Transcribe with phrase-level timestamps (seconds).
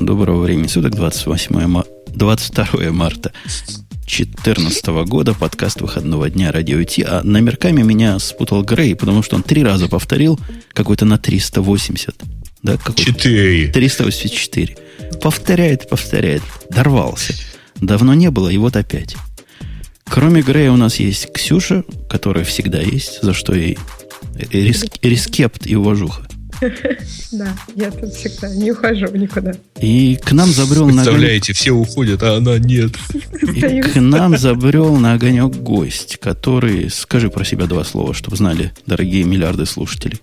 [0.00, 1.84] Доброго времени суток, 28 ма...
[2.14, 3.32] 22 марта
[4.06, 7.02] 2014 года, подкаст выходного дня Радио Ти.
[7.02, 10.38] А номерками меня спутал Грей, потому что он три раза повторил
[10.72, 12.14] какой-то на 380.
[12.62, 13.72] Да, какой Четыре.
[13.72, 14.76] 384.
[15.20, 16.42] Повторяет, повторяет.
[16.70, 17.34] Дорвался.
[17.80, 19.16] Давно не было, и вот опять.
[20.04, 23.76] Кроме Грея у нас есть Ксюша, которая всегда есть, за что ей
[24.52, 26.26] рис- респект и уважуха.
[27.32, 29.52] Да, я тут всегда не ухожу никуда.
[29.80, 32.92] И к нам забрел на Представляете, все уходят, а она нет.
[33.42, 38.72] и к нам забрел на огонек гость, который, скажи про себя два слова, чтобы знали
[38.86, 40.20] дорогие миллиарды слушателей.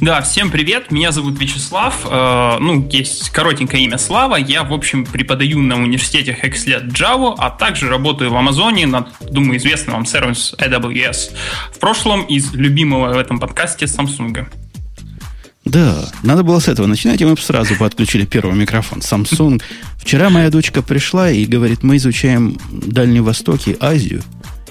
[0.00, 5.04] Да, всем привет, меня зовут Вячеслав, э, ну, есть коротенькое имя Слава, я, в общем,
[5.04, 10.54] преподаю на университете Hexlet Java, а также работаю в Амазоне над, думаю, известным вам сервис
[10.58, 11.32] AWS.
[11.74, 14.46] В прошлом из любимого в этом подкасте Samsung.
[15.64, 18.98] Да, надо было с этого начинать, и мы бы сразу подключили первый микрофон.
[18.98, 19.62] Samsung.
[19.98, 24.22] Вчера моя дочка пришла и говорит, мы изучаем Дальний Восток и Азию,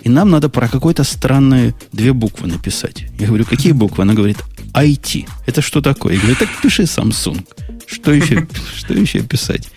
[0.04, 3.06] и нам надо про какой-то странные две буквы написать.
[3.20, 4.04] Я говорю, какие буквы?
[4.04, 4.38] Она говорит,
[4.74, 5.28] IT.
[5.46, 6.16] Это что такое?
[6.16, 7.46] Я говорю, так пиши Samsung.
[7.88, 9.70] Что еще, что еще писать?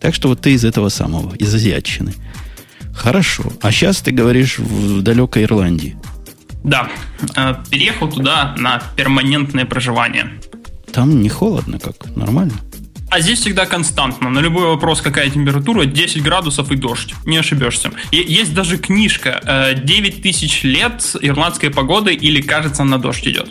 [0.00, 2.14] Так что вот ты из этого самого, из азиатчины.
[2.94, 3.44] Хорошо.
[3.62, 5.96] А сейчас ты говоришь в далекой Ирландии.
[6.64, 6.88] Да,
[7.36, 10.30] э, переехал туда на перманентное проживание.
[10.92, 12.16] Там не холодно как?
[12.16, 12.52] Нормально?
[13.10, 14.30] А здесь всегда константно.
[14.30, 17.14] На любой вопрос, какая температура, 10 градусов и дождь.
[17.26, 17.90] Не ошибешься.
[18.12, 23.48] И есть даже книжка э, «9 тысяч лет ирландской погоды» или «Кажется, на дождь идет».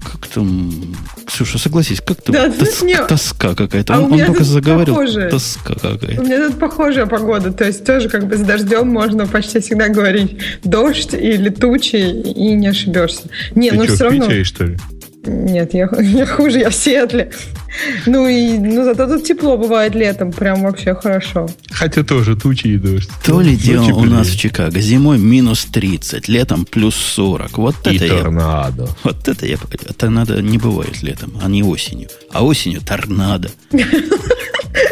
[0.00, 0.72] Как там...
[1.26, 3.94] Ксюша, согласись, как там Да, тос- не- тоска какая-то.
[3.94, 4.94] А он у он меня только тут заговорил.
[4.94, 5.28] похоже.
[5.30, 6.22] Тоска У какая-то.
[6.22, 10.36] меня тут похожая погода, то есть тоже как бы с дождем можно почти всегда говорить
[10.64, 13.22] дождь или тучи, и не ошибешься.
[13.54, 14.26] Не, Ты ну что, все в равно...
[14.26, 14.76] Питере, что ли?
[15.24, 17.30] Нет, я, я хуже, я в Сиэтле.
[18.06, 21.48] Ну и ну, зато тут тепло бывает летом, прям вообще хорошо.
[21.70, 23.10] Хотя тоже тучи и дождь.
[23.24, 24.80] То ли дело у нас в Чикаго.
[24.80, 27.58] Зимой минус 30, летом плюс 40.
[27.58, 28.18] Вот И это я...
[28.18, 28.88] торнадо.
[29.04, 29.56] Вот это я...
[29.96, 32.08] Торнадо не бывает летом, а не осенью.
[32.30, 33.50] А осенью торнадо.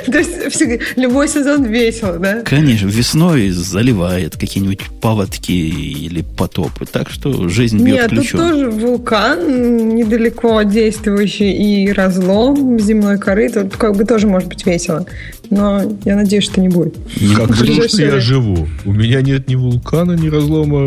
[0.07, 0.63] То есть
[0.97, 2.43] любой сезон весело, да?
[2.43, 6.87] Конечно, весной заливает какие-нибудь паводки или потопы.
[6.87, 8.41] Так что жизнь бьет Нет, тут ключом.
[8.41, 13.49] тоже вулкан недалеко действующий и разлом земной коры.
[13.49, 15.07] Тут как бы тоже может быть весело.
[15.51, 16.97] Но я надеюсь, что не будет.
[17.37, 18.69] Как в хорошо, что я живу.
[18.85, 20.87] У меня нет ни вулкана, ни разлома,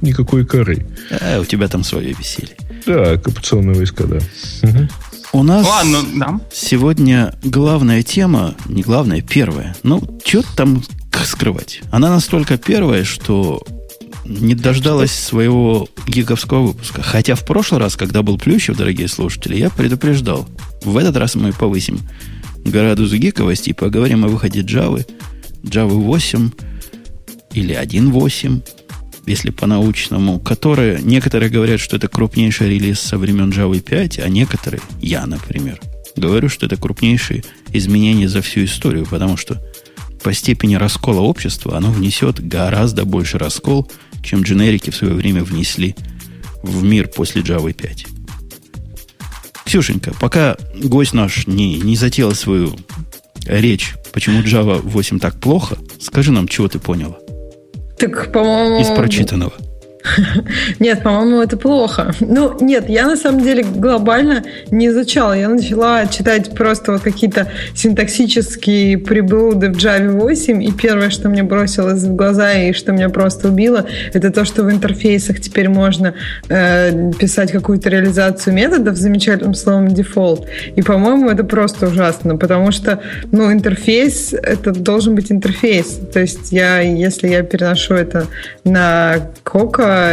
[0.00, 0.86] никакой коры.
[1.10, 2.56] А, у тебя там свое веселье.
[2.86, 4.18] Да, оккупационные войска, да.
[5.32, 6.40] У нас Ладно, да.
[6.52, 9.76] сегодня главная тема, не главная, первая.
[9.82, 10.82] Ну, что там
[11.24, 11.82] скрывать?
[11.90, 13.62] Она настолько первая, что
[14.24, 17.02] не дождалась своего гиговского выпуска.
[17.02, 20.46] Хотя в прошлый раз, когда был Плющев, дорогие слушатели, я предупреждал.
[20.86, 21.98] В этот раз мы повысим
[22.64, 25.04] градус гиковости и поговорим о выходе Java,
[25.64, 26.50] Java 8
[27.54, 28.62] или 1.8,
[29.26, 34.80] если по-научному, которые некоторые говорят, что это крупнейший релиз со времен Java 5, а некоторые,
[35.02, 35.80] я, например,
[36.14, 37.42] говорю, что это крупнейшие
[37.72, 39.60] изменения за всю историю, потому что
[40.22, 43.90] по степени раскола общества оно внесет гораздо больше раскол,
[44.22, 45.96] чем дженерики в свое время внесли
[46.62, 48.15] в мир после Java 5.
[49.66, 52.76] Ксюшенька, пока гость наш не, не затеял свою
[53.46, 57.16] речь, почему Java 8 так плохо, скажи нам, чего ты поняла
[57.98, 58.80] Так, по-моему...
[58.80, 59.52] из прочитанного.
[60.78, 62.12] Нет, по-моему, это плохо.
[62.20, 65.32] Ну, нет, я на самом деле глобально не изучала.
[65.32, 71.42] Я начала читать просто вот какие-то синтаксические приблуды в Java 8, и первое, что мне
[71.42, 76.14] бросилось в глаза и что меня просто убило, это то, что в интерфейсах теперь можно
[76.48, 80.46] э, писать какую-то реализацию методов замечательным словом default.
[80.74, 83.00] И, по-моему, это просто ужасно, потому что,
[83.32, 85.98] ну, интерфейс, это должен быть интерфейс.
[86.12, 88.26] То есть я, если я переношу это
[88.64, 89.30] на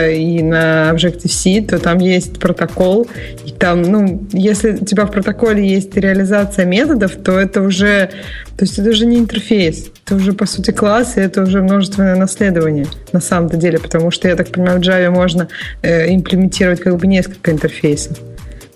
[0.09, 3.07] И на Objective-C, то там есть протокол,
[3.45, 8.09] и там, ну, если у тебя в протоколе есть реализация методов, то это уже,
[8.57, 12.15] то есть это уже не интерфейс, это уже, по сути, класс, и это уже множественное
[12.15, 15.47] наследование на самом-то деле, потому что, я так понимаю, в Java можно
[15.81, 18.19] э, имплементировать как бы несколько интерфейсов.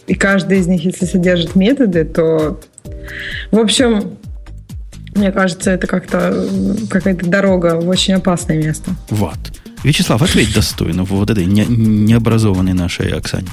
[0.07, 2.59] И каждый из них, если содержит методы, то...
[3.51, 4.17] В общем,
[5.17, 8.91] мне кажется, это как-то э, какая-то дорога в очень опасное место.
[9.09, 9.37] Вот.
[9.83, 13.47] Вячеслав, ответь достойно вот этой не- необразованной нашей Оксане.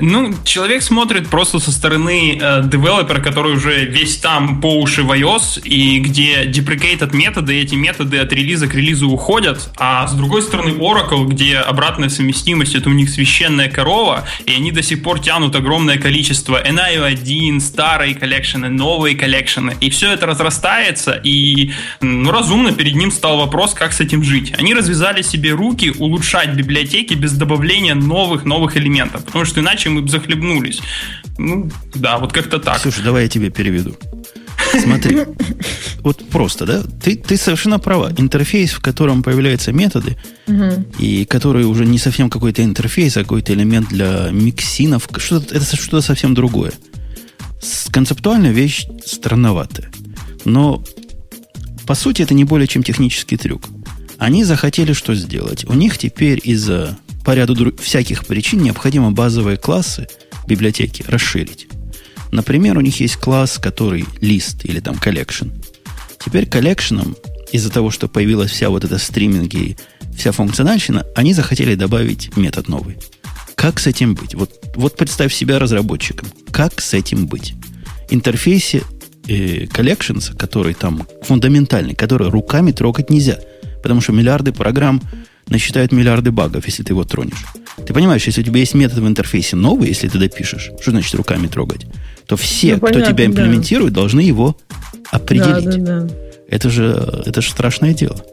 [0.00, 5.12] Ну, человек смотрит просто со стороны э, девелопера, который уже весь там по уши в
[5.12, 10.42] iOS, и где deprecated методы, эти методы от релиза к релизу уходят, а с другой
[10.42, 15.20] стороны Oracle, где обратная совместимость это у них священная корова, и они до сих пор
[15.20, 22.72] тянут огромное количество NIO1, старые коллекшены, новые коллекшены, и все это разрастается, и ну, разумно
[22.72, 24.54] перед ним стал вопрос, как с этим жить.
[24.58, 30.08] Они развязали себе руки улучшать библиотеки без добавления новых-новых элементов, потому что иначе мы бы
[30.08, 30.80] захлебнулись.
[31.38, 32.78] Ну, да, вот как-то так.
[32.78, 33.96] Слушай, давай я тебе переведу.
[34.78, 35.18] Смотри,
[36.00, 36.82] вот просто, да?
[37.02, 38.12] Ты, ты совершенно права.
[38.16, 40.16] Интерфейс, в котором появляются методы,
[40.46, 40.84] угу.
[40.98, 46.00] и который уже не совсем какой-то интерфейс, а какой-то элемент для миксинов, что-то, это что-то
[46.00, 46.72] совсем другое.
[47.90, 49.90] Концептуальная вещь странноватая.
[50.44, 50.82] Но,
[51.86, 53.62] по сути, это не более чем технический трюк.
[54.18, 55.64] Они захотели что сделать?
[55.64, 60.08] У них теперь из-за по ряду всяких причин необходимо базовые классы
[60.46, 61.68] библиотеки расширить.
[62.32, 65.52] Например, у них есть класс, который лист или там collection.
[66.24, 67.16] Теперь коллекшеном
[67.52, 69.76] из-за того, что появилась вся вот эта стриминг и
[70.16, 72.98] вся функциональщина, они захотели добавить метод новый.
[73.54, 74.34] Как с этим быть?
[74.34, 76.28] Вот, вот представь себя разработчиком.
[76.50, 77.54] Как с этим быть?
[78.08, 78.82] Интерфейсе
[79.28, 83.38] э, который там фундаментальный, который руками трогать нельзя,
[83.82, 85.02] потому что миллиарды программ
[85.50, 87.44] насчитают миллиарды багов, если ты его тронешь.
[87.86, 91.14] Ты понимаешь, если у тебя есть метод в интерфейсе новый, если ты допишешь, что значит
[91.14, 91.86] руками трогать,
[92.26, 94.00] то все, ну, понятно, кто тебя имплементирует, да.
[94.00, 94.56] должны его
[95.10, 95.64] определить.
[95.64, 96.14] Да, да, да.
[96.48, 98.24] Это же, это же страшное дело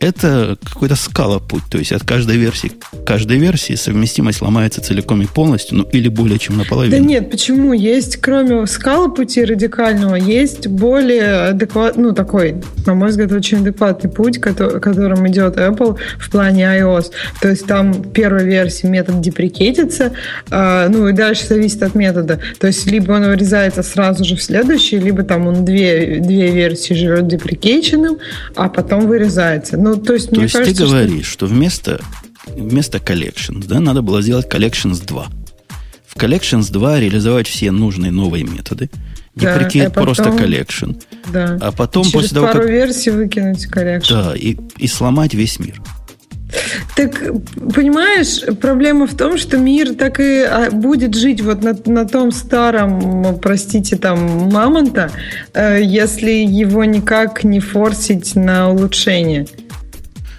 [0.00, 1.62] это какой-то скала путь.
[1.70, 2.72] То есть от каждой версии
[3.06, 6.96] каждой версии совместимость ломается целиком и полностью, ну или более чем наполовину.
[6.96, 7.72] Да нет, почему?
[7.72, 12.56] Есть, кроме скала пути радикального, есть более адекватный, ну такой,
[12.86, 17.06] на мой взгляд, очень адекватный путь, который, которым идет Apple в плане iOS.
[17.40, 20.12] То есть там первая версия метод деприкетится,
[20.50, 22.40] э, ну и дальше зависит от метода.
[22.60, 26.94] То есть либо он вырезается сразу же в следующий, либо там он две, две версии
[26.94, 28.18] живет деприкеченным,
[28.54, 29.76] а потом вырезается.
[29.76, 32.00] Ну, то есть, то есть кажется, ты говоришь, что, что вместо,
[32.46, 35.26] вместо collections, да, надо было сделать collections 2.
[36.06, 38.90] В collections 2 реализовать все нужные новые методы.
[39.34, 41.00] Да, потом, просто collection.
[41.32, 41.58] Да.
[41.60, 42.70] А потом Через после того, пару как...
[42.70, 44.10] версий выкинуть collection.
[44.10, 45.80] Да, и, и сломать весь мир.
[46.96, 47.22] Так,
[47.74, 52.32] понимаешь, проблема в том, что мир так и а, будет жить вот на, на том
[52.32, 55.10] старом, простите, там, мамонта,
[55.52, 59.46] э, если его никак не форсить на улучшение.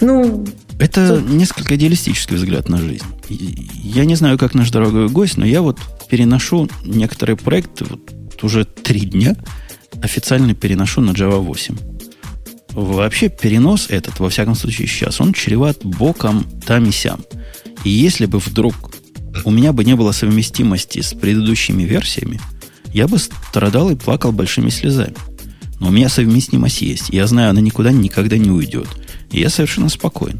[0.02, 0.46] Ну,
[0.80, 1.30] это тут...
[1.30, 3.06] несколько идеалистический взгляд на жизнь.
[3.30, 5.80] Я не знаю, как наш дорогой гость, но я вот
[6.10, 8.02] переношу некоторые проекты вот
[8.44, 9.36] уже три дня
[10.02, 11.78] официально переношу на Java 8.
[12.72, 17.22] Вообще перенос этот, во всяком случае сейчас, он чреват боком там и сям.
[17.84, 18.92] И если бы вдруг
[19.44, 22.40] у меня бы не было совместимости с предыдущими версиями,
[22.94, 25.16] я бы страдал и плакал большими слезами.
[25.80, 27.10] Но у меня совместимость есть.
[27.10, 28.88] Я знаю, она никуда никогда не уйдет.
[29.32, 30.40] И я совершенно спокоен.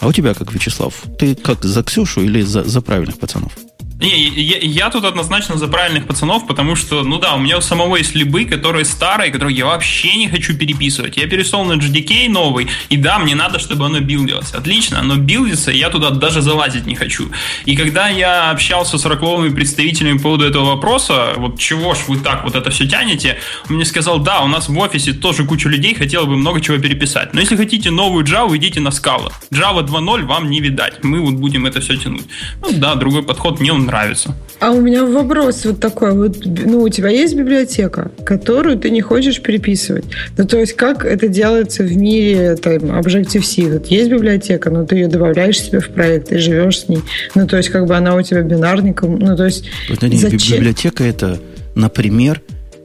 [0.00, 1.02] А у тебя как, Вячеслав?
[1.18, 3.52] Ты как, за Ксюшу или за, за правильных пацанов?
[4.00, 7.60] Не, я, я тут однозначно за правильных пацанов, потому что, ну да, у меня у
[7.60, 11.16] самого есть либы, которые старые, которые я вообще не хочу переписывать.
[11.16, 14.52] Я перешел на GDK новый, и да, мне надо, чтобы оно билдилось.
[14.52, 17.30] Отлично, оно билдится, я туда даже залазить не хочу.
[17.66, 22.16] И когда я общался с ракловыми представителями по поводу этого вопроса, вот чего ж вы
[22.18, 23.38] так вот это все тянете,
[23.68, 26.78] он мне сказал, да, у нас в офисе тоже куча людей хотела бы много чего
[26.78, 27.32] переписать.
[27.32, 29.32] Но если хотите новую Java, идите на Scala.
[29.52, 31.04] Java 2.0 вам не видать.
[31.04, 32.26] Мы вот будем это все тянуть.
[32.60, 34.34] Ну да, другой подход мне он нравится.
[34.60, 36.12] А у меня вопрос вот такой.
[36.12, 40.04] Вот, ну, у тебя есть библиотека, которую ты не хочешь переписывать.
[40.36, 43.72] Ну, то есть, как это делается в мире там, Objective-C?
[43.72, 47.00] Вот есть библиотека, но ты ее добавляешь себе в проект и живешь с ней.
[47.34, 49.18] Ну, то есть, как бы она у тебя бинарником.
[49.18, 49.66] Ну, то есть,
[50.00, 50.58] не, зачем?
[50.58, 51.38] Библиотека это,
[51.74, 52.40] например,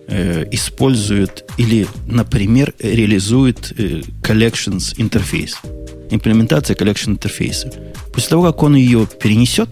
[0.07, 5.57] э, использует или, например, реализует э, collections интерфейс.
[6.09, 7.71] Имплементация collection интерфейса.
[8.11, 9.69] После того, как он ее перенесет,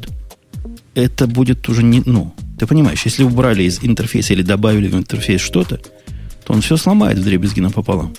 [0.97, 2.01] это будет уже не...
[2.05, 6.75] Ну, ты понимаешь, если убрали из интерфейса или добавили в интерфейс что-то, то он все
[6.75, 8.15] сломает в дребезги напополам.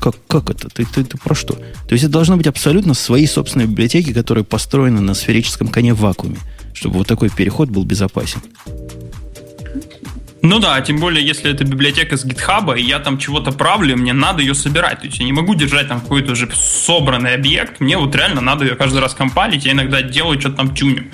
[0.00, 0.68] Как, как это?
[0.68, 1.54] Ты, ты, ты про что?
[1.54, 6.00] То есть это должно быть абсолютно свои собственные библиотеки, которые построены на сферическом коне в
[6.00, 6.36] вакууме,
[6.74, 8.40] чтобы вот такой переход был безопасен.
[10.42, 14.12] Ну да, тем более, если это библиотека с гитхаба, и я там чего-то правлю, мне
[14.12, 15.00] надо ее собирать.
[15.00, 18.66] То есть я не могу держать там какой-то уже собранный объект, мне вот реально надо
[18.66, 21.06] ее каждый раз компалить, я иногда делаю что-то там тюню.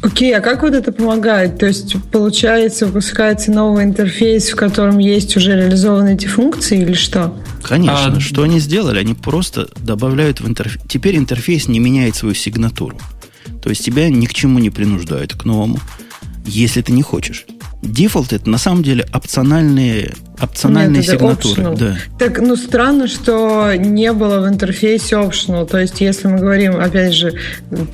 [0.00, 1.58] Окей, okay, а как вот это помогает?
[1.58, 7.34] То есть, получается, выпускается новый интерфейс, в котором есть уже реализованы эти функции или что?
[7.62, 8.16] Конечно.
[8.16, 8.20] А...
[8.20, 8.98] Что они сделали?
[8.98, 10.80] Они просто добавляют в интерфейс...
[10.88, 12.96] Теперь интерфейс не меняет свою сигнатуру.
[13.60, 15.78] То То есть тебя ни к чему не принуждают, к новому,
[16.46, 17.44] если ты не хочешь.
[17.82, 21.62] Дефолт это на самом деле опциональные, опциональные Нет, это сигнатуры.
[21.62, 21.78] optional.
[21.78, 21.96] Да.
[22.18, 25.64] Так, ну, странно, что не было в интерфейсе optional.
[25.64, 27.34] То есть, если мы говорим, опять же,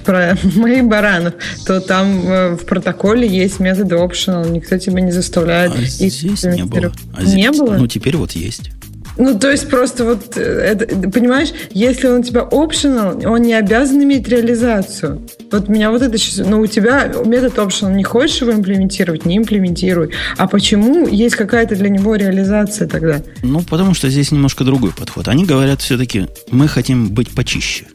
[0.05, 1.35] про моих баранов,
[1.67, 4.49] то там э, в протоколе есть методы optional.
[4.51, 6.93] Никто тебя не заставляет А их здесь не было.
[7.15, 7.77] А здесь- Не было?
[7.77, 8.71] Ну, теперь вот есть.
[9.17, 13.55] Ну, то есть просто вот, э, это, понимаешь, если он у тебя optional, он не
[13.55, 15.23] обязан иметь реализацию.
[15.53, 16.47] Вот меня вот это сейчас...
[16.47, 20.11] Ну, у тебя метод optional, не хочешь его имплементировать, не имплементируй.
[20.37, 23.23] А почему есть какая-то для него реализация тогда?
[23.43, 25.29] Ну, потому что здесь немножко другой подход.
[25.29, 27.87] Они говорят все-таки, мы хотим быть почище.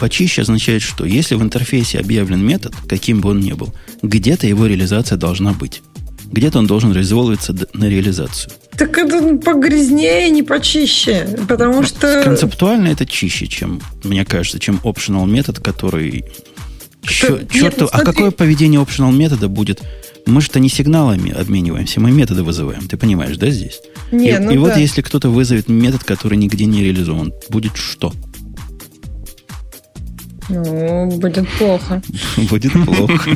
[0.00, 4.66] Почище означает, что если в интерфейсе объявлен метод, каким бы он ни был, где-то его
[4.66, 5.82] реализация должна быть.
[6.30, 8.52] Где-то он должен резолвиться д- на реализацию.
[8.76, 11.28] Так это погрязнее, не почище.
[11.48, 12.22] Потому что...
[12.22, 16.24] Концептуально это чище, чем, мне кажется, чем optional метод, который...
[17.02, 19.80] Нет, чёрту- ну а какое поведение optional метода будет?
[20.26, 22.88] Мы же-то не сигналами обмениваемся, мы методы вызываем.
[22.88, 23.80] Ты понимаешь, да, здесь?
[24.10, 24.80] Не, и ну и вот да.
[24.80, 28.12] если кто-то вызовет метод, который нигде не реализован, будет что?
[30.48, 32.02] Ну, будет плохо.
[32.50, 33.30] Будет плохо.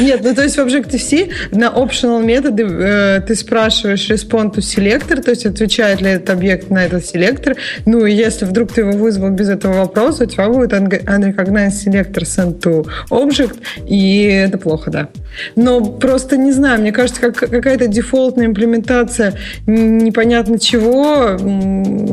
[0.00, 5.22] Нет, ну то есть в Objective-C на optional методы э, ты спрашиваешь respond to selector,
[5.22, 7.56] то есть отвечает ли этот объект на этот селектор.
[7.86, 11.86] Ну и если вдруг ты его вызвал без этого вопроса, у тебя будет un- unrecognized
[11.86, 15.08] selector sent to object, и это плохо, да.
[15.54, 21.36] Но просто не знаю, мне кажется, как, какая-то дефолтная имплементация непонятно чего,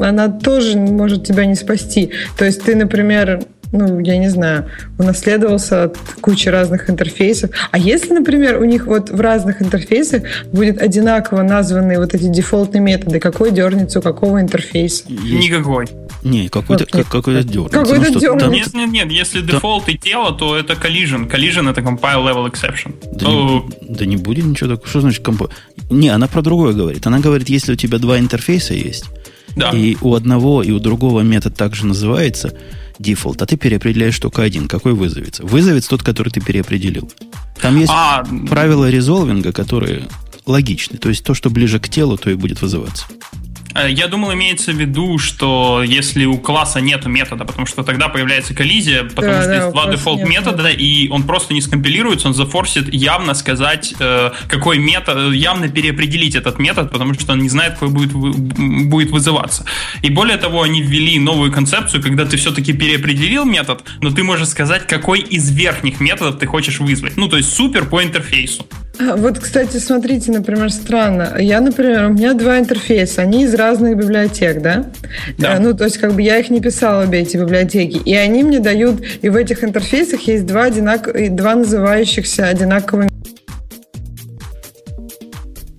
[0.04, 2.12] она тоже может тебя не спасти.
[2.38, 7.52] То есть ты, например, ну, я не знаю, унаследовался от кучи разных интерфейсов.
[7.72, 12.82] А если, например, у них вот в разных интерфейсах будет одинаково названы вот эти дефолтные
[12.82, 15.04] методы, какой дернется у какого интерфейса?
[15.10, 15.88] Никакой.
[16.24, 17.80] Не, какой-то как, какой-то дернется.
[17.80, 18.46] Какой-то Ну, дернется.
[18.46, 21.30] там- Нет, нет, нет, если дефолт и тело, то это collision.
[21.30, 22.96] Collision это compile level exception.
[23.14, 24.88] Да, Ну, не, да не будет ничего такого.
[24.90, 25.50] Что значит компо...
[25.90, 27.06] Не, она про другое говорит.
[27.08, 29.06] Она говорит, если у тебя два интерфейса есть,
[29.56, 29.70] да.
[29.72, 32.54] и у одного и у другого метод также называется
[33.00, 35.46] дефолт, а ты переопределяешь только один, какой вызовется.
[35.46, 37.12] Вызовется тот, который ты переопределил.
[37.62, 40.08] Там есть А, правила резолвинга, которые
[40.46, 40.98] логичны.
[40.98, 43.06] То есть то, что ближе к телу, то и будет вызываться.
[43.76, 48.08] Э, Я думал, имеется в виду, что если у класса нет метода, потому что тогда
[48.10, 51.62] появляется коллизия, потому Да, что да, есть два дефолт нет метода, и он просто не
[51.62, 57.40] скомпилируется, он зафорсит явно сказать, э, какой метод, явно переопределить этот метод, потому что он
[57.40, 59.66] не знает, какой будет, будет вызываться.
[60.02, 64.50] И более того, они ввели новую концепцию, когда ты все-таки переопределил метод, но ты можешь
[64.50, 67.18] сказать, какой из верхних методов ты хочешь вызвать.
[67.18, 68.66] Ну, то есть супер по интерфейсу.
[69.00, 71.36] А, Вот, кстати, смотрите, например, странно.
[71.40, 74.86] Я, например, у меня два интерфейса, они из разных библиотек, да?
[75.38, 75.56] Да.
[75.56, 77.98] Э, Ну, то есть, как бы я их не писала, обе эти библиотеки.
[77.98, 81.10] И они мне дают, и в этих интерфейсах есть два, одинак...
[81.36, 83.10] два называющихся одинаковыми.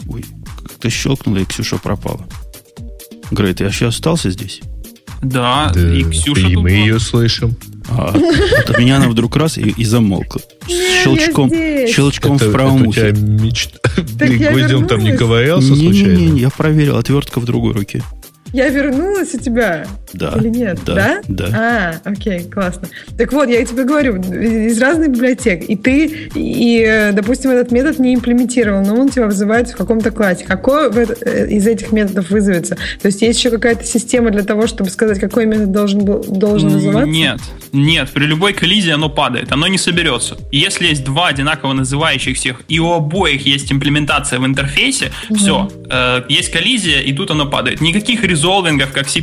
[0.08, 0.24] Ой,
[0.66, 2.24] как-то щелкнуло, и Ксюша пропала.
[3.30, 4.60] Грей, ты еще остался здесь?
[5.22, 6.70] Да, Да, и Ксюша и мы была.
[6.70, 7.56] ее слышим.
[7.90, 10.40] А, вот от меня она вдруг раз и, и замолкла.
[10.68, 11.50] Я Щелчком,
[11.88, 13.20] щелчком Это- в правом это у тебя ухе.
[13.20, 13.78] мечта.
[13.82, 16.12] Так Ты я гвоздем там не ковырялся случайно?
[16.16, 18.02] Не-не-не, я проверил, отвертка в другой руке.
[18.52, 19.86] Я вернулась у тебя?
[20.14, 20.34] Да.
[20.36, 20.80] Или нет?
[20.86, 22.00] Да, да.
[22.04, 22.88] А, окей, классно.
[23.16, 25.68] Так вот, я тебе говорю, из разных библиотек.
[25.68, 30.10] И ты, и, э, допустим, этот метод не имплементировал, но он тебя вызывает в каком-то
[30.10, 30.44] классе.
[30.46, 32.76] Какой э, из этих методов вызовется?
[33.00, 36.70] То есть есть еще какая-то система для того, чтобы сказать, какой метод должен, был, должен
[36.70, 37.10] называться?
[37.10, 37.40] Нет,
[37.72, 40.38] нет, при любой коллизии оно падает, оно не соберется.
[40.50, 45.70] И Если есть два одинаково называющихся, и у обоих есть имплементация в интерфейсе, все,
[46.28, 47.80] есть коллизия, и тут оно падает.
[47.80, 49.20] Никаких резолвингов, как в C++,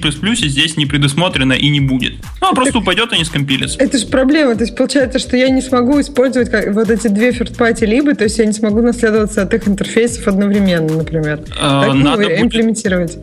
[0.48, 2.14] здесь не предусмотрено и не будет.
[2.42, 3.78] Ну, он просто упадет и не скомпилится.
[3.80, 4.56] Это же проблема.
[4.56, 8.26] То есть получается, что я не смогу использовать как, вот эти две third-party либо, то
[8.26, 11.40] есть я не смогу наследоваться от их интерфейсов одновременно, например.
[11.58, 13.18] Э, Как ну, надо будет- имплементировать?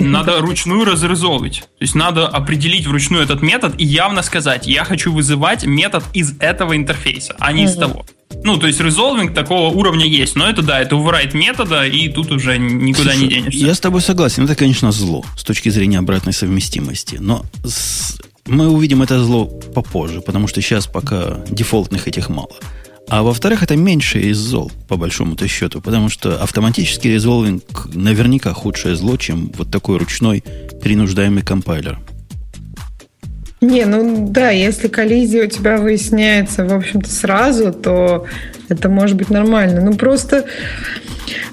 [0.00, 1.60] Надо ручную разрезолвить.
[1.60, 6.34] То есть надо определить вручную этот метод и явно сказать, я хочу вызывать метод из
[6.38, 7.80] этого интерфейса, а не из Мгм.
[7.80, 8.06] того.
[8.44, 12.30] Ну, то есть резолвинг такого уровня есть, но это да, это override метода, и тут
[12.30, 13.58] уже никуда не Слушай, денешься.
[13.66, 14.44] Я с тобой согласен.
[14.44, 17.16] Это, конечно, зло с точки зрения обратной совместимости.
[17.20, 22.50] Но с- мы увидим это зло попозже, потому что сейчас пока дефолтных этих мало.
[23.10, 28.96] А во-вторых, это меньше из зол, по большому-то счету, потому что автоматический резолвинг наверняка худшее
[28.96, 30.44] зло, чем вот такой ручной
[30.82, 31.98] принуждаемый компайлер.
[33.60, 38.26] Не, ну да, если коллизия у тебя выясняется, в общем-то, сразу, то
[38.68, 39.80] это может быть нормально.
[39.80, 40.44] Ну просто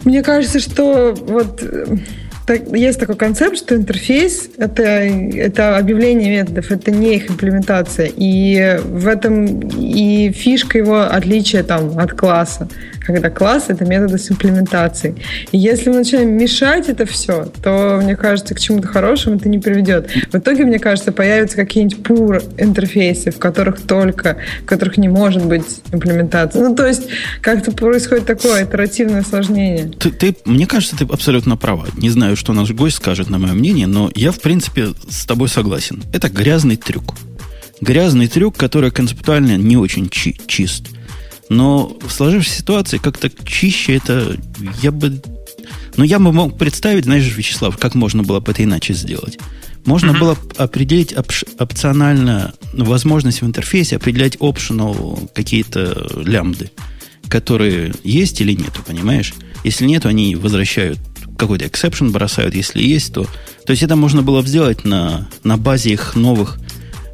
[0.04, 1.98] мне кажется, что вот э,
[2.46, 8.12] так, есть такой концепт, что интерфейс это, это объявление методов, это не их имплементация.
[8.16, 12.70] И в этом и фишка его отличия там, от класса
[13.06, 15.16] когда класс— это методы с имплементацией.
[15.52, 19.60] И если мы начинаем мешать это все, то, мне кажется, к чему-то хорошему это не
[19.60, 20.10] приведет.
[20.32, 25.46] В итоге, мне кажется, появятся какие-нибудь пур интерфейсы, в которых только, в которых не может
[25.46, 26.60] быть имплементации.
[26.60, 27.04] Ну, то есть,
[27.42, 29.92] как-то происходит такое итеративное осложнение.
[30.00, 31.88] Ты, ты, мне кажется, ты абсолютно права.
[31.98, 35.50] Не знаю, что наш гость скажет на мое мнение, но я, в принципе, с тобой
[35.50, 36.04] согласен.
[36.14, 37.16] Это грязный трюк.
[37.82, 40.88] Грязный трюк, который концептуально не очень чи- чист.
[41.50, 44.38] Но в сложившейся ситуации как-то чище это
[44.82, 45.22] я бы...
[45.98, 49.38] Ну, я бы мог представить, знаешь, Вячеслав, как можно было бы это иначе сделать.
[49.86, 50.20] Можно mm-hmm.
[50.20, 56.72] было определить опш- опционально возможность в интерфейсе, определять optional какие-то лямбды,
[57.30, 59.34] которые есть или нету, понимаешь?
[59.64, 61.00] Если нет, они возвращают
[61.38, 62.56] какой-то exception бросают.
[62.56, 63.26] Если есть, то...
[63.66, 66.58] То есть это можно было сделать на, на базе их новых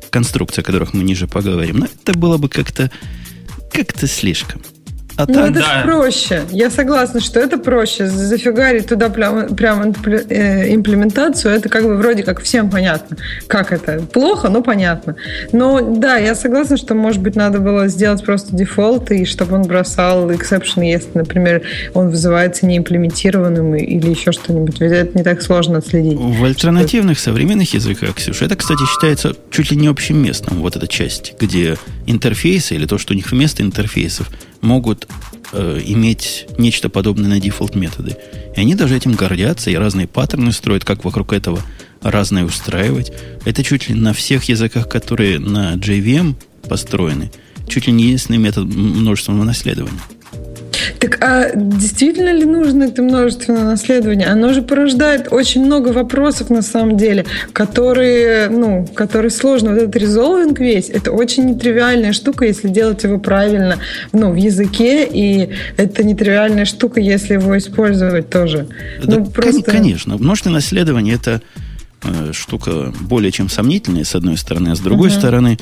[0.10, 1.80] конструкций, о которых мы ниже поговорим.
[1.80, 2.92] Но это было бы как-то
[3.72, 4.62] как-то слишком.
[5.22, 5.82] А ну, так, это да.
[5.84, 6.42] проще.
[6.50, 8.08] Я согласна, что это проще.
[8.08, 13.18] Зафигарить туда прямо, прямо э, имплементацию, это как бы вроде как всем понятно.
[13.48, 14.02] Как это?
[14.12, 15.16] Плохо, но понятно.
[15.52, 19.64] Но да, я согласна, что, может быть, надо было сделать просто дефолт, и чтобы он
[19.64, 21.62] бросал exception, если, например,
[21.94, 24.80] он вызывается неимплементированным или еще что-нибудь.
[24.82, 26.18] Ведь это не так сложно отследить.
[26.18, 30.88] В альтернативных современных языках, Ксюша, это, кстати, считается чуть ли не общим местом, вот эта
[30.88, 34.28] часть, где интерфейсы или то, что у них вместо интерфейсов–
[34.62, 35.08] могут
[35.52, 38.18] э, иметь нечто подобное на дефолт методы.
[38.56, 41.62] И они даже этим гордятся и разные паттерны строят, как вокруг этого
[42.02, 43.12] разное устраивать.
[43.46, 46.36] Это чуть ли на всех языках, которые на JVM
[46.68, 47.32] построены,
[47.68, 50.00] чуть ли не единственный метод множественного наследования.
[51.00, 54.28] Так а действительно ли нужно это множественное наследование?
[54.28, 59.72] Оно же порождает очень много вопросов на самом деле, которые, ну, которые сложно.
[59.72, 63.80] Вот этот резолвинг весь, это очень нетривиальная штука, если делать его правильно,
[64.12, 68.68] ну, в языке, и это нетривиальная штука, если его использовать тоже.
[69.04, 69.64] Да, ну, просто...
[69.64, 71.42] Конечно, множественное наследование это
[72.04, 75.20] э, штука более чем сомнительная, с одной стороны, а с другой uh-huh.
[75.20, 75.60] стороны,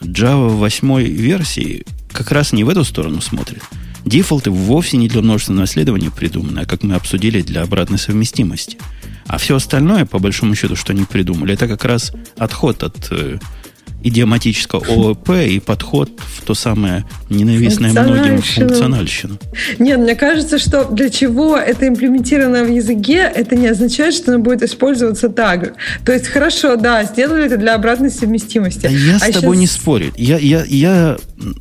[0.00, 3.62] Java 8 версии как раз не в эту сторону смотрит.
[4.06, 8.78] Дефолты вовсе не для множественного исследования придуманы, а как мы обсудили, для обратной совместимости.
[9.26, 13.38] А все остальное, по большому счету, что они придумали, это как раз отход от э,
[14.02, 19.38] идиоматического ООП и подход в то самое ненавистное многим функциональщину.
[19.78, 24.42] Нет, мне кажется, что для чего это имплементировано в языке, это не означает, что оно
[24.42, 25.74] будет использоваться так.
[26.04, 28.86] То есть, хорошо, да, сделали это для обратной совместимости.
[28.86, 29.40] А я а с сейчас...
[29.40, 30.12] тобой не спорю.
[30.16, 31.16] Я, я, я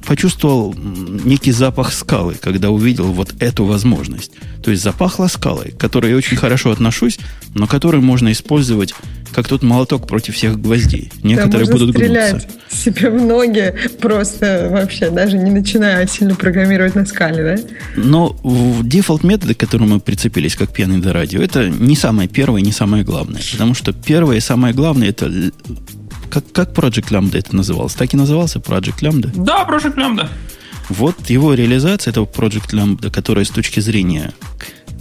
[0.06, 4.32] почувствовал некий запах скалы, когда увидел вот эту возможность.
[4.64, 7.20] То есть запахло скалой, к которой я очень хорошо отношусь,
[7.54, 8.94] но которую можно использовать
[9.36, 11.12] как тот молоток против всех гвоздей.
[11.22, 12.50] Некоторые да, будут стрелять гнуться.
[12.72, 17.64] себе в ноги просто вообще, даже не начиная сильно программировать на скале, да?
[17.98, 22.30] Но в дефолт методы, к которым мы прицепились, как пьяный до радио, это не самое
[22.30, 23.42] первое, не самое главное.
[23.52, 25.30] Потому что первое и самое главное это
[26.30, 27.94] как, как Project Lambda это называлось?
[27.94, 29.32] Так и назывался Project Lambda?
[29.36, 30.30] Да, Project Lambda.
[30.88, 34.32] Вот его реализация этого Project Lambda, которая с точки зрения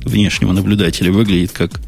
[0.02, 1.80] внешнего наблюдателя выглядит как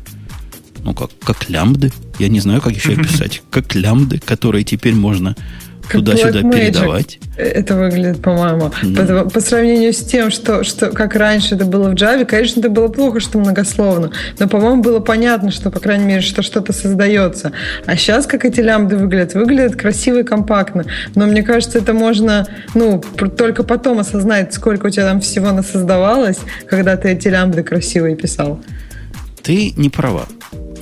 [0.86, 1.90] ну, как, как лямбды.
[2.20, 3.42] Я не знаю, как еще описать.
[3.50, 5.34] Как лямбды, которые теперь можно
[5.90, 7.18] туда-сюда передавать.
[7.36, 8.72] Это выглядит, по-моему.
[8.82, 9.24] Mm.
[9.24, 12.70] По, по сравнению с тем, что, что как раньше это было в Java, конечно, это
[12.70, 14.10] было плохо, что многословно.
[14.38, 17.50] Но, по-моему, было понятно, что, по крайней мере, что что-то создается.
[17.84, 20.84] А сейчас, как эти лямбды выглядят, выглядят красиво и компактно.
[21.16, 23.02] Но мне кажется, это можно, ну,
[23.36, 28.60] только потом осознать, сколько у тебя там всего насоздавалось, когда ты эти лямбды красивые писал.
[29.42, 30.26] Ты не права.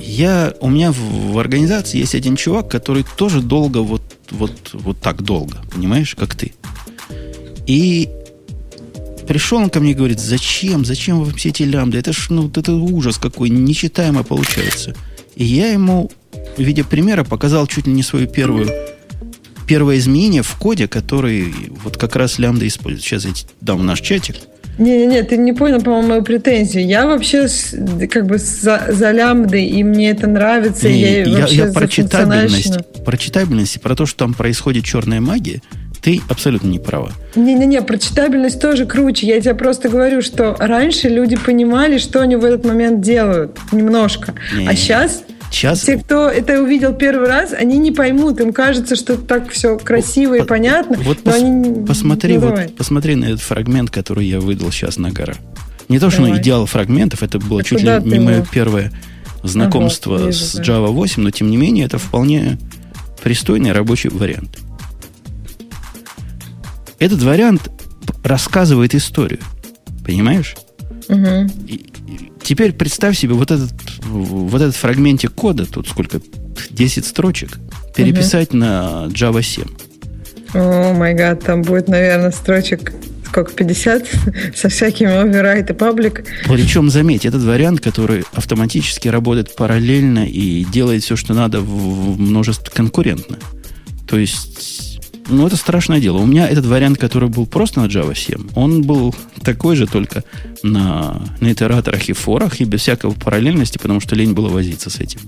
[0.05, 4.99] Я, у меня в, в организации есть один чувак, который тоже долго, вот, вот, вот
[4.99, 6.53] так долго, понимаешь, как ты.
[7.65, 8.09] И
[9.27, 11.97] пришел он ко мне и говорит, зачем, зачем вы все эти лямбды?
[11.97, 14.95] Это ж, ну, это ужас какой, нечитаемо получается.
[15.35, 16.11] И я ему
[16.55, 18.69] в виде примера показал чуть ли не свою первую
[19.65, 23.03] первое изменение в коде, который вот как раз лямбда использует.
[23.03, 24.35] Сейчас я дам наш чатик.
[24.77, 26.85] Не-не-не, ты не понял, по-моему, мою претензию.
[26.85, 27.47] Я вообще
[28.09, 30.89] как бы за, за лямбды, и мне это нравится.
[30.89, 35.21] Не, я, я, я про читабельность, про читабельность и про то, что там происходит черная
[35.21, 35.61] магия,
[36.01, 37.11] ты абсолютно не права.
[37.35, 39.27] Не-не-не, про читабельность тоже круче.
[39.27, 43.57] Я тебе просто говорю, что раньше люди понимали, что они в этот момент делают.
[43.71, 44.33] Немножко.
[44.55, 45.23] Не, а сейчас
[45.55, 45.83] Сейчас...
[45.83, 48.41] Те, кто это увидел первый раз, они не поймут.
[48.41, 50.97] Им кажется, что так все красиво и понятно.
[50.97, 51.85] Вот пос, они...
[51.85, 55.35] посмотри, ну, вот, посмотри на этот фрагмент, который я выдал сейчас на гора.
[55.87, 58.91] Не то, что ну, идеал фрагментов, это было а чуть ли не мое первое
[59.43, 60.63] знакомства Ага, с вижу, да.
[60.63, 62.57] Java 8, но тем не менее это вполне
[63.23, 64.57] пристойный рабочий вариант.
[66.99, 67.71] Этот вариант
[68.25, 69.39] рассказывает историю.
[70.05, 70.57] Понимаешь?
[71.07, 71.85] И
[72.41, 76.21] теперь представь себе вот этот, вот этот фрагментик кода, тут сколько,
[76.69, 77.59] 10 строчек,
[77.95, 79.65] переписать на Java 7.
[80.53, 82.93] О май гад, там будет, наверное, строчек
[83.25, 84.07] сколько, 50
[84.55, 86.25] со всякими override и паблик.
[86.47, 92.19] Причем, заметь, этот вариант, который автоматически работает параллельно и делает все, что надо в, в
[92.19, 93.37] множестве конкурентно.
[94.07, 94.94] То есть,
[95.27, 96.17] ну, это страшное дело.
[96.17, 100.23] У меня этот вариант, который был просто на Java 7, он был такой же, только
[100.63, 104.99] на, на итераторах и форах, и без всякого параллельности, потому что лень было возиться с
[104.99, 105.19] этим.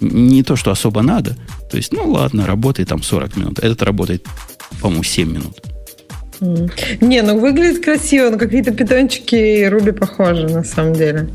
[0.00, 1.36] Не то, что особо надо.
[1.70, 3.58] То есть, ну, ладно, работает там 40 минут.
[3.58, 4.26] Этот работает,
[4.80, 5.60] по-моему, 7 минут.
[7.00, 11.28] Не, ну выглядит красиво, но какие-то питончики и Руби похожи на самом деле.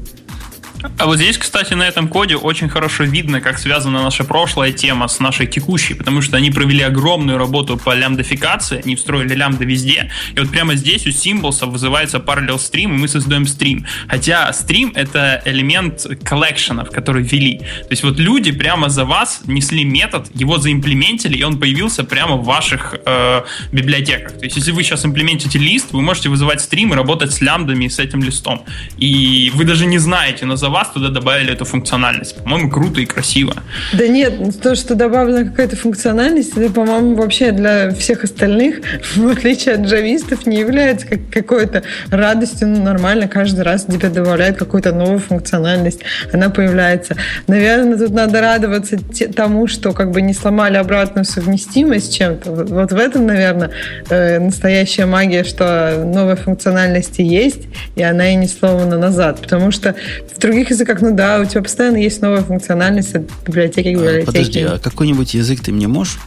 [0.98, 5.08] А вот здесь, кстати, на этом коде очень хорошо видно, как связана наша прошлая тема
[5.08, 10.12] с нашей текущей, потому что они провели огромную работу по лямбдификации, они встроили лямбда везде,
[10.36, 13.86] и вот прямо здесь у символсов вызывается parallel stream, и мы создаем стрим.
[14.08, 17.60] Хотя стрим— это элемент коллекшенов, который ввели.
[17.60, 22.36] То есть вот люди прямо за вас несли метод, его заимплементили, и он появился прямо
[22.36, 23.42] в ваших э,
[23.72, 24.38] библиотеках.
[24.38, 27.86] То есть если вы сейчас имплементите лист, вы можете вызывать стрим и работать с лямбдами
[27.86, 28.66] и с этим листом.
[28.98, 32.36] И вы даже не знаете, за вас туда добавили эту функциональность.
[32.36, 33.54] По-моему, круто и красиво.
[33.94, 38.82] Да нет, то, что добавлена какая-то функциональность, это, по-моему, вообще для всех остальных,
[39.16, 42.68] в отличие от джавистов, не является как какой-то радостью.
[42.68, 46.02] Ну, нормально, каждый раз тебе добавляют какую-то новую функциональность,
[46.34, 47.16] она появляется.
[47.48, 48.98] Наверное, тут надо радоваться
[49.36, 52.52] тому, что как бы не сломали обратную совместимость с чем-то.
[52.52, 53.72] Вот в этом, наверное,
[54.10, 59.42] э, настоящая магия, что новые функциональности есть, и она и не сломана назад.
[59.42, 59.96] Потому что
[60.36, 64.00] в других языках, ну да, у тебя постоянно есть новая функциональность от библиотеки к А,
[64.00, 64.26] библиотеке.
[64.26, 66.20] Подожди, а какой-нибудь язык ты мне можешь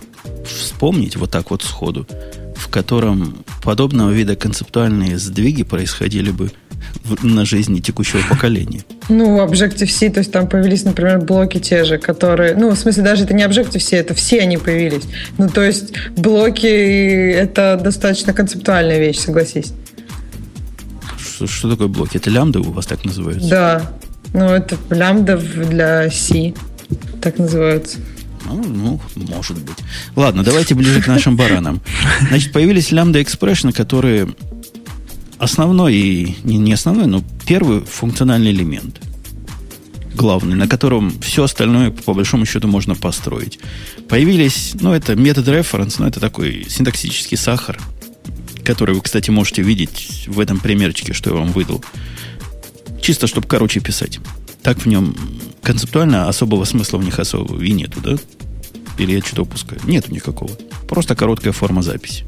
[0.46, 2.06] вспомнить вот так вот сходу,
[2.56, 6.50] в котором подобного вида концептуальные сдвиги происходили бы
[7.22, 8.82] на жизни текущего поколения?
[9.08, 12.54] Ну, Objective-C, то есть там появились, например, блоки те же, которые...
[12.54, 15.04] Ну, в смысле, даже это не Objective-C, это все они появились.
[15.38, 19.72] Ну, то есть блоки— это достаточно концептуальная вещь, согласись.
[21.18, 22.16] Что, что такое блоки?
[22.16, 23.48] Это лямбда у вас так называются?
[23.48, 23.92] Да.
[24.32, 26.54] Ну, это лямбда для C,
[27.20, 27.98] так называются.
[28.44, 29.78] Ну, ну, может быть.
[30.14, 31.80] Ладно, давайте ближе к нашим баранам.
[32.28, 34.28] Значит, появились лямбда экспрессионы, которые
[35.38, 39.00] основной и не, не основной, но первый функциональный элемент.
[40.14, 43.58] Главный, на котором все остальное, по большому счету, можно построить.
[44.08, 47.78] Появились, ну, это метод reference, ну, это такой синтаксический сахар,
[48.64, 51.84] который вы, кстати, можете видеть в этом примерчике, что я вам выдал.
[53.00, 54.20] Чисто, чтобы короче писать.
[54.62, 55.16] Так в нем
[55.62, 58.16] концептуально особого смысла в них особого и нету, да?
[58.98, 59.80] Или я что-то упускаю?
[59.84, 60.50] Нету никакого.
[60.88, 62.24] Просто короткая форма записи.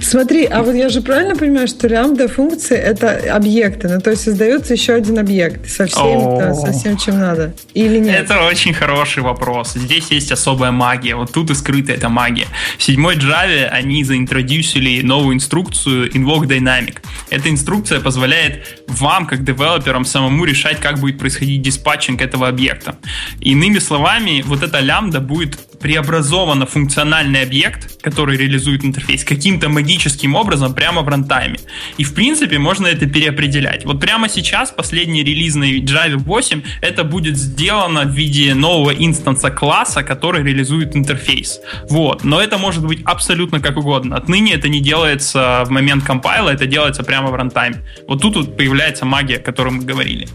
[0.00, 4.22] Смотри, а вот я же правильно понимаю, что лямбда функции— это объекты, ну, то есть
[4.22, 7.54] создается еще один объект со всем, да, со всем, чем надо.
[7.74, 8.20] Или нет?
[8.20, 9.74] Это очень хороший вопрос.
[9.74, 11.14] Здесь есть особая магия.
[11.14, 12.46] Вот тут и скрыта эта магия.
[12.78, 16.96] В седьмой Java они заинтродюсили новую инструкцию Invoke Dynamic.
[17.30, 22.96] Эта инструкция позволяет вам, как девелоперам, самому решать, как будет происходить диспатчинг этого объекта.
[23.40, 30.34] Иными словами, вот эта лямбда будет преобразована в функциональный объект, который реализует интерфейс, каким-то магическим
[30.34, 31.58] образом прямо в рантайме.
[31.96, 33.84] И в принципе можно это переопределять.
[33.84, 40.02] Вот прямо сейчас, последний релизный Java 8, это будет сделано в виде нового инстанса класса,
[40.02, 41.60] который реализует интерфейс.
[41.88, 42.24] Вот.
[42.24, 44.16] Но это может быть абсолютно как угодно.
[44.16, 47.78] Отныне это не делается в момент компайла, это делается прямо в рантайме.
[48.06, 50.28] Вот тут вот появляется магия, о которой мы говорили.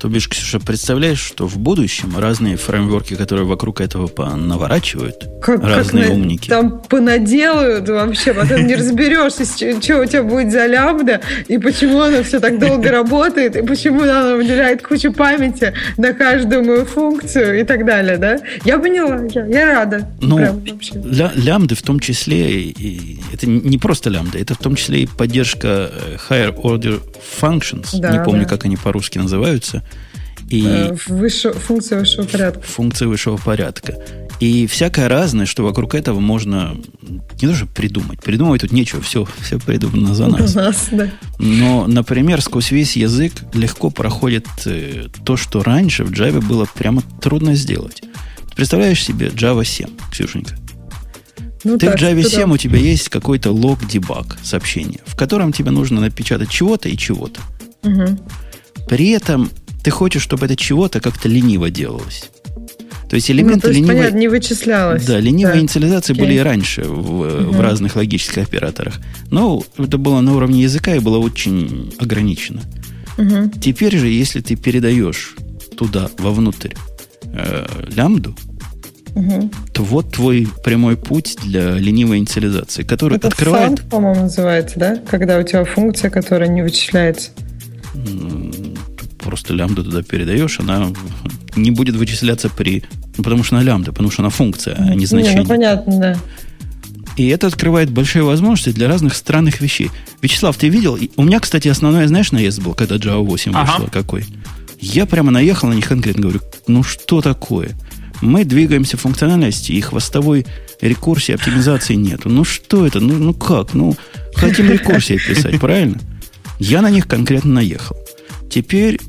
[0.00, 5.64] То бишь, Ксюша, представляешь, что в будущем разные фреймворки, которые вокруг этого наворачивают, Как, как
[5.76, 6.48] разные на- умники.
[6.48, 9.66] Там понаделают вообще, потом не разберешься, что
[10.00, 14.36] у тебя будет за лямбда, и почему она все так долго работает, и почему она
[14.36, 18.38] выделяет кучу памяти на каждую мою функцию и так далее, да?
[18.64, 20.08] Я поняла, я, я рада.
[20.22, 25.02] Ну, ля- лямбды в том числе, и- это не просто лямбда, это в том числе
[25.02, 27.00] и поддержка э, higher order
[27.40, 28.48] functions, Да, не помню, да.
[28.48, 29.82] как они по-русски называются,
[30.48, 32.62] и Э, выше- функция высшего порядка.
[32.62, 33.96] функции высшего порядка.
[34.40, 36.74] И всякое разное, что вокруг этого можно
[37.42, 38.22] не то, что придумать.
[38.22, 40.54] Придумывать тут нечего, все, все придумано за нас.
[40.56, 41.10] нас, да.
[41.38, 47.02] Но, например, сквозь весь язык легко проходит э, то, что раньше в Java было прямо
[47.20, 48.02] трудно сделать.
[48.56, 50.56] Представляешь себе Java 7, Ксюшенька?
[51.64, 52.52] Ну, Ты так, в Java что 7 да.
[52.52, 57.40] у тебя есть какой-то лог дебаг сообщение, в котором тебе нужно напечатать чего-то и чего-то.
[57.82, 58.18] Мгм.
[58.88, 59.50] При этом
[59.82, 62.30] ты хочешь, чтобы это чего-то как-то лениво делалось.
[63.08, 63.96] То есть элементы ну, то есть, ленивой...
[63.96, 65.04] Понятно, не вычислялось.
[65.04, 65.60] Да, ленивой да.
[65.60, 66.20] инициализации okay.
[66.20, 67.52] были и раньше в, угу.
[67.52, 69.00] в разных логических операторах.
[69.30, 72.62] Но это было на уровне языка и было очень ограничено.
[73.18, 73.58] Угу.
[73.60, 75.34] Теперь же, если ты передаешь
[75.76, 76.74] туда, вовнутрь,
[77.24, 78.36] э, лямбду,
[79.14, 79.50] угу.
[79.72, 83.78] то вот твой прямой путь для ленивой инициализации, который это открывает...
[83.78, 84.96] Фанк, по-моему, называется, да?
[85.08, 87.30] Когда у тебя функция, которая не вычисляется.
[89.18, 90.88] Просто лямбду туда передаешь, она
[91.56, 92.84] не будет вычисляться при...
[93.16, 95.36] Ну, потому что она лямбда, потому что она функция, а не значение.
[95.36, 96.16] Не, ну, понятно, да.
[97.16, 99.90] И это открывает большие возможности для разных странных вещей.
[100.22, 100.98] Вячеслав, ты видел?
[101.16, 103.72] У меня, кстати, основной, знаешь, наезд был, когда Java 8 ага.
[103.72, 103.90] вышла.
[103.90, 104.24] Какой?
[104.80, 107.72] Я прямо наехал на них конкретно, говорю, ну что такое?
[108.20, 110.46] Мы двигаемся в функциональности, и хвостовой
[110.80, 112.28] рекурсии, оптимизации нету.
[112.28, 113.00] Ну что это?
[113.00, 113.74] Ну, ну как?
[113.74, 113.96] Ну,
[114.34, 115.98] хотим рекурсии писать, правильно?
[116.58, 117.96] Я на них конкретно наехал.
[118.50, 119.00] Теперь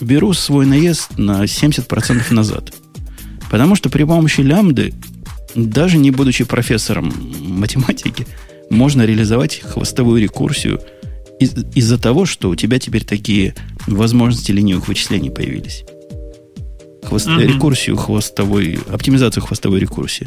[0.00, 2.72] беру свой наезд на 70% назад.
[3.50, 4.94] Потому что при помощи лямбды,
[5.56, 8.26] даже не будучи профессором математики,
[8.70, 10.80] можно реализовать хвостовую рекурсию
[11.40, 13.54] из- из-за того, что у тебя теперь такие
[13.88, 15.82] возможности ленивых вычислений появились
[17.02, 17.46] хвост, mm-hmm.
[17.46, 20.26] рекурсию хвостовой, оптимизацию хвостовой рекурсии.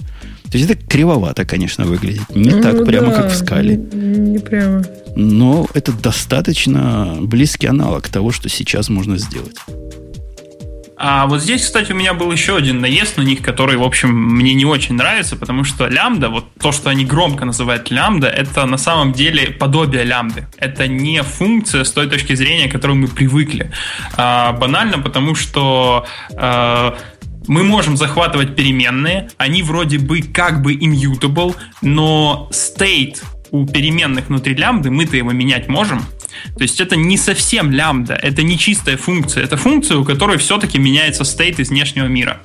[0.51, 2.29] То есть это кривовато, конечно, выглядит.
[2.35, 3.77] Не ну, так прямо, да, как в скале.
[3.77, 4.83] Не, не прямо.
[5.15, 9.55] Но это достаточно близкий аналог того, что сейчас можно сделать.
[11.05, 14.15] А вот здесь, кстати, у меня был еще один наезд на них, который, в общем,
[14.15, 18.65] мне не очень нравится, потому что лямбда, вот то, что они громко называют лямбда, это
[18.65, 20.47] на самом деле подобие лямбды.
[20.57, 23.69] Это не функция с той точки зрения, к которой мы привыкли.
[24.15, 26.05] А, банально, потому что
[26.37, 26.97] а,
[27.47, 34.55] мы можем захватывать переменные, они вроде бы как бы immutable, но state у переменных внутри
[34.55, 36.05] лямбды мы-то его менять можем,
[36.55, 40.77] то есть это не совсем лямбда, это не чистая функция, это функция, у которой все-таки
[40.77, 42.41] меняется стейт из внешнего мира.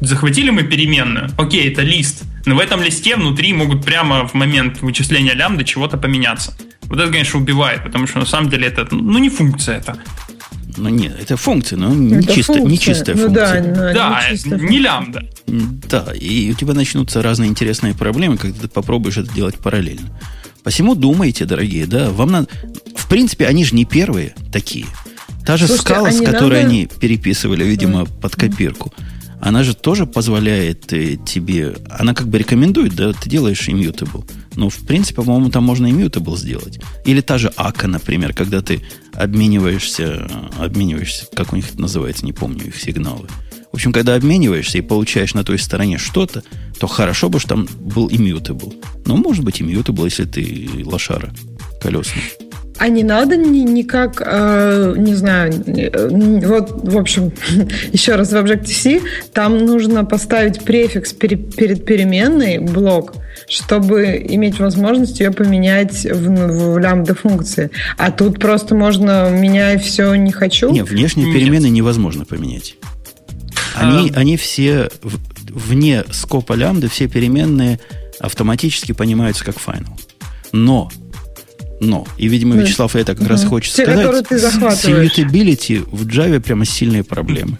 [0.00, 4.82] Захватили мы переменную, окей, это лист, но в этом листе внутри могут прямо в момент
[4.82, 6.56] вычисления лямбды чего-то поменяться.
[6.82, 9.98] Вот это, конечно, убивает, потому что на самом деле это, ну, не функция это.
[10.76, 12.70] Ну нет, это функция, но не, это чисто, функция.
[12.70, 13.74] не чистая ну, функция.
[13.74, 15.22] Да, да не, чистая не лямбда.
[15.46, 20.10] Да, и у тебя начнутся разные интересные проблемы, когда ты попробуешь это делать параллельно.
[20.66, 22.48] Посему думайте, дорогие, да, вам надо...
[22.96, 24.86] В принципе, они же не первые такие.
[25.46, 26.66] Та же Слушайте, скала, с которой надо...
[26.66, 28.20] они переписывали, видимо, mm.
[28.20, 28.92] под копирку,
[29.40, 31.76] она же тоже позволяет э, тебе...
[31.88, 34.28] Она как бы рекомендует, да, ты делаешь immutable.
[34.56, 36.80] Ну, в принципе, по-моему, там можно immutable сделать.
[37.04, 38.82] Или та же ака, например, когда ты
[39.14, 43.28] обмениваешься, обмениваешься, как у них это называется, не помню их сигналы.
[43.76, 46.42] В общем, когда обмениваешься и получаешь на той стороне что-то,
[46.80, 48.74] то хорошо бы, что там был immutable.
[49.04, 51.28] Но может быть immutable, если ты лошара
[51.78, 52.22] колесный.
[52.78, 56.08] А не надо ни, никак, э, не знаю, э,
[56.46, 57.32] вот, в общем,
[57.92, 59.02] еще раз в Objective-C,
[59.34, 63.12] там нужно поставить префикс пере, перед переменной, блок,
[63.46, 67.70] чтобы иметь возможность ее поменять в, в лямбда функции.
[67.98, 70.70] А тут просто можно менять все не хочу.
[70.70, 71.36] Не, внешние Нет.
[71.36, 72.76] перемены невозможно поменять.
[73.76, 74.18] Они, а...
[74.18, 74.90] они все
[75.48, 77.78] вне скопа лямбды, все переменные
[78.18, 79.98] автоматически понимаются как final.
[80.52, 80.90] Но,
[81.80, 83.30] но, и, видимо, Вячеслав это как угу.
[83.30, 84.06] раз хочет Те, сказать,
[84.78, 87.58] с immutability в Java прямо сильные проблемы.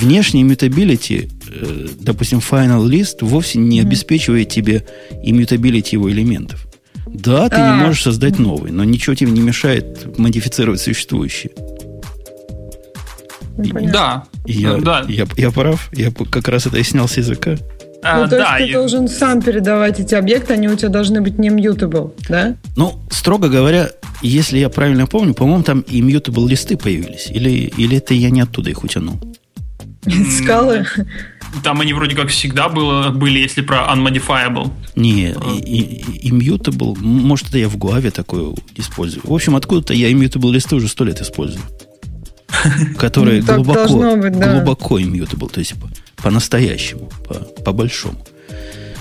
[0.00, 4.86] Внешний immutability, э, допустим, final list вовсе не обеспечивает тебе
[5.24, 6.66] immutability его элементов.
[7.06, 7.76] Да, ты а.
[7.76, 11.52] не можешь создать новый, но ничего тебе не мешает модифицировать существующие.
[13.56, 14.24] Ну, да.
[14.46, 15.04] Я, да.
[15.08, 15.90] Я, я прав?
[15.92, 17.56] Я как раз это и снял с языка.
[18.02, 18.72] А, ну, то да, есть ты и...
[18.74, 22.54] должен сам передавать эти объекты, они у тебя должны быть не mutable, да?
[22.76, 23.90] Ну, строго говоря,
[24.20, 27.28] если я правильно помню, по-моему, там и mutable листы появились.
[27.30, 29.18] Или, или это я не оттуда их утянул?
[30.38, 30.86] Скалы?
[31.62, 34.70] Там они вроде как всегда было, были, если про unmodifiable.
[34.96, 39.22] Не, и, и, immutable, может, это я в Гуаве такое использую.
[39.24, 41.62] В общем, откуда-то я immutable листы уже сто лет использую.
[42.98, 44.52] Которые ну, глубоко, быть, да.
[44.52, 45.74] глубоко immutable, то есть
[46.16, 47.10] по-настоящему,
[47.64, 48.24] по-большому.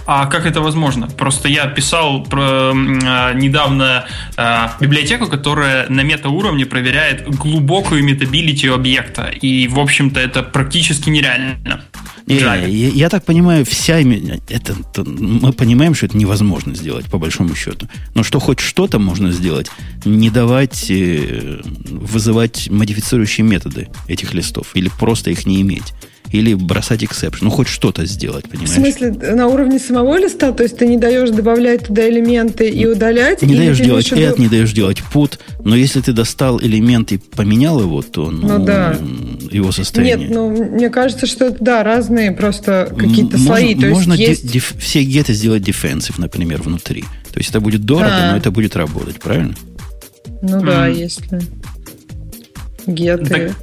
[0.05, 1.07] А как это возможно?
[1.07, 9.31] Просто я писал про э, недавно э, библиотеку, которая на метауровне проверяет глубокую метабилити объекта.
[9.41, 11.85] И, в общем-то, это практически нереально.
[12.25, 17.17] Не, я, я так понимаю, вся это, это мы понимаем, что это невозможно сделать по
[17.17, 17.87] большому счету.
[18.15, 19.69] Но что хоть что-то можно сделать,
[20.05, 25.93] не давать э, вызывать модифицирующие методы этих листов или просто их не иметь.
[26.33, 27.39] Или бросать exception.
[27.41, 28.71] Ну, хоть что-то сделать, понимаешь?
[28.71, 30.51] В смысле, на уровне самого листа?
[30.51, 33.43] То есть ты не даешь добавлять туда элементы и удалять?
[33.43, 37.79] Не даешь делать add, не даешь делать put, но если ты достал элемент и поменял
[37.79, 38.97] его, то ну, ну, да.
[39.51, 40.27] его состояние...
[40.27, 43.75] Нет, ну, мне кажется, что это, да, разные просто какие-то слои.
[43.75, 44.51] То можно есть, есть...
[44.51, 47.03] Деф, все геты сделать defensive, например, внутри.
[47.31, 48.31] То есть это будет дорого, а.
[48.31, 49.55] но это будет работать, правильно?
[50.41, 50.65] Ну mm.
[50.65, 51.41] да, если
[52.87, 53.53] геты.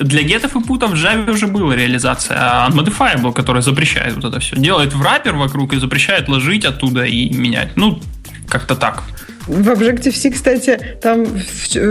[0.00, 4.40] Для гетов и путов в Java уже была реализация, а unmodifiable, который запрещает вот это
[4.40, 4.56] все.
[4.56, 7.76] Делает враппер вокруг и запрещает ложить оттуда и менять.
[7.76, 8.00] Ну,
[8.48, 9.02] как-то так.
[9.50, 11.26] В Objective-C, кстати, там,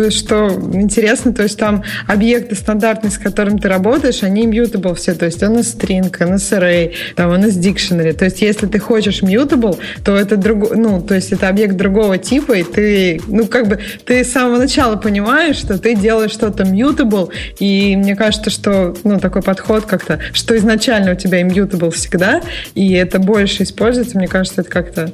[0.09, 5.25] что интересно, то есть там объекты стандартные, с которыми ты работаешь, они mutable все, то
[5.25, 8.13] есть он из string, он из array, там он из dictionary.
[8.13, 12.17] То есть если ты хочешь mutable, то это друг, ну, то есть это объект другого
[12.17, 16.63] типа, и ты, ну, как бы, ты с самого начала понимаешь, что ты делаешь что-то
[16.63, 22.41] mutable, и мне кажется, что, ну, такой подход как-то, что изначально у тебя immutable всегда,
[22.73, 25.11] и это больше используется, мне кажется, это как-то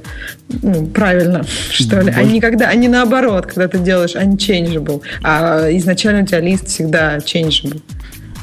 [0.61, 2.11] ну, правильно, что ли.
[2.15, 7.81] Они никогда, они наоборот, когда ты делаешь unchangeable, а изначально у тебя лист всегда changeable.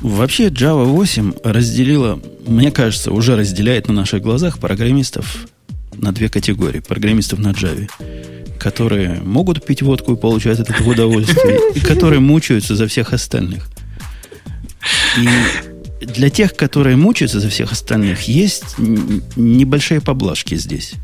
[0.00, 5.46] Вообще Java 8 разделила, мне кажется, уже разделяет на наших глазах программистов
[5.94, 6.80] на две категории.
[6.80, 7.88] Программистов на Java,
[8.58, 13.68] которые могут пить водку и получать от этого удовольствие, и которые мучаются за всех остальных.
[15.18, 15.28] И
[16.04, 18.76] для тех, которые мучаются за всех остальных, есть
[19.36, 20.94] небольшие поблажки здесь.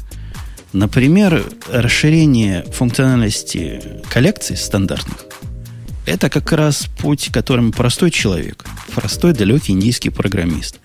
[0.72, 5.26] Например, расширение функциональности коллекций стандартных–
[6.06, 10.80] это как раз путь, которым простой человек, простой далекий индийский программист,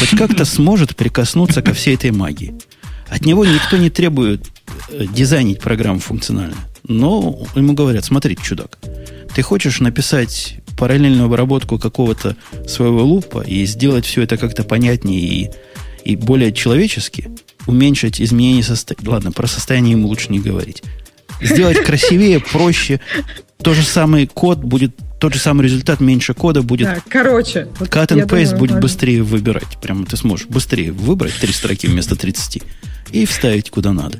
[0.00, 2.54] хоть как-то сможет прикоснуться ко всей этой магии.
[3.08, 4.46] От него никто не требует
[4.88, 6.56] э, дизайнить программу функционально.
[6.88, 8.78] Но ему говорят, смотри, чудак,
[9.34, 15.50] ты хочешь написать параллельную обработку какого-то своего лупа и сделать все это как-то понятнее и,
[16.04, 17.30] и более человечески–
[17.66, 19.08] уменьшить изменение состояния.
[19.08, 20.82] Ладно, про состояние ему лучше не говорить.
[21.40, 23.00] Сделать красивее, проще.
[23.62, 26.88] То же самый код будет, тот же самый результат, меньше кода будет.
[26.88, 27.68] Да, короче.
[27.78, 29.78] Вот cut and paste думаю, будет быстрее выбирать.
[29.80, 32.62] Прямо ты сможешь быстрее выбрать три строки вместо 30
[33.12, 34.18] и вставить куда надо.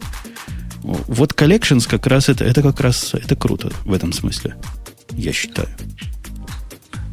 [0.82, 4.56] Вот collections как раз это, это как раз это круто в этом смысле.
[5.12, 5.68] Я считаю.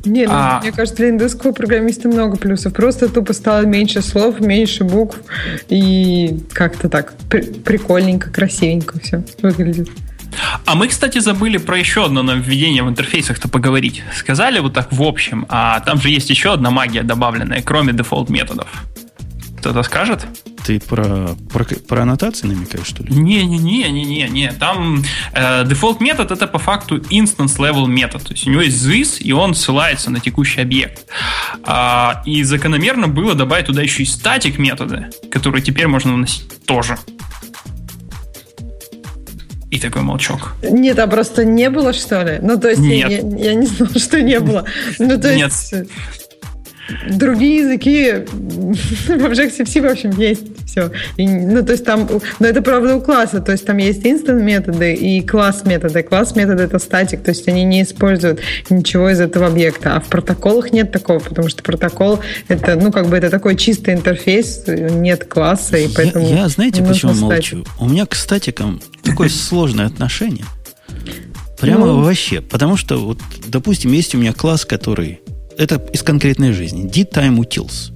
[0.06, 0.60] Не, ну, а...
[0.62, 2.74] мне кажется, для индусского программиста много плюсов.
[2.74, 5.18] Просто тупо стало меньше слов, меньше букв,
[5.68, 9.90] и как-то так при- прикольненько, красивенько все выглядит.
[10.66, 14.04] А мы, кстати, забыли про еще одно нововведение в интерфейсах-то поговорить.
[14.16, 18.30] Сказали вот так в общем, а там же есть еще одна магия добавленная, кроме дефолт
[18.30, 18.68] методов.
[19.60, 20.26] Кто-то скажет?
[20.66, 23.14] Ты про, про, про аннотации намекаешь, что ли?
[23.14, 24.54] Не-не-не-не-не-не.
[24.54, 28.24] Там э, дефолт метод это по факту instance level метод.
[28.24, 31.06] То есть у него есть this, и он ссылается на текущий объект.
[31.64, 36.98] А, и закономерно было добавить туда еще и статик методы, которые теперь можно наносить тоже.
[39.72, 40.56] И такой молчок.
[40.64, 42.40] Нет, а просто не было, что ли?
[42.42, 43.10] Ну, то есть Нет.
[43.10, 44.64] Я, я, я не знала, что не было.
[45.00, 45.74] Ну, то есть...
[45.74, 45.88] Нет
[47.10, 48.12] другие языки
[49.08, 50.92] в Objective-C, в общем, есть все.
[51.18, 52.08] И, ну, то есть там,
[52.40, 56.04] но это правда у класса, то есть там есть instant методы и класс методы.
[56.04, 59.96] Класс методы это статик, то есть они не используют ничего из этого объекта.
[59.96, 63.94] А в протоколах нет такого, потому что протокол это, ну, как бы это такой чистый
[63.94, 66.28] интерфейс, нет класса, и поэтому...
[66.28, 67.54] Я, я знаете, почему статик.
[67.54, 67.66] молчу?
[67.80, 70.46] У меня к статикам такое сложное отношение.
[71.60, 72.42] Прямо ну, вообще.
[72.42, 75.20] Потому что, вот, допустим, есть у меня класс, который
[75.60, 76.90] это из конкретной жизни.
[76.90, 77.92] D-Time Utils,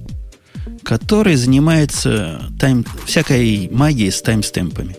[0.84, 4.96] который занимается тайм, всякой магией с таймстемпами.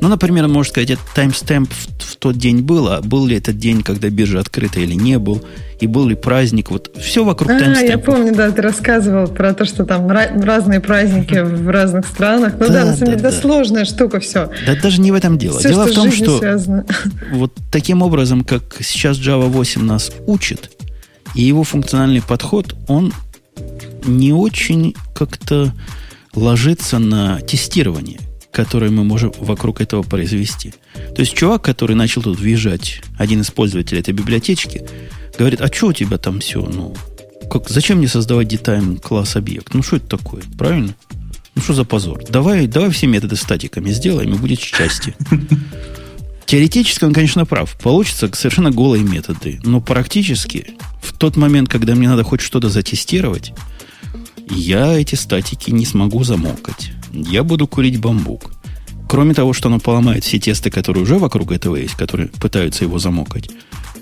[0.00, 3.36] Ну, например, он может сказать, этот таймстемп в, в тот день был, а был ли
[3.38, 5.42] этот день, когда биржа открыта или не был,
[5.80, 7.90] и был ли праздник, вот все вокруг а, таймстемпа.
[7.90, 12.54] я помню, да, ты рассказывал про то, что там разные праздники в разных странах.
[12.60, 14.50] Ну да, да на самом деле, да, да, сложная штука все.
[14.66, 15.58] Да даже не в этом дело.
[15.58, 16.84] Все, дело в том, что связано.
[17.32, 20.70] вот таким образом, как сейчас Java 8 нас учит,
[21.34, 23.12] и его функциональный подход, он
[24.04, 25.72] не очень как-то
[26.34, 28.20] ложится на тестирование,
[28.52, 30.74] которое мы можем вокруг этого произвести.
[31.14, 34.84] То есть чувак, который начал тут въезжать, один из пользователей этой библиотечки,
[35.38, 36.60] говорит, а что у тебя там все?
[36.60, 36.94] Ну,
[37.50, 39.74] как, зачем мне создавать детайм класс объект?
[39.74, 40.42] Ну, что это такое?
[40.58, 40.94] Правильно?
[41.54, 42.24] Ну, что за позор?
[42.28, 45.14] Давай, давай все методы статиками сделаем, и будет счастье.
[46.46, 47.76] Теоретически он, конечно, прав.
[47.82, 49.60] Получится совершенно голые методы.
[49.62, 53.52] Но практически, в тот момент, когда мне надо хоть что-то затестировать,
[54.50, 56.92] я эти статики не смогу замокать.
[57.12, 58.52] Я буду курить бамбук.
[59.08, 62.98] Кроме того, что оно поломает все тесты, которые уже вокруг этого есть, которые пытаются его
[62.98, 63.50] замокать.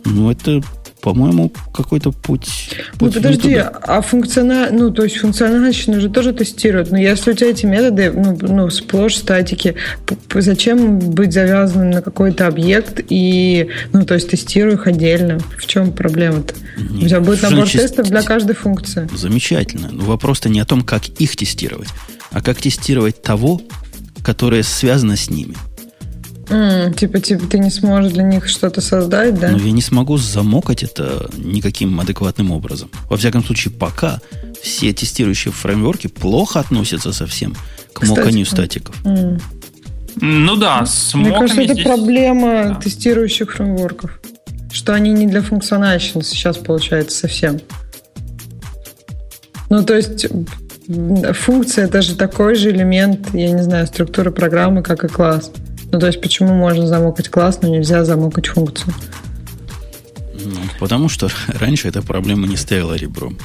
[0.04, 0.62] Ну, это
[1.02, 2.76] по-моему, какой-то путь.
[3.00, 4.68] Ну подожди, а функциона...
[4.70, 6.92] ну, то есть функциональщину же тоже тестируют.
[6.92, 9.74] Но если у тебя эти методы, ну, ну сплошь статики,
[10.32, 15.40] зачем быть завязанным на какой-то объект и, ну, то есть тестирую их отдельно?
[15.58, 16.54] В чем проблема-то?
[16.78, 19.08] Нет, у тебя будет набор значит, тестов для каждой функции.
[19.14, 19.90] Замечательно.
[19.90, 21.88] Но вопрос-то не о том, как их тестировать,
[22.30, 23.60] а как тестировать того,
[24.22, 25.56] которое связано с ними.
[26.52, 29.50] Mm, типа, типа, ты не сможешь для них что-то создать, да?
[29.50, 32.90] Но я не смогу замокать это никаким адекватным образом.
[33.08, 34.20] Во всяком случае, пока
[34.62, 37.56] все тестирующие фреймворки плохо относятся совсем
[37.92, 38.94] к моканию статиков.
[39.04, 39.40] Mm.
[40.16, 41.86] Ну да, с Мне кажется, это здесь...
[41.86, 42.74] проблема да.
[42.74, 44.20] тестирующих фреймворков.
[44.70, 47.60] Что они не для функциональщины сейчас получается совсем.
[49.70, 50.26] Ну, то есть
[51.34, 55.50] функция это же такой же элемент, я не знаю, структуры программы, как и класс.
[55.92, 58.94] Ну, то есть, почему можно замокать класс, но нельзя замокать функцию?
[60.42, 63.38] Ну, потому что раньше эта проблема не стояла ребром.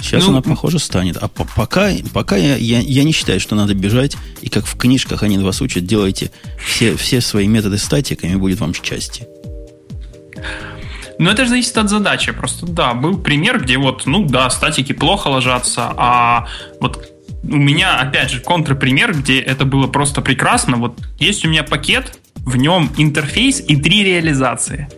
[0.00, 1.18] Сейчас ну, она, похоже, станет.
[1.18, 4.76] А по пока, пока я, я, я не считаю, что надо бежать, и как в
[4.76, 9.28] книжках они вас учат, делайте все, все свои методы статиками, будет вам счастье.
[11.18, 12.32] Ну, это же зависит от задачи.
[12.32, 16.46] Просто, да, был пример, где вот, ну, да, статики плохо ложатся, а
[16.80, 17.12] вот
[17.42, 20.76] у меня, опять же, контрпример, где это было просто прекрасно.
[20.76, 24.88] Вот есть у меня пакет, в нем интерфейс и три реализации.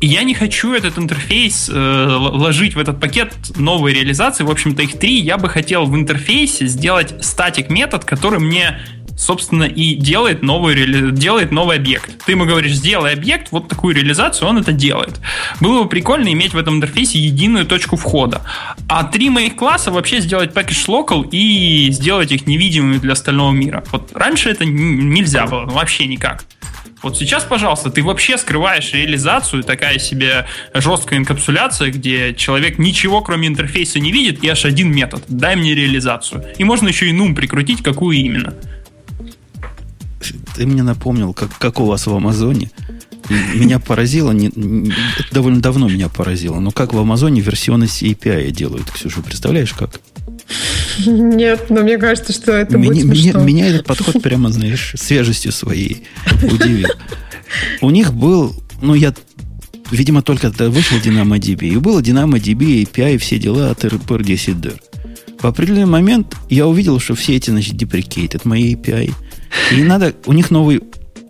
[0.00, 4.44] Я не хочу этот интерфейс э, ложить в этот пакет новые реализации.
[4.44, 5.18] В общем-то, их три.
[5.18, 8.78] Я бы хотел в интерфейсе сделать статик метод, который мне
[9.18, 12.24] собственно, и делает новый, делает новый объект.
[12.24, 15.20] Ты ему говоришь, сделай объект, вот такую реализацию, он это делает.
[15.60, 18.42] Было бы прикольно иметь в этом интерфейсе единую точку входа.
[18.88, 23.84] А три моих класса вообще сделать package local и сделать их невидимыми для остального мира.
[23.90, 26.44] Вот раньше это нельзя было, вообще никак.
[27.02, 33.48] Вот сейчас, пожалуйста, ты вообще скрываешь реализацию, такая себе жесткая инкапсуляция, где человек ничего кроме
[33.48, 35.22] интерфейса не видит, и аж один метод.
[35.28, 36.44] Дай мне реализацию.
[36.58, 38.54] И можно еще и нум прикрутить, какую именно
[40.58, 42.72] ты мне напомнил, как, как у вас в Амазоне.
[43.54, 44.92] Меня поразило, не, не,
[45.30, 50.00] довольно давно меня поразило, но как в Амазоне версионность API делают, Ксюша, представляешь как?
[51.06, 53.40] Нет, но мне кажется, что это меня, будет смешно.
[53.42, 56.02] Меня, меня этот подход прямо, знаешь, свежестью своей
[56.42, 56.88] удивил.
[57.80, 58.52] У них был,
[58.82, 59.14] ну, я,
[59.92, 64.56] видимо, только тогда вышел DynamoDB, и было DynamoDB, API, все дела от RPR 10
[65.40, 69.14] В определенный момент я увидел, что все эти, значит, deprecated мои API–
[69.72, 70.80] и надо, у них новый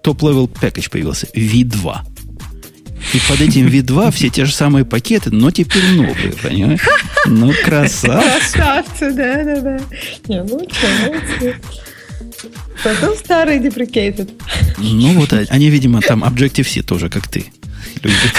[0.03, 1.97] top-level пакет появился, V2.
[3.15, 6.81] И под этим V2 все те же самые пакеты, но теперь новые, понимаешь?
[7.27, 8.53] Ну, красавцы.
[8.53, 9.81] Красавцы, да, да, да.
[10.27, 11.61] Не, лучше, лучше.
[12.85, 14.31] Потом старый deprecated.
[14.79, 17.47] Ну вот, они, видимо, там Objective-C тоже, как ты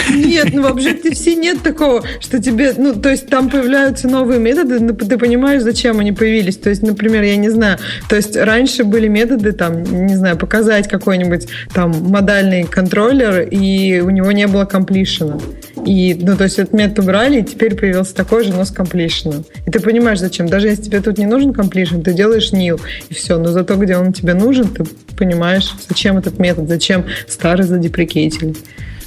[0.09, 4.79] Нет, ну в Objective-C нет такого, что тебе, ну, то есть там появляются новые методы,
[4.79, 6.57] но ты понимаешь, зачем они появились.
[6.57, 7.77] То есть, например, я не знаю,
[8.07, 14.09] то есть раньше были методы, там, не знаю, показать какой-нибудь там модальный контроллер, и у
[14.09, 15.37] него не было комплишена.
[15.85, 19.45] И, ну, то есть этот метод убрали, и теперь появился такой же, но с комплишеном.
[19.65, 20.47] И ты понимаешь, зачем.
[20.47, 22.79] Даже если тебе тут не нужен комплишен, ты делаешь nil,
[23.09, 23.37] и все.
[23.37, 24.83] Но зато, где он тебе нужен, ты
[25.17, 28.55] понимаешь, зачем этот метод, зачем старый задеприкейтили.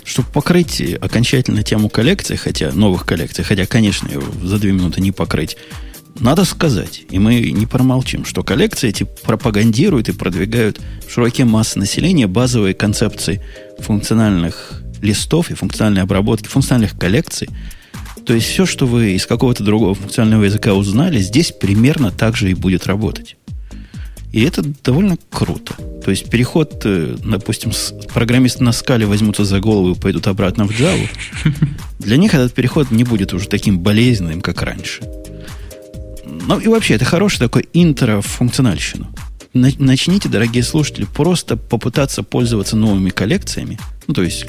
[0.04, 4.08] Чтобы покрыть окончательно тему коллекции, хотя новых коллекций, хотя, конечно,
[4.42, 5.56] за две минуты не покрыть,
[6.20, 11.78] надо сказать, и мы не промолчим, что коллекции эти пропагандируют и продвигают в широкие массы
[11.78, 13.42] населения базовые концепции
[13.78, 17.48] функциональных листов и функциональной обработки, функциональных коллекций.
[18.24, 22.50] То есть все, что вы из какого-то другого функционального языка узнали, здесь примерно так же
[22.50, 23.36] и будет работать.
[24.32, 25.74] И это довольно круто.
[26.04, 27.70] То есть переход, э, допустим,
[28.12, 31.06] программисты на скале возьмутся за голову и пойдут обратно в Java.
[31.98, 35.02] Для них этот переход не будет уже таким болезненным, как раньше.
[36.24, 39.08] Ну и вообще, это хороший такой интро в функциональщину.
[39.52, 43.78] Начните, дорогие слушатели, просто попытаться пользоваться новыми коллекциями.
[44.06, 44.46] Ну, то есть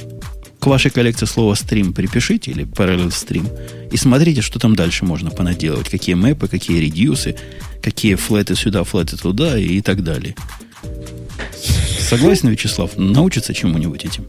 [0.64, 3.45] к вашей коллекции слова стрим припишите или parallel stream
[3.91, 5.89] и смотрите, что там дальше можно понаделать.
[5.89, 7.36] Какие мэпы, какие редюсы,
[7.82, 10.36] какие флеты сюда, флеты туда и так далее.
[11.99, 12.91] Согласен, Вячеслав?
[12.95, 14.26] Научиться чему-нибудь этим?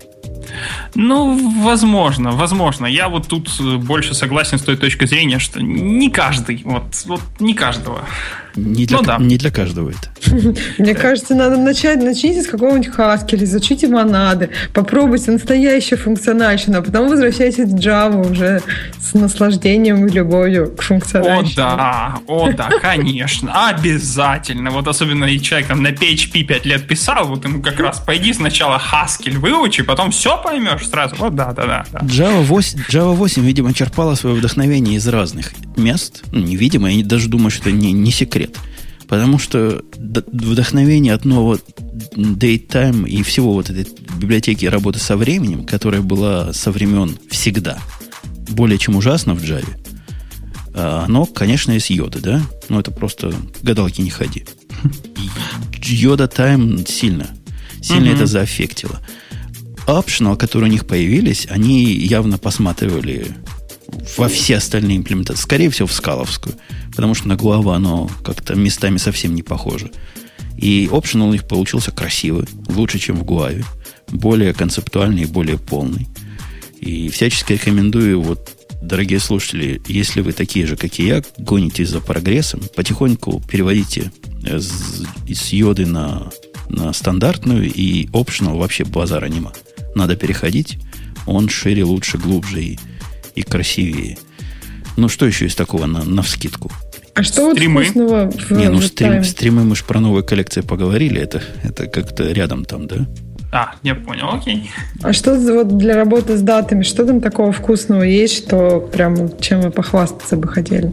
[0.97, 2.87] Ну, возможно, возможно.
[2.87, 3.49] Я вот тут
[3.85, 8.09] больше согласен с той точки зрения, что не каждый, вот, вот не каждого.
[8.57, 9.19] Не для, ну, да.
[9.19, 10.09] не для каждого это.
[10.79, 17.09] Мне кажется, надо начать, начните с какого-нибудь Haskell, изучите монады, попробуйте настоящую функциональщину, а потом
[17.09, 18.63] возвращайтесь в Java уже
[19.01, 21.65] с наслаждением и любовью к функциональщине.
[21.65, 24.71] О, да, о, да, конечно, обязательно.
[24.71, 28.33] Вот особенно и человек там на PHP 5 лет писал, вот ему как раз пойди
[28.33, 31.17] сначала Haskell выучи, потом все поймешь сразу.
[31.17, 31.87] Вот да, да, да.
[31.93, 32.01] да.
[32.01, 36.23] Java 8, Java 8, видимо, черпала свое вдохновение из разных мест.
[36.31, 38.44] Ну, невидимо, я даже думаю, что это не, не секрет.
[39.09, 41.59] Потому что вдохновение от нового
[42.17, 43.87] DateTime и всего вот этой
[44.19, 47.79] библиотеки работы со временем, которая была со времен всегда,
[48.51, 49.69] более чем ужасно в Java,
[50.75, 52.43] а, оно, конечно, из йоды, да?
[52.69, 53.33] Но это просто
[53.63, 54.45] гадалки не ходи.
[55.83, 57.29] Йода Time сильно,
[57.81, 59.01] сильно это заэффектило.
[59.87, 63.37] Optional, которые у них появились, они явно посматривали
[64.17, 65.43] во все остальные имплементации.
[65.43, 66.57] Скорее всего, в скаловскую.
[66.91, 69.91] Потому что на Guava оно как-то местами совсем не похоже.
[70.57, 72.47] И optional у них получился красивый.
[72.69, 73.65] Лучше, чем в Guave.
[74.09, 76.07] Более концептуальный и более полный.
[76.81, 78.51] И всячески рекомендую, вот,
[78.83, 84.13] дорогие слушатели, если вы такие же, как и я, гонитесь за прогрессом, потихоньку переводите
[85.27, 86.31] из йоды на,
[86.69, 89.53] на стандартную, и optional вообще базара нема.
[89.95, 90.79] Надо переходить.
[91.27, 92.79] Он шире, лучше, глубже и
[93.35, 94.19] и красивее.
[94.97, 96.71] Ну, что еще из такого на, на вскидку?
[97.15, 97.83] А что стримы?
[97.83, 101.21] вот вкусного в Не, ну стрим, стримы мы же про новые коллекции поговорили.
[101.21, 103.07] Это, это как-то рядом там, да?
[103.53, 104.69] А, я понял, окей.
[105.01, 109.61] А что вот для работы с датами, что там такого вкусного есть, что прям чем
[109.61, 110.93] вы похвастаться бы хотели?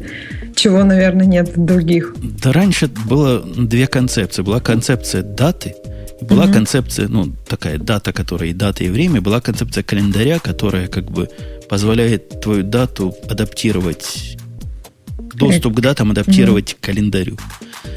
[0.55, 2.13] Чего, наверное, нет в других?
[2.43, 4.43] Да раньше было две концепции.
[4.43, 5.73] Была концепция даты,
[6.21, 6.53] была угу.
[6.53, 11.29] концепция, ну, такая дата, которая и дата, и время, была концепция календаря, которая как бы
[11.69, 14.37] позволяет твою дату адаптировать,
[15.33, 16.77] доступ к датам адаптировать mm-hmm.
[16.77, 17.37] к календарю.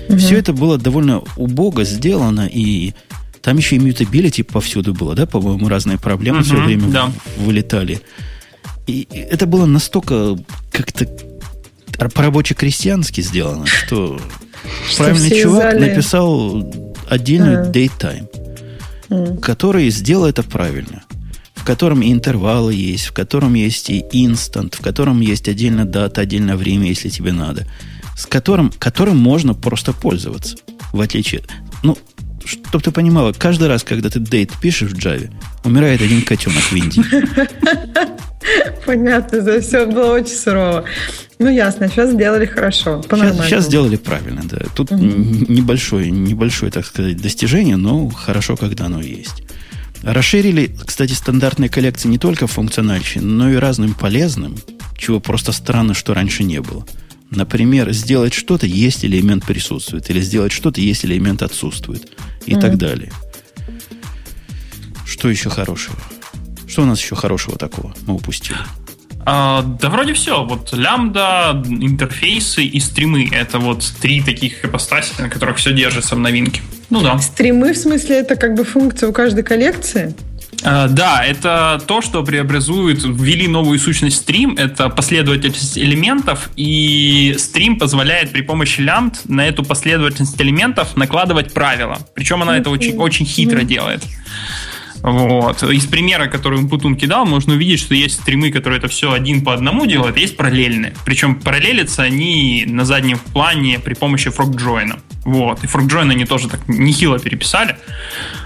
[0.09, 0.17] Mm-hmm.
[0.19, 2.95] Все это было довольно убого сделано, и
[3.43, 7.13] там еще и мютабилити повсюду было, да, по-моему, разные проблемы mm-hmm, все время да.
[7.37, 8.01] вылетали.
[8.87, 10.37] И это было настолько
[10.71, 11.07] как-то
[11.99, 14.21] по-рабоче-крестьянски сделано, что,
[14.89, 15.91] что правильный чувак зали...
[15.91, 17.73] написал отдельную uh-huh.
[17.73, 18.29] date time,
[19.09, 19.41] uh-huh.
[19.41, 21.05] который сделал это правильно
[21.65, 26.21] в котором и интервалы есть, в котором есть и инстант, в котором есть отдельно дата,
[26.21, 27.67] отдельно время, если тебе надо,
[28.19, 30.59] с которым, которым можно просто пользоваться,
[30.93, 31.43] в отличие...
[31.83, 31.97] Ну,
[32.45, 35.33] чтобы ты понимала, каждый раз, когда ты дейт пишешь в Java,
[35.65, 37.03] умирает один котенок в Индии.
[38.87, 40.85] Понятно, за все было очень сурово.
[41.39, 44.59] Ну, ясно, сейчас сделали хорошо, сейчас, сейчас сделали правильно, да.
[44.75, 45.03] Тут угу.
[45.03, 49.43] небольшое, небольшое, так сказать, достижение, но хорошо, когда оно есть.
[50.03, 54.55] Расширили, кстати, стандартные коллекции не только функциональщиной, но и разным полезным,
[54.97, 56.87] чего просто странно, что раньше не было.
[57.31, 62.13] Например, сделать что-то, есть элемент присутствует, или сделать что-то, есть элемент отсутствует,
[62.47, 62.61] и mm.
[62.61, 63.11] так далее.
[65.07, 65.97] Что еще хорошего?
[66.75, 68.59] Что у нас еще хорошего такого мы упустили?
[69.25, 70.45] А, да вроде все.
[70.45, 73.29] Вот лямбда, интерфейсы и стримы.
[73.31, 76.63] Это вот три таких ипостаси, на которых все держится в новинке.
[76.91, 77.17] Ну да.
[77.21, 80.17] Стримы, в смысле, это как бы функция у каждой коллекции?
[80.63, 87.79] Uh, да, это то, что преобразует, ввели новую сущность стрим, это последовательность элементов, и стрим
[87.79, 91.99] позволяет при помощи лямбд на эту последовательность элементов накладывать правила.
[92.15, 94.03] Причем она это очень, очень хитро делает.
[95.05, 95.63] Вот.
[95.63, 99.53] Из примера, который Путун кидал, можно увидеть, что есть стримы, которые это все один по
[99.53, 100.95] одному делают, а есть параллельные.
[101.05, 105.01] Причем параллелятся они на заднем плане при помощи фрогджойна.
[105.27, 105.63] Вот.
[105.63, 107.77] И фрогджойн они тоже так нехило переписали.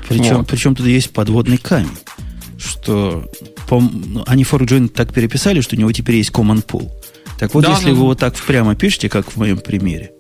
[0.09, 0.49] Причем, вот.
[0.49, 1.97] причем тут есть подводный камень,
[2.59, 3.31] что
[3.69, 3.81] по,
[4.27, 6.91] они фрогджойн так переписали, что у него теперь есть common pool.
[7.39, 7.93] Так вот, да, если да.
[7.93, 10.11] вы вот так прямо пишете, как в моем примере,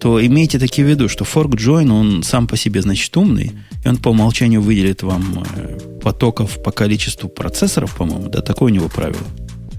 [0.00, 3.52] то имейте таки в виду, что fork join, он сам по себе, значит, умный,
[3.84, 8.74] и он по умолчанию выделит вам э, потоков по количеству процессоров, по-моему, да, такое у
[8.74, 9.22] него правило.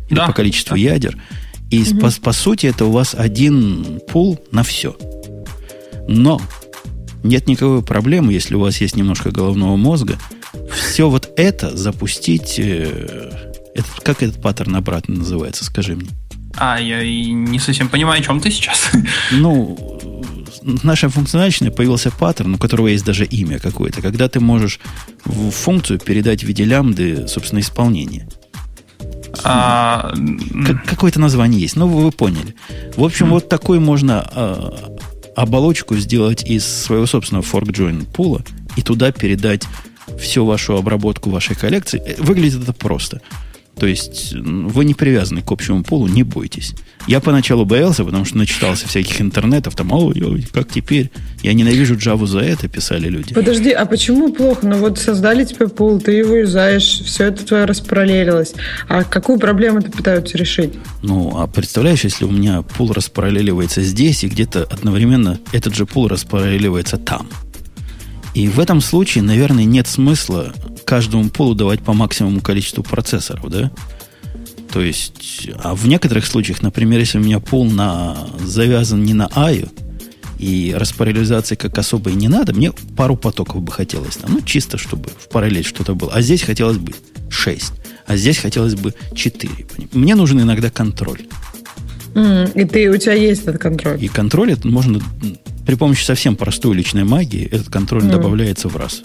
[0.10, 0.28] Или да.
[0.28, 0.82] по количеству да.
[0.82, 1.18] ядер.
[1.70, 2.00] И угу.
[2.00, 4.98] по, по сути это у вас один пул на все.
[6.08, 6.42] Но
[7.24, 10.18] нет никакой проблемы, если у вас есть немножко головного мозга,
[10.72, 12.56] все вот это запустить...
[12.58, 13.32] Э,
[13.76, 16.10] это, как этот паттерн обратно называется, скажи мне.
[16.58, 18.90] А, я не совсем понимаю, о чем ты сейчас.
[19.32, 19.99] Ну,
[20.62, 24.80] в нашей функциональщине появился паттерн, у которого есть даже имя какое-то, когда ты можешь
[25.26, 28.28] в функцию передать в виде лямбды, собственно, исполнение.
[29.44, 30.14] А...
[30.66, 32.56] Как, какое-то название есть, но вы, вы поняли.
[32.96, 33.30] В общем, mm.
[33.30, 34.96] вот такой можно а,
[35.36, 38.44] оболочку сделать из своего собственного fork join пула
[38.76, 39.64] и туда передать
[40.20, 42.02] всю вашу обработку вашей коллекции.
[42.06, 43.22] Э, выглядит это просто.
[43.80, 46.74] То есть вы не привязаны к общему полу, не бойтесь.
[47.08, 51.10] Я поначалу боялся, потому что начитался всяких интернетов, там, ой, как теперь?
[51.42, 53.34] Я ненавижу Java за это, писали люди.
[53.34, 54.68] Подожди, а почему плохо?
[54.68, 58.54] Ну вот создали тебе пул, ты его юзаешь, все это твое распараллелилось.
[58.90, 60.74] А какую проблему ты пытаются решить?
[61.02, 66.10] Ну, а представляешь, если у меня пул распараллеливается здесь, и где-то одновременно этот же пул
[66.10, 67.28] распараллеливается там.
[68.34, 70.54] И в этом случае, наверное, нет смысла
[70.90, 73.72] каждому полу давать по максимуму количеству процессоров, да?
[74.74, 79.30] То есть, а в некоторых случаях, например, если у меня пол на, завязан не на
[79.36, 79.70] аю,
[80.40, 84.16] и распараллелизации как особо и не надо, мне пару потоков бы хотелось.
[84.16, 86.12] Там, ну, чисто, чтобы в параллель что-то было.
[86.12, 86.94] А здесь хотелось бы
[87.30, 87.74] 6.
[88.08, 89.52] А здесь хотелось бы 4.
[89.92, 91.22] Мне нужен иногда контроль.
[92.16, 94.04] Mm, и ты, у тебя есть этот контроль.
[94.04, 95.00] И контроль это можно
[95.68, 98.12] при помощи совсем простой личной магии, этот контроль mm.
[98.12, 99.04] добавляется в раз.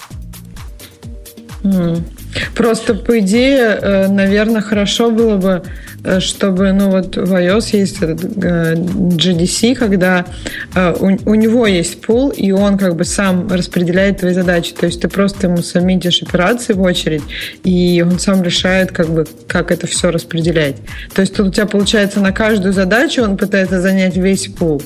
[2.54, 5.62] Просто, по идее, э, наверное, хорошо было бы,
[6.02, 10.26] э, чтобы, ну вот в iOS есть этот э, GDC, когда
[10.74, 14.74] у, у него есть пул, и он как бы сам распределяет твои задачи.
[14.74, 17.22] То есть ты просто ему сабмитишь операции в очередь,
[17.62, 20.76] и он сам решает, как бы, как это все распределять.
[21.14, 24.82] То есть тут у тебя получается на каждую задачу он пытается занять весь пул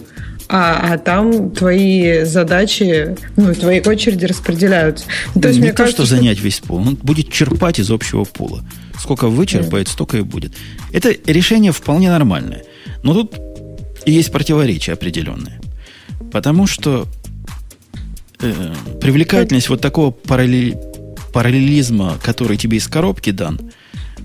[0.49, 5.05] а, а там твои задачи, ну, твои очереди распределяются.
[5.34, 7.90] Ну, то есть, не мне то, кажется, что занять весь пул, он будет черпать из
[7.90, 8.64] общего пула.
[8.99, 9.90] Сколько вычерпает, mm.
[9.90, 10.55] столько и будет.
[10.92, 12.64] Это решение вполне нормальное.
[13.03, 13.38] Но тут
[14.07, 15.61] есть противоречие определенное.
[16.32, 17.07] Потому что
[18.40, 20.76] э, привлекательность вот такого параллель,
[21.32, 23.61] параллелизма, который тебе из коробки дан,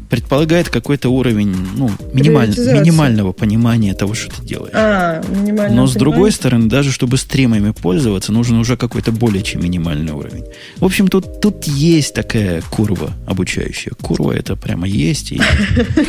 [0.09, 4.73] предполагает какой-то уровень ну, минималь, минимального понимания того, что ты делаешь.
[4.75, 5.21] А,
[5.69, 10.45] Но с другой стороны, даже чтобы стримами пользоваться, нужен уже какой-то более чем минимальный уровень.
[10.77, 13.93] В общем, тут, тут есть такая курва обучающая.
[14.01, 15.41] Курва это прямо есть, и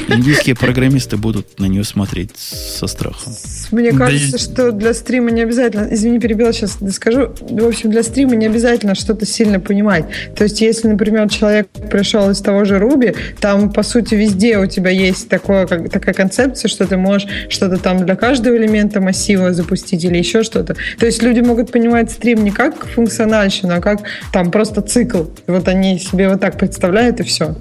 [0.09, 3.35] индийские программисты будут на нее смотреть со страхом.
[3.71, 8.35] Мне кажется, что для стрима не обязательно, извини, перебила, сейчас скажу, в общем, для стрима
[8.35, 10.07] не обязательно что-то сильно понимать.
[10.37, 14.67] То есть, если, например, человек пришел из того же Руби, там, по сути, везде у
[14.67, 19.53] тебя есть такое, как, такая концепция, что ты можешь что-то там для каждого элемента массива
[19.53, 20.77] запустить или еще что-то.
[20.99, 24.01] То есть люди могут понимать стрим не как функциональщину, а как
[24.33, 25.25] там просто цикл.
[25.47, 27.57] Вот они себе вот так представляют и все.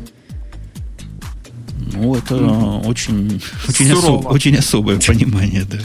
[1.94, 5.78] Ну, это очень, очень, особ, очень особое понимание, да.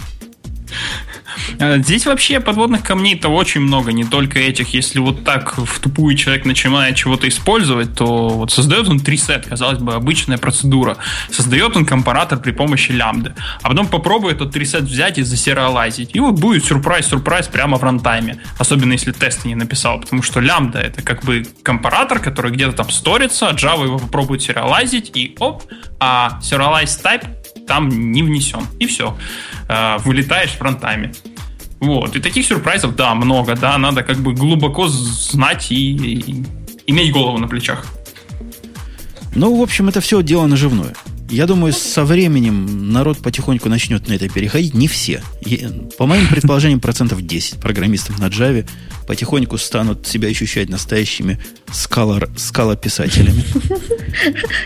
[1.59, 4.75] Э, здесь вообще подводных камней-то очень много, не только этих.
[4.75, 9.79] Если вот так в тупую человек начинает чего-то использовать, то вот создает он трисет, казалось
[9.79, 10.97] бы, обычная процедура.
[11.31, 13.35] Создает он компаратор при помощи лямбды.
[13.63, 16.15] А потом попробует этот трисет взять и засериалайзить.
[16.15, 18.41] И вот будет сюрприз-сюрприз прямо в рантайме.
[18.59, 22.91] Особенно если тесты не написал, потому что лямбда это как бы компаратор, который где-то там
[22.91, 25.63] сторится, а Java его попробует сериалайзить, и оп,
[26.01, 27.27] а serialize type
[27.69, 28.63] там не внесен.
[28.81, 29.17] И все.
[29.69, 31.13] Э, вылетаешь в фронтами.
[31.79, 32.17] Вот.
[32.17, 36.45] И таких сюрпризов, да, много, да, надо как бы глубоко знать и, и
[36.87, 37.87] иметь голову на плечах.
[39.35, 40.95] Ну, в общем, это все дело наживное.
[41.31, 44.75] Я думаю, со временем народ потихоньку начнет на это переходить.
[44.75, 45.23] Не все.
[45.99, 48.67] По моим предположениям, процентов 10 программистов на Java
[49.09, 51.39] потихоньку станут себя ощущать настоящими
[51.73, 53.43] скала, скала-писателями.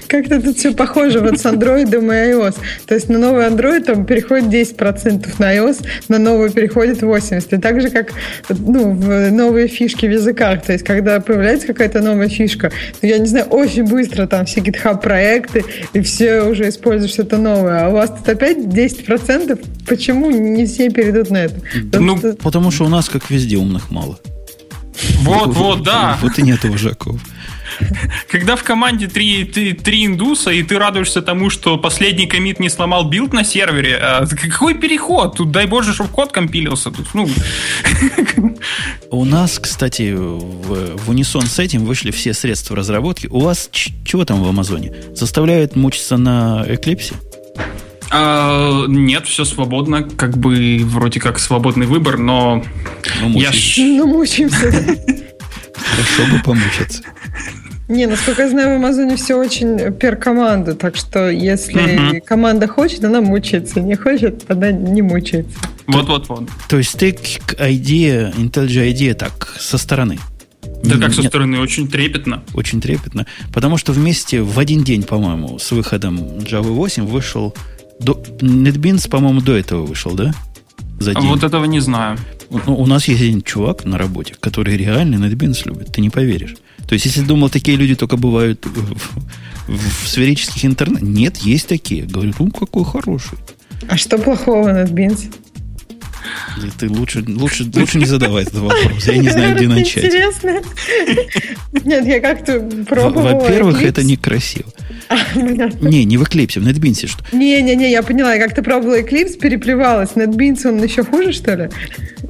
[0.09, 2.57] Как-то тут все похоже вот с Android и iOS.
[2.87, 7.57] То есть на новый Android там переходит 10%, на iOS на новый переходит 80%.
[7.57, 8.13] И так же, как
[8.49, 10.63] ну, в новые фишки в языках.
[10.63, 15.01] То есть когда появляется какая-то новая фишка, я не знаю, очень быстро там все GitHub
[15.01, 17.87] проекты, и все уже используют что-то новое.
[17.87, 19.87] А у вас тут опять 10%?
[19.87, 21.55] Почему не все перейдут на это?
[21.93, 24.19] Ну, потому что у нас, как везде, умных мало.
[25.21, 26.19] Вот, вот, да.
[26.23, 27.21] Вот и нет вожаков.
[28.29, 32.69] Когда в команде три, три, три индуса, и ты радуешься тому, что последний коммит не
[32.69, 35.37] сломал билд на сервере, а какой переход?
[35.37, 36.91] Тут дай боже, чтобы код компилился.
[36.91, 37.29] Тут, ну...
[39.11, 43.27] У нас, кстати, в, в унисон с этим вышли все средства разработки.
[43.29, 44.93] У вас чего там в Амазоне?
[45.15, 47.15] Заставляют мучиться на Эклипсе?
[48.13, 52.63] А, нет, все свободно, как бы вроде как свободный выбор, но
[53.21, 54.71] ну, я ну мучаемся.
[55.75, 57.03] Хорошо бы помучиться.
[57.89, 62.21] Не, насколько я знаю, в Амазоне все очень пер команду, так что если угу.
[62.25, 65.59] команда хочет, она мучается, не хочет, она не мучается.
[65.87, 66.49] Вот-вот-вот.
[66.69, 70.19] То есть ты к IDEA, IntelliJ IDEA так со стороны.
[70.85, 72.43] Да как со стороны, очень трепетно.
[72.55, 73.27] Очень трепетно.
[73.53, 77.55] Потому что вместе в один день, по-моему, с выходом Java 8 вышел
[78.05, 80.35] до, NetBeans, по-моему, до этого вышел, да?
[81.01, 81.29] За день.
[81.29, 82.19] Вот этого не знаю.
[82.67, 85.93] Ну, у нас есть один чувак на работе, который реально NetBeans любит.
[85.93, 86.57] Ты не поверишь.
[86.87, 91.09] То есть, если думал, такие люди только бывают в, в сферических интернетах.
[91.09, 92.05] Нет, есть такие.
[92.05, 93.39] Говорят, ну какой хороший.
[93.89, 95.35] А что плохого в NetBeans?
[96.79, 99.07] Ты лучше, лучше, лучше не задавай этот вопрос.
[99.07, 100.05] Я не знаю, где начать.
[100.05, 100.61] Интересно.
[101.85, 103.35] Нет, я как-то пробовала.
[103.41, 104.71] Во-первых, это некрасиво.
[105.81, 107.25] Не, не в Eclipse, в NetBeans что.
[107.37, 108.35] Не-не-не, я поняла.
[108.35, 110.11] Я как-то пробовала Eclipse, переплевалась.
[110.11, 111.69] NetBeans, он еще хуже, что ли?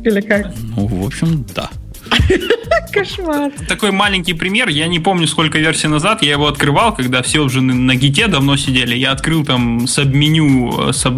[0.05, 0.53] Или как?
[0.77, 1.71] Ну, в общем, да.
[2.93, 3.53] Кошмар.
[3.69, 4.69] Такой маленький пример.
[4.69, 6.23] Я не помню, сколько версий назад.
[6.23, 8.95] Я его открывал, когда все уже на гите давно сидели.
[8.95, 11.15] Я открыл там сабменю саб,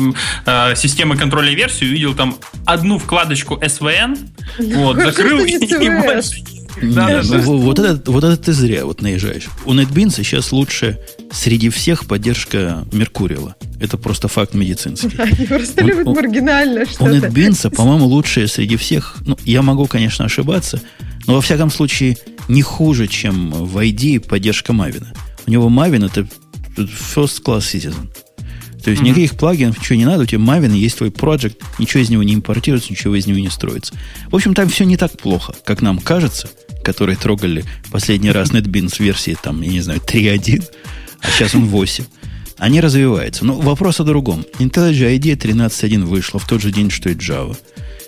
[0.46, 2.36] э, системы контроля версии, увидел там
[2.66, 4.18] одну вкладочку SVN.
[4.74, 7.38] Вот, закрыл и больше да, да, да.
[7.38, 9.48] Вот, это, вот это ты зря вот наезжаешь.
[9.64, 10.98] У NetBeans сейчас лучше
[11.32, 13.56] среди всех поддержка Меркурила.
[13.80, 15.10] Это просто факт медицинский.
[15.18, 17.04] Они просто он, любят маргинально что-то.
[17.04, 19.16] У NetBeans, по-моему, лучшее среди всех.
[19.26, 20.80] Ну, я могу, конечно, ошибаться,
[21.26, 22.16] но во всяком случае
[22.48, 25.12] не хуже, чем в ID поддержка Мавина.
[25.46, 26.26] У него Maven это
[26.76, 28.08] first class citizen.
[28.84, 29.06] То есть mm-hmm.
[29.06, 32.34] никаких плагинов, ничего не надо, у тебя Maven есть твой проект, ничего из него не
[32.34, 33.94] импортируется, ничего из него не строится.
[34.30, 36.50] В общем, там все не так плохо, как нам кажется,
[36.84, 40.64] которые трогали последний раз NetBeans версии, там, я не знаю, 3.1,
[41.20, 42.04] а сейчас он 8.
[42.58, 43.44] Они развиваются.
[43.44, 44.44] Но вопрос о другом.
[44.58, 47.56] IntelliJ IDEA 13.1 вышла в тот же день, что и Java.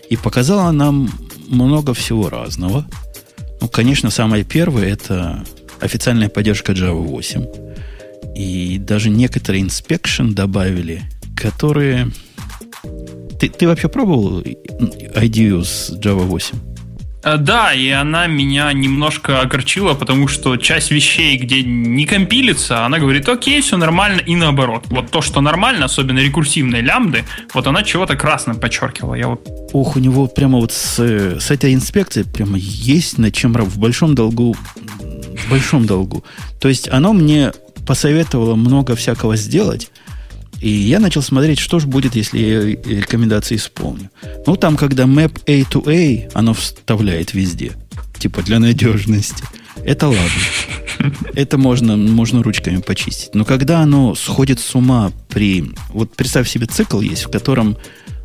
[0.08, 1.10] И показала нам
[1.48, 2.86] много всего разного.
[3.60, 5.44] Ну, конечно, самое первое– это
[5.80, 7.46] официальная поддержка Java 8.
[8.36, 11.02] И даже некоторые inspection добавили,
[11.36, 12.12] которые...
[13.40, 16.75] Ты, ты вообще пробовал IDEA с Java 8?
[17.26, 23.00] Э, да, и она меня немножко огорчила, потому что часть вещей, где не компилится, она
[23.00, 24.84] говорит, окей, все нормально, и наоборот.
[24.90, 29.14] Вот то, что нормально, особенно рекурсивные лямбды, вот она чего-то красным подчеркивала.
[29.14, 29.44] Я вот...
[29.72, 34.14] Ох, у него прямо вот с, с этой инспекцией прямо есть над чем в большом
[34.14, 34.54] долгу.
[34.54, 36.24] В большом долгу.
[36.60, 37.52] То есть оно мне
[37.86, 39.90] посоветовало много всякого сделать,
[40.60, 44.10] и я начал смотреть, что же будет, если я рекомендации исполню.
[44.46, 47.72] Ну, там, когда map A to A, оно вставляет везде.
[48.18, 49.44] Типа для надежности.
[49.84, 51.12] Это ладно.
[51.34, 53.34] Это можно, можно ручками почистить.
[53.34, 55.72] Но когда оно сходит с ума при...
[55.90, 57.76] Вот представь себе цикл есть, в котором,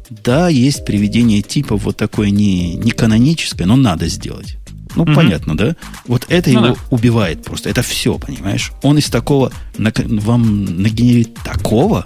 [0.09, 4.57] да, есть приведение типа вот такое не, не каноническое, но надо сделать.
[4.95, 5.13] Ну, угу.
[5.13, 5.75] понятно, да?
[6.07, 6.82] Вот это ну, его да.
[6.89, 7.69] убивает просто.
[7.69, 8.71] Это все, понимаешь?
[8.82, 9.51] Он из такого...
[9.77, 12.05] Вам нагенерит такого,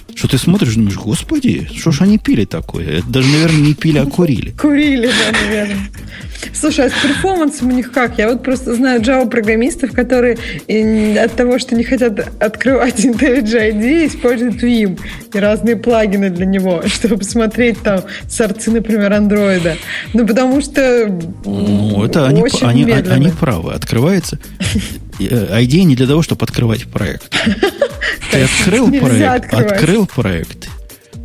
[0.21, 2.99] что ты смотришь думаешь, господи, что ж они пили такое?
[2.99, 4.51] Это даже, наверное, не пили, а курили.
[4.61, 5.89] Курили, да, наверное.
[6.53, 8.19] Слушай, а с перформансом у них как?
[8.19, 10.37] Я вот просто знаю Java-программистов, которые
[11.17, 14.99] от того, что не хотят открывать IntelliJ IDEA, используют Vim
[15.33, 19.77] и разные плагины для него, чтобы посмотреть там сорцы, например, андроида.
[20.13, 21.07] Ну, потому что
[21.45, 23.73] Ну, это они, они, они правы.
[23.73, 24.37] Открывается
[25.19, 27.31] IDEA не для того, чтобы открывать проект.
[28.31, 30.69] Ты открыл проект, открыл проект,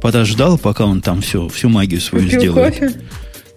[0.01, 2.79] подождал, пока он там все, всю магию свою Купил сделает.
[2.79, 3.01] Кофе?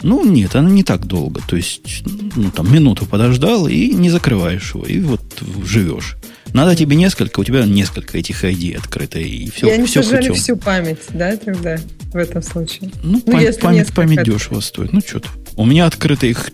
[0.02, 1.42] Ну, нет, она не так долго.
[1.48, 2.04] То есть,
[2.36, 5.22] ну, там, минуту подождал и не закрываешь его, и вот
[5.66, 6.16] живешь.
[6.54, 10.32] Надо тебе несколько, у тебя несколько этих ID открыто, и все, и они все сожрали
[10.32, 11.78] всю память, да, тогда,
[12.12, 12.92] в этом случае?
[13.04, 14.94] Ну, ну память, память, память дешево стоит.
[14.94, 15.30] Ну, что-то.
[15.56, 16.50] У меня открыто их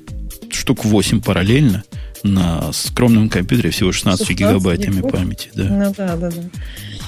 [0.51, 1.83] штук 8 параллельно
[2.23, 5.11] на скромном компьютере всего 16, 16 гигабайтами гигов?
[5.11, 5.51] памяти.
[5.53, 5.63] Да.
[5.63, 6.43] Ну да, да, да.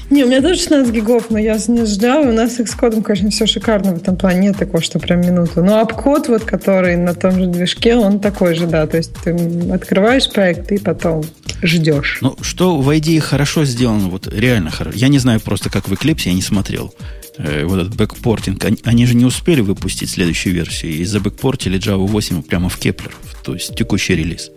[0.09, 2.21] Не, у меня тоже 16 гигов, но я не ждал.
[2.21, 4.47] У нас с Xcode, конечно, все шикарно в этом плане.
[4.47, 5.63] Нет такого, что прям минуту.
[5.63, 8.87] Но AppCode, вот, который на том же движке, он такой же, да.
[8.87, 9.35] То есть ты
[9.71, 11.25] открываешь проект и потом
[11.61, 12.19] ждешь.
[12.21, 14.97] Ну, что в IDE хорошо сделано, вот реально хорошо.
[14.97, 16.93] Я не знаю просто, как в Eclipse, я не смотрел.
[17.37, 18.63] Э, вот этот бэкпортинг.
[18.63, 20.93] Они, они же не успели выпустить следующую версию.
[20.93, 23.11] И забэкпортили Java 8 прямо в Kepler,
[23.43, 24.51] то есть текущий релиз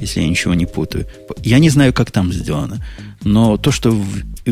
[0.00, 1.06] если я ничего не путаю.
[1.42, 2.84] Я не знаю, как там сделано,
[3.24, 4.00] но то, что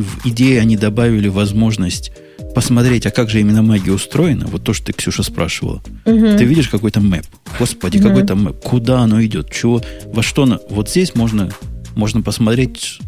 [0.00, 2.12] в идее они добавили возможность
[2.54, 5.82] посмотреть, а как же именно магия устроена, вот то, что ты, Ксюша, спрашивала.
[6.06, 6.38] Угу.
[6.38, 7.26] Ты видишь какой-то мэп.
[7.58, 8.08] Господи, угу.
[8.08, 8.56] какой-то мэп.
[8.60, 9.50] Куда оно идет?
[9.50, 9.82] Чего?
[10.06, 10.60] Во что оно?
[10.70, 11.50] Вот здесь можно,
[11.94, 12.98] можно посмотреть,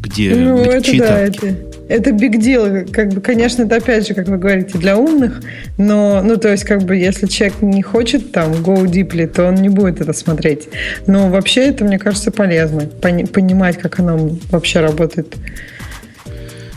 [0.00, 1.56] где, ну, где это, да, это,
[1.88, 2.90] это big deal.
[2.90, 5.40] Как бы, конечно, это опять же, как вы говорите, для умных,
[5.78, 9.54] но, ну, то есть, как бы, если человек не хочет там go deeply, то он
[9.54, 10.68] не будет это смотреть.
[11.06, 12.82] Но вообще это, мне кажется, полезно.
[13.00, 15.36] Пони- понимать, как оно вообще работает.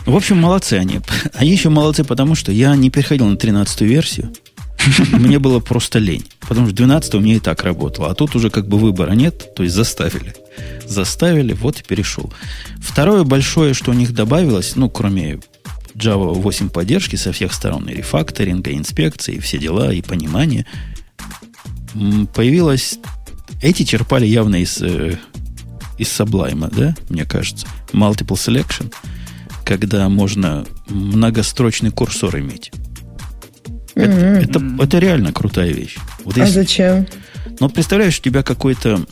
[0.08, 1.00] В общем, молодцы они.
[1.34, 4.32] Они еще молодцы, потому что я не переходил на 13 версию.
[5.12, 6.24] Мне было просто лень.
[6.40, 8.10] Потому что 12 у меня и так работало.
[8.10, 10.34] А тут уже как бы выбора нет, то есть заставили.
[10.86, 12.32] Заставили, вот и перешел.
[12.78, 15.40] Второе большое, что у них добавилось, ну, кроме
[15.94, 20.64] Java 8 поддержки со всех сторон, и рефакторинга, и инспекции, и все дела, и понимания,
[22.34, 22.98] появилось...
[23.60, 25.18] Эти черпали явно из, э,
[25.98, 27.66] из Sublime, да, мне кажется.
[27.92, 28.90] Multiple Selection,
[29.68, 32.72] когда можно многострочный курсор иметь.
[33.94, 34.76] Это, mm-hmm.
[34.78, 35.98] это, это реально крутая вещь.
[36.24, 37.06] Вот а если, зачем?
[37.60, 39.04] Ну, представляешь, у тебя какой-то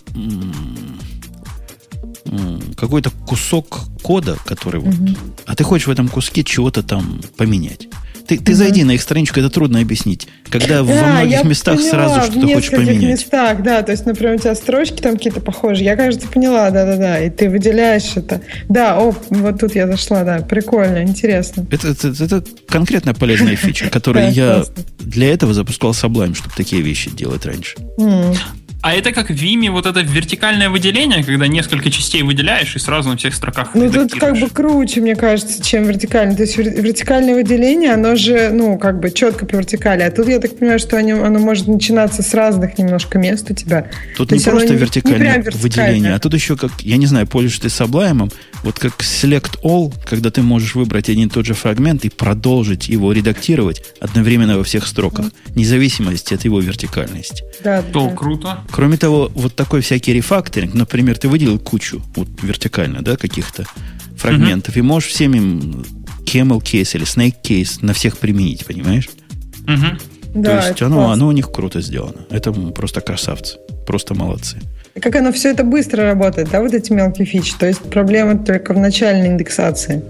[2.76, 5.42] какой-то кусок кода, который вот, mm-hmm.
[5.44, 7.88] а ты хочешь в этом куске чего-то там поменять.
[8.26, 10.28] Ты, ты зайди на их страничку, это трудно объяснить.
[10.50, 12.96] Когда да, во многих местах поняла, сразу что-то хочешь поменять.
[12.96, 13.82] В местах, да.
[13.82, 15.84] То есть, например, у тебя строчки там какие-то похожие.
[15.84, 17.20] Я, кажется, поняла, да-да-да.
[17.20, 18.40] И ты выделяешь это.
[18.68, 20.38] Да, о, вот тут я зашла, да.
[20.38, 21.66] Прикольно, интересно.
[21.70, 24.64] Это, это, это конкретно полезная фича, которую я
[24.98, 27.76] для этого запускал Sublime, чтобы такие вещи делать раньше.
[28.82, 33.08] А это как в Vime вот это вертикальное выделение, когда несколько частей выделяешь и сразу
[33.08, 36.36] на всех строках Ну, тут как бы круче, мне кажется, чем вертикальное.
[36.36, 40.02] То есть вертикальное выделение, оно же, ну, как бы четко по вертикали.
[40.02, 43.54] А тут я так понимаю, что оно, оно может начинаться с разных немножко мест у
[43.54, 43.90] тебя.
[44.16, 47.62] Тут То не просто вертикальное не выделение, а тут еще как, я не знаю, пользуешься
[47.62, 52.04] ты Sublime, вот как Select All, когда ты можешь выбрать один и тот же фрагмент
[52.04, 57.44] и продолжить его редактировать одновременно во всех строках, независимости от его вертикальности.
[57.62, 58.14] Да, То да.
[58.14, 58.58] круто.
[58.76, 63.64] Кроме того, вот такой всякий рефакторинг, например, ты выделил кучу, вот вертикально, да, каких-то
[64.18, 64.80] фрагментов, mm-hmm.
[64.80, 65.38] и можешь всеми
[66.26, 69.08] camel case или snake case на всех применить, понимаешь?
[69.64, 69.98] Mm-hmm.
[70.34, 72.26] То да, есть оно, оно у них круто сделано.
[72.28, 73.56] Это просто красавцы.
[73.86, 74.58] Просто молодцы.
[75.00, 77.54] Как оно все это быстро работает, да, вот эти мелкие фичи?
[77.58, 80.02] То есть проблема только в начальной индексации.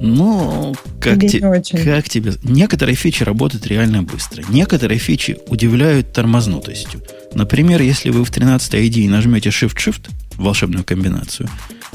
[0.00, 2.34] Ну, как, те, как тебе...
[2.42, 4.44] Некоторые фичи работают реально быстро.
[4.48, 7.02] Некоторые фичи удивляют тормознутостью.
[7.34, 11.48] Например, если вы в 13 ID нажмете Shift-Shift, волшебную комбинацию,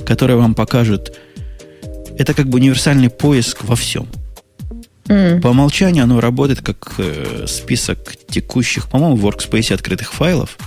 [0.06, 1.18] которая вам покажет...
[2.16, 4.08] Это как бы универсальный поиск во всем.
[5.06, 5.42] Mm.
[5.42, 10.58] По умолчанию оно работает как э, список текущих, по-моему, в Workspace открытых файлов.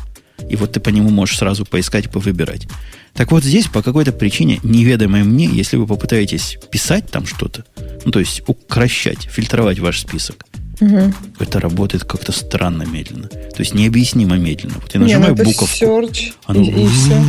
[0.49, 2.67] И вот ты по нему можешь сразу поискать и повыбирать.
[3.15, 7.65] Так вот здесь по какой-то причине, неведомой мне, если вы попытаетесь писать там что-то,
[8.05, 10.45] ну то есть укращать, фильтровать ваш список,
[10.81, 11.13] угу.
[11.39, 13.29] это работает как-то странно медленно.
[13.29, 14.75] То есть необъяснимо медленно.
[14.81, 15.85] Вот я нажимаю Не, ну буковку.
[15.85, 17.23] Search, оно и, и все.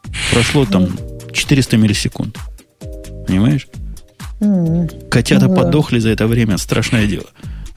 [0.32, 0.88] прошло там
[1.32, 2.38] 400 миллисекунд.
[3.26, 3.68] Понимаешь?
[5.10, 7.26] Котята ну, подохли за это время, страшное дело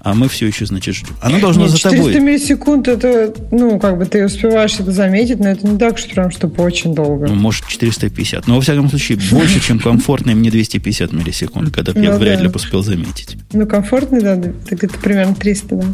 [0.04, 1.16] а мы все еще, значит, ждем.
[1.22, 2.14] Оно должно Нет, за 400 тобой.
[2.14, 6.10] 400 миллисекунд, это, ну, как бы ты успеваешь это заметить, но это не так, что
[6.10, 7.28] прям, чтобы очень долго.
[7.28, 8.48] Ну, может, 450.
[8.48, 12.48] Но, во всяком случае, больше, чем комфортные мне 250 миллисекунд, когда я ну вряд ли
[12.48, 13.38] успел заметить.
[13.54, 15.86] Ну, комфортный, да, где-то примерно 300, да.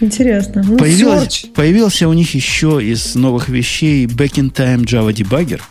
[0.00, 0.64] Интересно.
[0.66, 5.60] Ну, Появилось, появился у них еще из новых вещей Back in Time Java Debugger–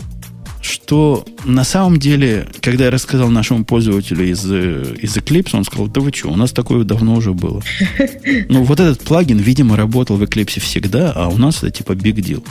[0.68, 6.02] что на самом деле, когда я рассказал нашему пользователю из, из Eclipse, он сказал, да
[6.02, 7.64] вы что, у нас такое давно уже было.
[8.50, 12.16] Ну, вот этот плагин, видимо, работал в Eclipse всегда, а у нас это типа big
[12.16, 12.46] deal.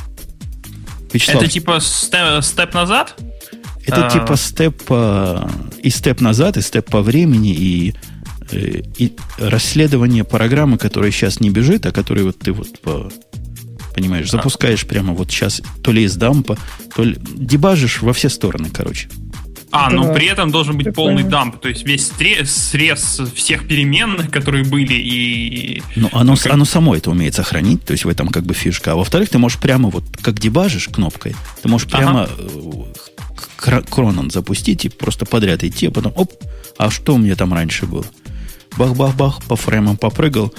[1.13, 3.15] Вячеслав, это типа степ, степ назад?
[3.87, 4.11] Это а...
[4.11, 5.51] типа степ по,
[5.83, 7.95] и степ назад, и степ по времени, и,
[8.51, 13.11] э, и расследование программы, которая сейчас не бежит, а которая вот ты вот по,
[13.97, 14.87] Понимаешь, запускаешь а.
[14.87, 16.59] прямо вот сейчас то ли из дампа,
[16.95, 17.17] то ли...
[17.35, 19.09] Дебажишь во все стороны, короче.
[19.73, 21.17] А, но при этом должен быть Прикольно.
[21.17, 25.83] полный дамп, то есть весь срез, срез всех переменных, которые были, и...
[25.97, 26.53] Ну, оно, ну, как...
[26.53, 28.93] оно само это умеет сохранить, то есть в этом как бы фишка.
[28.93, 32.33] А во-вторых, ты можешь прямо вот, как дебажишь кнопкой, ты можешь прямо ага.
[33.67, 36.33] Э, кронон запустить и просто подряд идти, а потом, оп,
[36.79, 38.05] а что у меня там раньше было?
[38.77, 40.55] Бах-бах-бах, по фреймам попрыгал,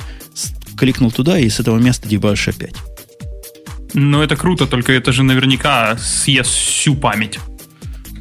[0.77, 2.75] кликнул туда, и с этого места дебажишь опять.
[3.99, 7.39] Ну, это круто, только это же наверняка съест всю память.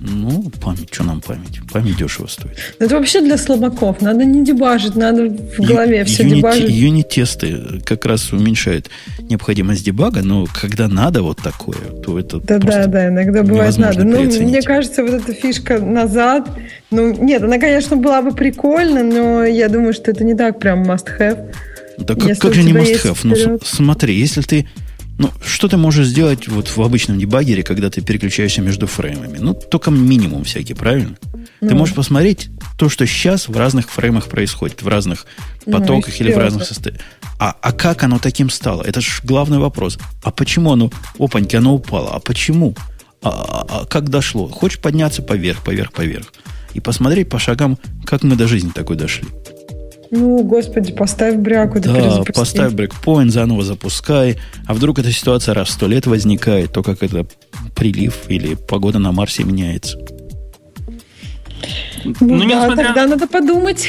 [0.00, 1.60] Ну, память, что нам память?
[1.70, 2.56] Память дешево стоит.
[2.78, 4.00] Это вообще для слабаков.
[4.00, 6.70] Надо не дебажить, надо в голове Ю, все юнит, дебажить.
[6.70, 8.88] Юнит-тесты как раз уменьшают
[9.20, 14.04] необходимость дебага, но когда надо вот такое, то это Да, да, да, иногда бывает надо.
[14.04, 16.48] Ну, мне кажется, вот эта фишка назад,
[16.90, 20.84] ну, нет, она, конечно, была бы прикольна, но я думаю, что это не так прям
[20.84, 21.54] must-have.
[21.98, 23.18] Да как, как же не must-have?
[23.24, 24.66] Ну, смотри, если ты
[25.18, 29.38] ну, что ты можешь сделать вот в обычном дебагере, когда ты переключаешься между фреймами?
[29.38, 31.16] Ну, только минимум всякий, правильно?
[31.60, 31.68] Ну.
[31.68, 35.26] Ты можешь посмотреть то, что сейчас в разных фреймах происходит, в разных
[35.64, 37.04] ну, потоках или в разных состояниях.
[37.38, 38.82] А, а как оно таким стало?
[38.82, 39.98] Это же главный вопрос.
[40.22, 42.14] А почему оно, опаньки, оно упало?
[42.14, 42.74] А почему?
[43.22, 44.48] А, а, а как дошло?
[44.48, 46.32] Хочешь подняться поверх, поверх, поверх?
[46.74, 49.26] И посмотреть по шагам, как мы до жизни такой дошли.
[50.10, 51.80] Ну, господи, поставь бряку.
[51.80, 54.38] Да, поставь брекпоинт, заново запускай.
[54.66, 57.26] А вдруг эта ситуация раз в сто лет возникает, то как это
[57.74, 59.98] прилив или погода на Марсе меняется.
[62.04, 62.86] Ну, ну да, несмотря...
[62.86, 63.88] тогда надо подумать.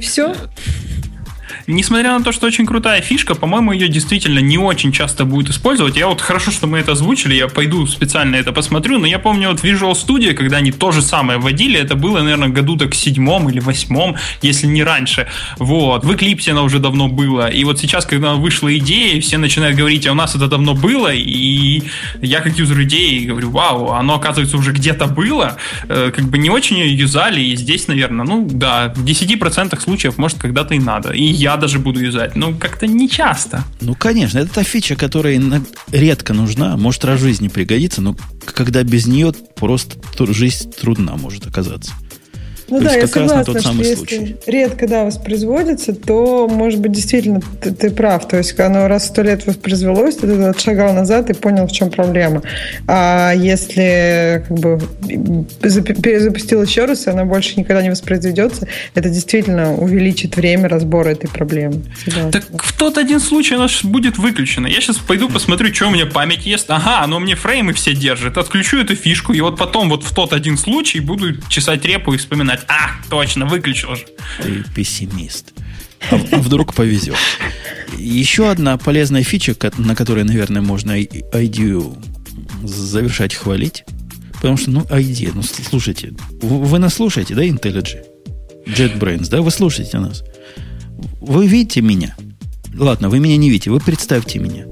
[0.00, 0.34] Все.
[1.68, 5.96] Несмотря на то, что очень крутая фишка, по-моему, ее действительно не очень часто будет использовать.
[5.96, 9.50] Я вот хорошо, что мы это озвучили, я пойду специально это посмотрю, но я помню
[9.50, 13.50] вот Visual Studio, когда они то же самое вводили, это было, наверное, году так седьмом
[13.50, 15.26] или восьмом, если не раньше.
[15.58, 16.04] Вот.
[16.04, 17.48] В Eclipse оно уже давно было.
[17.48, 21.12] И вот сейчас, когда вышла идея, все начинают говорить, а у нас это давно было,
[21.12, 21.82] и
[22.22, 25.58] я как юзер идеи говорю, вау, оно, оказывается, уже где-то было,
[25.88, 30.16] э, как бы не очень ее юзали, и здесь, наверное, ну да, в 10% случаев,
[30.16, 31.10] может, когда-то и надо.
[31.10, 33.64] И я даже буду юзать, но как-то не часто.
[33.80, 35.40] Ну, конечно, это та фича, которая
[35.90, 39.96] редко нужна, может, раз в жизни пригодится, но когда без нее просто
[40.32, 41.92] жизнь трудна может оказаться.
[42.70, 44.36] Ну То да, я согласна, что если случай.
[44.46, 48.28] редко да, воспроизводится, то, может быть, действительно ты, ты прав.
[48.28, 51.90] То есть, оно раз в сто лет воспроизвелось, ты отшагал назад и понял, в чем
[51.90, 52.42] проблема.
[52.86, 59.74] А если как бы перезапустил еще раз, и она больше никогда не воспроизведется, это действительно
[59.74, 61.82] увеличит время разбора этой проблемы.
[62.04, 62.32] Согласна.
[62.32, 64.66] Так в тот один случай она будет выключена.
[64.66, 66.66] Я сейчас пойду посмотрю, что у меня память есть.
[66.68, 68.36] Ага, оно мне фреймы все держит.
[68.36, 72.18] Отключу эту фишку, и вот потом вот в тот один случай буду чесать репу и
[72.18, 74.06] вспоминать сказать, а, точно, выключил же.
[74.42, 75.52] Ты пессимист.
[76.10, 77.16] А, а вдруг повезет.
[77.96, 81.98] Еще одна полезная фича, на которой, наверное, можно IDEO
[82.64, 83.84] завершать хвалить.
[84.34, 88.04] Потому что, ну, IDEO, ну, слушайте, вы нас слушаете, да, IntelliJ?
[88.66, 90.22] JetBrains, да, вы слушаете нас.
[91.20, 92.14] Вы видите меня?
[92.74, 94.66] Ладно, вы меня не видите, вы представьте меня.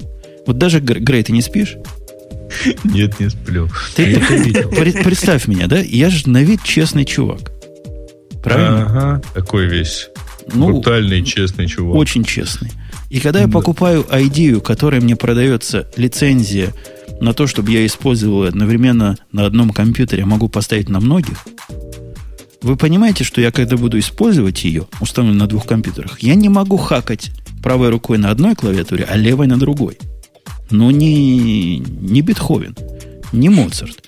[0.46, 1.76] Вот даже, Грей, ты не спишь?
[2.84, 3.68] Нет, не сплю.
[3.96, 5.80] Ты, ты представь меня, да?
[5.80, 7.55] Я же на вид честный чувак.
[8.46, 8.86] Правильно?
[8.86, 10.08] Ага, такой весь
[10.54, 11.96] ну, брутальный, честный чувак.
[11.96, 12.70] Очень честный.
[13.10, 16.72] И когда я покупаю идею, которой мне продается лицензия
[17.20, 21.38] на то, чтобы я использовал одновременно на одном компьютере, могу поставить на многих,
[22.62, 26.76] вы понимаете, что я когда буду использовать ее, установленную на двух компьютерах, я не могу
[26.76, 27.32] хакать
[27.64, 29.98] правой рукой на одной клавиатуре, а левой на другой.
[30.70, 32.76] Ну, не, не Бетховен,
[33.32, 34.05] не Моцарт.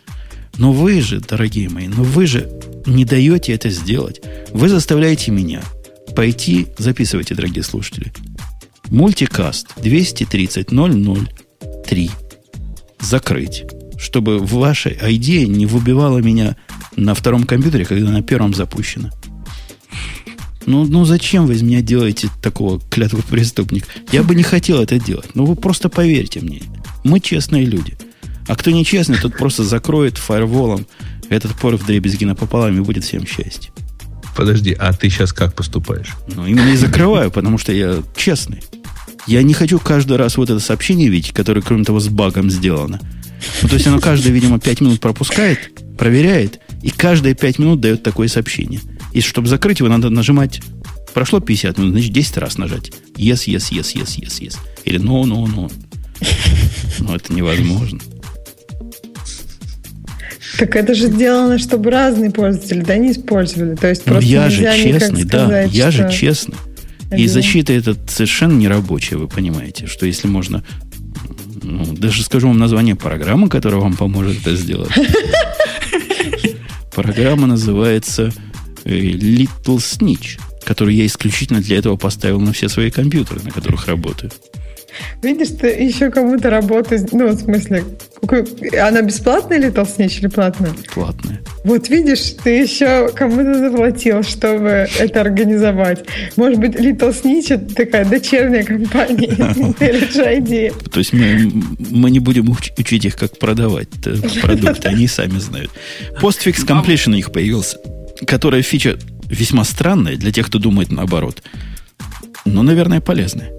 [0.58, 2.50] Но вы же, дорогие мои, но вы же
[2.84, 4.20] не даете это сделать.
[4.52, 5.62] Вы заставляете меня
[6.14, 8.12] пойти, записывайте, дорогие слушатели,
[8.90, 12.10] мультикаст 230.003
[13.00, 13.64] закрыть,
[13.98, 16.56] чтобы ваша идея не выбивала меня
[16.96, 19.10] на втором компьютере, когда на первом запущена.
[20.66, 23.86] Ну, ну зачем вы из меня делаете такого клятвого преступника?
[24.12, 25.34] Я бы не хотел это делать.
[25.34, 26.60] Но вы просто поверьте мне.
[27.04, 27.96] Мы честные люди.
[28.48, 30.86] А кто нечестный, тот просто закроет фаерволом
[31.28, 33.70] этот порох дребезги напополам и будет всем счастье.
[34.36, 36.14] Подожди, а ты сейчас как поступаешь?
[36.34, 38.62] Ну, именно и закрываю, потому что я честный.
[39.26, 42.98] Я не хочу каждый раз вот это сообщение видеть, которое, кроме того, с багом сделано.
[43.62, 48.02] Ну, то есть оно каждое, видимо, 5 минут пропускает, проверяет, и каждые 5 минут дает
[48.02, 48.80] такое сообщение.
[49.12, 50.60] И чтобы закрыть его, надо нажимать
[51.14, 52.92] Прошло 50 минут, значит, 10 раз нажать.
[53.16, 54.56] Yes, yes, yes, yes, yes, yes.
[54.84, 55.72] Или no, no, no.
[57.00, 58.00] Но это невозможно.
[60.58, 63.76] Так это же сделано, чтобы разные пользователи, да, не использовали.
[63.76, 66.56] То есть ну, просто я же честный, да, сказать, я же честный.
[67.16, 70.62] И защита это совершенно нерабочая, вы понимаете, что если можно,
[71.62, 74.90] ну, даже скажу вам название программы, которая вам поможет это сделать.
[76.94, 78.32] Программа называется
[78.84, 83.86] э, Little Snitch, которую я исключительно для этого поставил на все свои компьютеры, на которых
[83.86, 84.32] работаю.
[85.22, 87.84] Видишь, ты еще кому-то работаешь, ну, в смысле,
[88.80, 90.72] она бесплатная или толстнич или платная?
[90.94, 91.40] Платная.
[91.64, 96.04] Вот видишь, ты еще кому-то заплатил, чтобы это организовать.
[96.36, 101.50] Может быть, Little Snitch это такая дочерняя компания IntelliJ То есть мы,
[101.90, 103.88] мы не будем учить их, как продавать
[104.42, 105.70] продукты, они сами знают.
[106.20, 107.78] Postfix Completion у них появился,
[108.26, 111.42] которая фича весьма странная для тех, кто думает наоборот.
[112.44, 113.57] Но, наверное, полезная.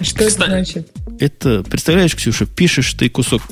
[0.00, 0.90] Что это значит?
[1.18, 3.42] Это, представляешь, Ксюша, пишешь ты кусок,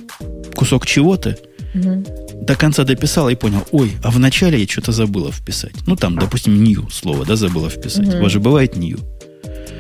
[0.55, 1.39] кусок чего-то,
[1.75, 2.05] угу.
[2.43, 5.75] до конца дописала и понял, ой, а вначале я что-то забыла вписать.
[5.87, 8.09] Ну, там, допустим, new слово, да, забыла вписать.
[8.09, 8.19] Угу.
[8.19, 8.99] У вас же бывает new.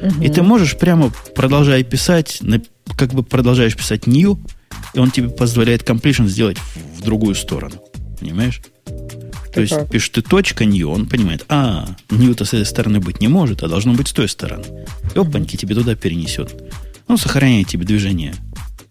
[0.02, 0.22] Угу.
[0.22, 2.40] И ты можешь прямо, продолжая писать,
[2.96, 4.38] как бы продолжаешь писать new,
[4.94, 6.56] и он тебе позволяет completion сделать
[6.96, 7.76] в другую сторону.
[8.18, 8.60] Понимаешь?
[9.55, 9.88] То есть как?
[9.88, 13.68] пишешь ты точка new, он понимает, а, new-то с этой стороны быть не может, а
[13.68, 14.64] должно быть с той стороны.
[15.14, 16.55] И опаньки тебе туда перенесет.
[17.07, 18.34] Ну, сохраняет тебе движение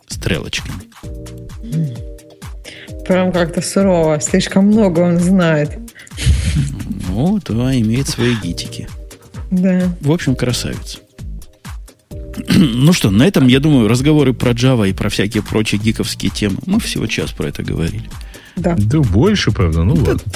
[0.08, 0.84] стрелочками.
[3.06, 4.22] Прям как-то сурово.
[4.22, 5.78] Слишком много он знает.
[7.10, 8.88] Ну, да, имеет свои гитики.
[9.52, 9.94] Да.
[10.00, 11.00] В общем, красавец.
[12.56, 16.58] Ну что, на этом, я думаю, разговоры про Java и про всякие прочие гиковские темы.
[16.66, 18.10] Мы всего час про это говорили.
[18.56, 18.76] Да.
[18.78, 20.20] Да больше, правда, ну ладно.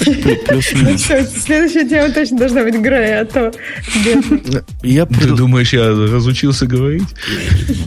[0.60, 3.52] Следующая тема точно должна быть Грей, а то...
[4.82, 7.04] Я Ты думаешь, я разучился говорить?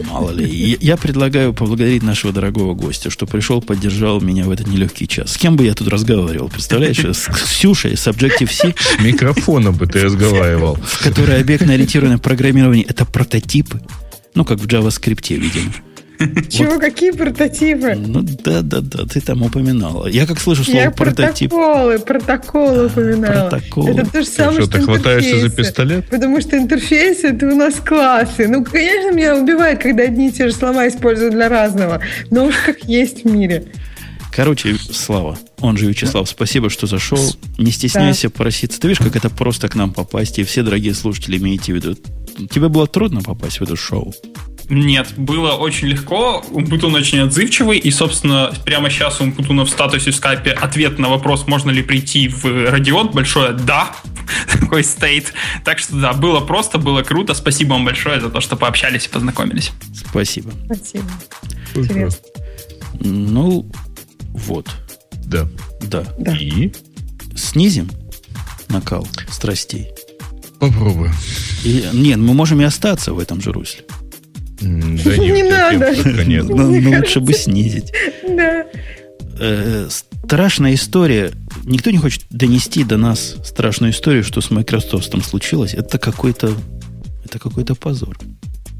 [0.10, 0.78] Мало ли.
[0.80, 5.34] Я- предлагаю поблагодарить нашего дорогого гостя, что пришел, поддержал меня в этот нелегкий час.
[5.34, 6.48] С кем бы я тут разговаривал?
[6.48, 10.76] Представляешь, с Ксюшей, с Objective-C, С микрофоном бы ты разговаривал.
[10.76, 13.82] в которой объектно-ориентированное программирование– это прототипы.
[14.36, 15.74] Ну, как в JavaScript, видимо.
[16.50, 17.96] Чего, какие прототипы?
[17.96, 20.08] Ну, да-да-да, ты там упоминала.
[20.08, 21.50] Я как слышу слово Я прототип.
[21.52, 23.50] протоколы, протоколы упоминала.
[23.50, 23.92] протоколы.
[23.92, 26.08] Это то же самое, Что, что ты хватаешься за пистолет?
[26.10, 28.48] Потому что интерфейсы это у нас классы.
[28.48, 32.02] Ну, конечно, меня убивает, когда одни и те же слова используют для разного.
[32.30, 33.66] Но уж как есть в мире.
[34.34, 37.20] Короче, Слава, он же Вячеслав, спасибо, что зашел.
[37.58, 38.80] Не стесняйся проситься.
[38.80, 41.98] Ты видишь, как это просто к нам попасть, и все дорогие слушатели имеете в виду.
[42.50, 44.14] Тебе было трудно попасть в это шоу?
[44.72, 46.42] Нет, было очень легко.
[46.50, 47.78] Умпутун очень отзывчивый.
[47.78, 51.84] И, собственно, прямо сейчас у Умпутуна в статусе в скайпе ответ на вопрос, можно ли
[51.84, 53.10] прийти в Радион.
[53.10, 53.94] Большое «да».
[54.60, 55.34] Такой стейт.
[55.66, 57.34] Так что да, было просто, было круто.
[57.34, 59.74] Спасибо вам большое за то, что пообщались и познакомились.
[59.94, 60.54] Спасибо.
[60.68, 61.10] Спасибо.
[61.76, 62.20] Интересно.
[63.02, 63.70] Ну,
[64.30, 64.70] вот.
[65.26, 65.50] Да.
[65.82, 66.06] Да.
[66.18, 66.38] Да.
[66.38, 66.72] И?
[67.36, 67.92] Снизим
[68.70, 69.90] накал страстей.
[70.62, 71.14] Попробуем.
[71.66, 73.84] И, нет, мы можем и остаться в этом же русле.
[75.04, 76.26] Да Не у тебя надо.
[76.26, 76.50] нет.
[76.50, 77.92] Но, Мне но лучше бы снизить.
[78.28, 78.66] Да.
[79.40, 79.88] Э,
[80.26, 81.32] страшная история.
[81.64, 85.74] Никто не хочет донести до нас страшную историю, что с Microsoft случилось.
[85.74, 86.54] Это какой-то
[87.26, 88.18] это какой-то позор.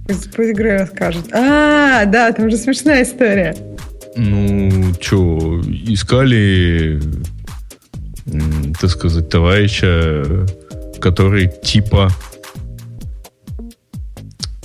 [0.08, 1.32] Пусть, Грей расскажет.
[1.32, 3.56] А, да, там же смешная история.
[4.18, 7.02] Ну, что, искали,
[8.80, 10.46] так сказать, товарища,
[11.00, 12.10] который типа...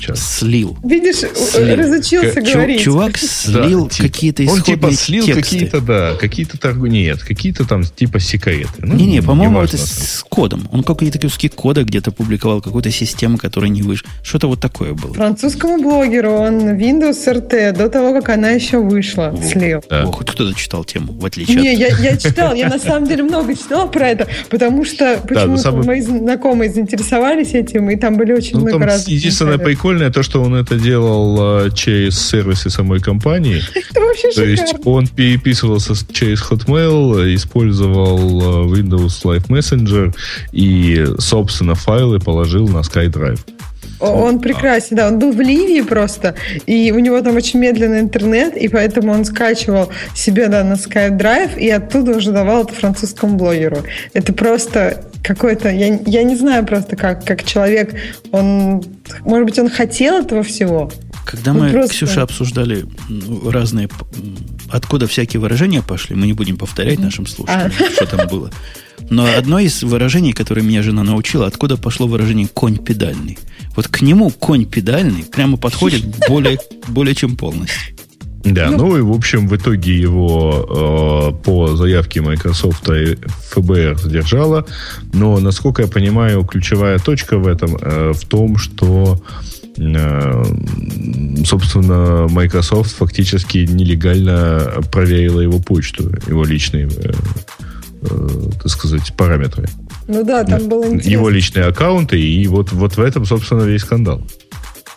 [0.07, 0.39] Сейчас.
[0.39, 0.77] Слил.
[0.85, 1.77] Видишь, Слил.
[1.77, 2.81] разучился Чу- говорить.
[2.83, 4.09] чувак слил Да, типа.
[4.09, 5.43] какие-то Он исходные типа слил тексты.
[5.43, 6.87] какие-то, да, какие-то торгу...
[6.87, 8.69] Нет, какие-то там типа секреты.
[8.79, 10.69] Ну, Не-не, по-моему, это с кодом.
[10.73, 14.09] Он какие-то куски кода где-то публиковал, какой-то системы, которая не вышла.
[14.23, 15.15] Что-то вот такое было.
[15.15, 19.43] Французскому блогеру он Windows RT до того, как она еще вышла, Во.
[19.43, 19.83] слил.
[19.91, 20.05] Да.
[20.05, 21.79] О, хоть кто-то читал тему, в отличие Не, от...
[22.01, 26.01] я, я читал, я на самом деле много читала про это, потому что почему-то мои
[26.01, 29.09] знакомые заинтересовались этим, и там были очень Ну, много там разных.
[29.09, 29.79] единственное комментариев.
[29.97, 33.63] Прикольное то, что он это делал э, через сервисы самой компании.
[33.75, 40.15] Это вообще То есть он переписывался через Hotmail, использовал э, Windows Live Messenger
[40.53, 43.41] и, собственно, файлы положил на SkyDrive.
[44.01, 45.09] Он прекрасен, да.
[45.09, 46.35] Он был в Ливии просто,
[46.67, 51.17] и у него там очень медленный интернет, и поэтому он скачивал себе да, на Skype
[51.19, 53.79] Drive, и оттуда уже давал это французскому блогеру.
[54.13, 55.71] Это просто какой-то...
[55.71, 57.95] Я, я не знаю просто, как, как человек...
[58.33, 58.83] Он...
[59.25, 60.91] Может быть, он хотел этого всего?
[61.25, 62.85] Когда Ну, мы, просто- Ксюша, обсуждали
[63.51, 63.89] разные...
[64.71, 67.91] Откуда всякие выражения пошли, мы не будем повторять нашим слушателям, А.
[67.93, 68.51] что там было.
[69.11, 73.39] Но одно из выражений, которое меня жена научила, откуда пошло выражение «конь педальный».
[73.77, 77.95] Вот к нему конь педальный прямо подходит более, более чем полностью.
[78.45, 83.19] Да, Ну- ну, и, в общем, в итоге его э, по заявке Microsoft и
[83.51, 84.65] ФБР задержало.
[85.13, 89.21] Но, насколько я понимаю, ключевая точка в этом э, в том, что
[89.77, 90.45] э,
[91.45, 97.13] собственно, Microsoft фактически нелегально проверила его почту, его личные, э,
[98.11, 98.29] э,
[98.63, 99.67] так сказать, параметры.
[100.09, 101.11] Ну да, там было интересно.
[101.11, 104.23] Его личные аккаунты, и вот, вот в этом, собственно, весь скандал.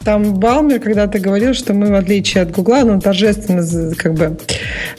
[0.05, 4.37] Там Балмер когда-то говорил, что мы, в отличие от Гугла, ну, торжественно как бы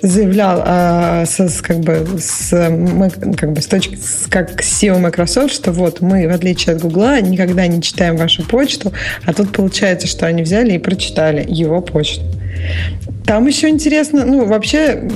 [0.03, 4.99] заявлял а, со- с, как бы, с, мы- как бы, с точки, с- как SEO
[4.99, 8.93] Microsoft, что вот мы, в отличие от Гугла, никогда не читаем вашу почту,
[9.25, 12.23] а тут получается, что они взяли и прочитали его почту.
[13.27, 15.09] Там еще интересно, ну, вообще,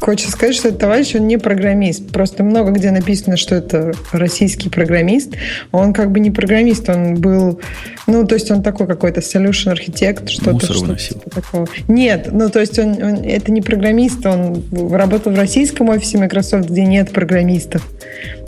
[0.00, 2.10] хочется сказать, что этот товарищ, он не программист.
[2.10, 5.34] Просто много где написано, что это российский программист.
[5.70, 7.60] Он как бы не программист, он был,
[8.06, 11.18] ну, то есть он такой какой-то solution архитект, что-то, Мусор выносил.
[11.18, 11.68] типа такого.
[11.88, 16.70] Нет, ну, то есть он, он- это не программист, он работал в российском офисе Microsoft,
[16.70, 17.86] где нет программистов.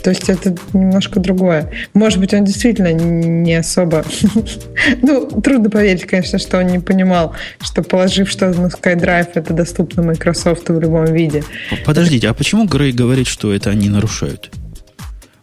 [0.05, 1.71] То есть это немножко другое.
[1.95, 4.05] Может быть, он действительно не особо...
[5.03, 7.33] Ну, трудно поверить, конечно, что он не понимал,
[7.63, 11.43] что положив что-то на SkyDrive, это доступно Microsoft в любом виде.
[11.87, 14.51] Подождите, а почему Грей говорит, что это они нарушают?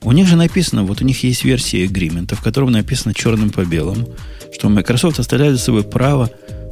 [0.03, 3.65] У них же написано, вот у них есть версия агримента, в котором написано черным по
[3.65, 4.09] белому,
[4.53, 6.29] что Microsoft оставляет за собой право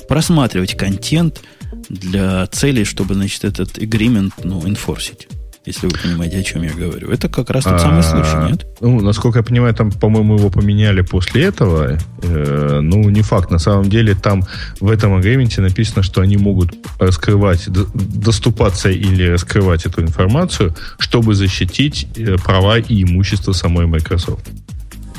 [0.08, 1.42] просматривать контент
[1.90, 5.28] для целей, чтобы, значит, этот агримент, ну, инфорсить.
[5.70, 7.12] Если вы понимаете, о чем я говорю.
[7.12, 8.66] Это как раз тот самый случай, а, нет?
[8.82, 11.98] Ну, насколько я понимаю, там, по-моему, его поменяли после этого.
[12.24, 13.52] Э, ну, не факт.
[13.52, 14.44] На самом деле, там
[14.80, 22.08] в этом агреементе написано, что они могут раскрывать, доступаться или раскрывать эту информацию, чтобы защитить
[22.18, 24.50] э, права и имущество самой Microsoft.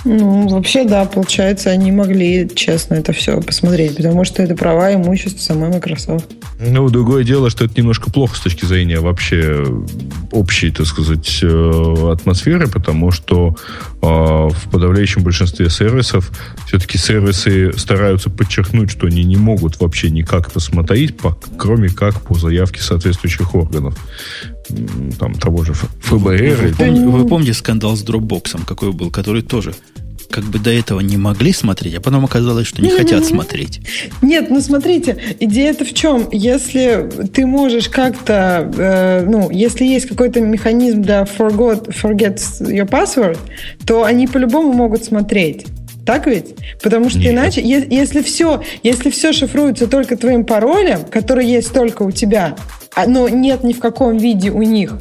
[0.04, 4.94] Ну, вообще, да, получается, они могли честно это все посмотреть, потому что это права и
[4.94, 6.26] имущество самой Microsoft.
[6.58, 9.64] Ну, другое дело, что это немножко плохо с точки зрения вообще
[10.32, 13.56] общей, так сказать, э, атмосферы, потому что
[14.02, 16.30] э, в подавляющем большинстве сервисов
[16.66, 22.34] все-таки сервисы стараются подчеркнуть, что они не могут вообще никак посмотреть, по, кроме как по
[22.34, 23.96] заявке соответствующих органов
[25.18, 26.56] там, того же ФБР.
[26.62, 29.74] Вы, помните, вы помните скандал с дропбоксом, какой был, который тоже
[30.30, 33.80] как бы до этого не могли смотреть, а потом оказалось, что не хотят смотреть.
[34.22, 36.28] Нет, ну смотрите, идея-то в чем?
[36.30, 43.38] Если ты можешь как-то, э, ну, если есть какой-то механизм для forgot, forget your password,
[43.84, 45.66] то они по-любому могут смотреть.
[46.06, 46.54] Так ведь?
[46.82, 47.32] Потому что Нет.
[47.32, 52.56] иначе, если все, если все шифруется только твоим паролем, который есть только у тебя,
[52.94, 54.98] а, но нет ни в каком виде у них,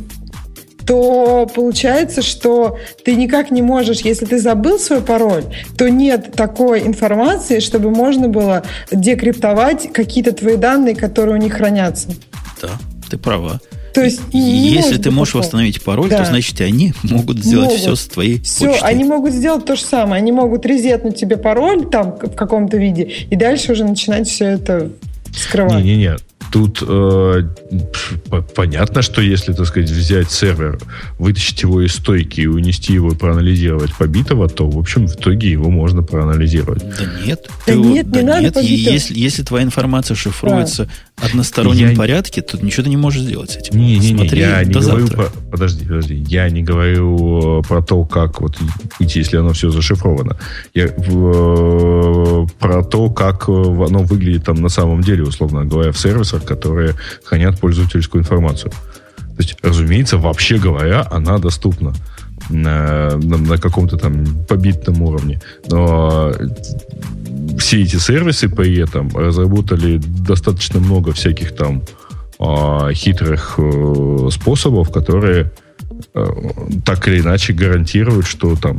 [0.85, 5.43] то получается, что ты никак не можешь, если ты забыл свой пароль,
[5.77, 12.09] то нет такой информации, чтобы можно было декриптовать какие-то твои данные, которые у них хранятся.
[12.59, 12.71] Да,
[13.07, 13.59] ты права.
[13.93, 15.43] То есть, если ты можешь такого.
[15.43, 16.19] восстановить пароль, да.
[16.19, 17.81] то значит и они могут сделать могут.
[17.81, 18.89] все с твоей Все, почтой.
[18.89, 20.21] они могут сделать то же самое.
[20.21, 24.91] Они могут резетнуть тебе пароль там в каком-то виде, и дальше уже начинать все это
[25.35, 25.83] скрывать.
[25.83, 26.17] Не-не-не,
[26.51, 27.43] Тут э,
[28.55, 30.79] понятно, что если, так сказать, взять сервер,
[31.19, 35.51] вытащить его из стойки и унести его и проанализировать побитого, то, в общем, в итоге
[35.51, 36.83] его можно проанализировать.
[36.83, 37.47] Да нет.
[37.67, 38.55] Да ты, нет, да не нет.
[38.55, 41.27] надо Если, если твоя информация шифруется да.
[41.27, 41.95] одностороннем я...
[41.95, 43.77] порядке, то ничего ты не можешь сделать с этим.
[43.77, 45.25] Не, не, не, я не говорю про...
[45.51, 46.15] Подожди, подожди.
[46.27, 48.57] Я не говорю про то, как вот
[48.99, 50.37] уйти, если оно все зашифровано.
[50.73, 56.38] Я в, про то, как оно выглядит там на самом деле, условно говоря, в сервисах,
[56.39, 58.71] сервисах, которые хранят пользовательскую информацию.
[58.71, 61.93] То есть, разумеется, вообще говоря, она доступна
[62.49, 65.39] на, на, на каком-то там побитном уровне.
[65.69, 66.33] Но
[67.57, 71.81] все эти сервисы при этом разработали достаточно много всяких там
[72.39, 75.51] э, хитрых э, способов, которые
[76.13, 76.25] э,
[76.85, 78.77] так или иначе гарантируют, что там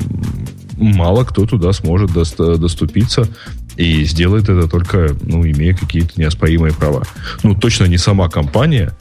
[0.77, 3.29] мало кто туда сможет доступиться
[3.77, 7.05] и сделает это только, ну, имея какие-то неоспоримые права.
[7.43, 8.93] Ну, точно не сама компания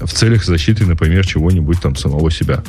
[0.00, 2.62] в целях защиты, например, чего-нибудь там самого себя.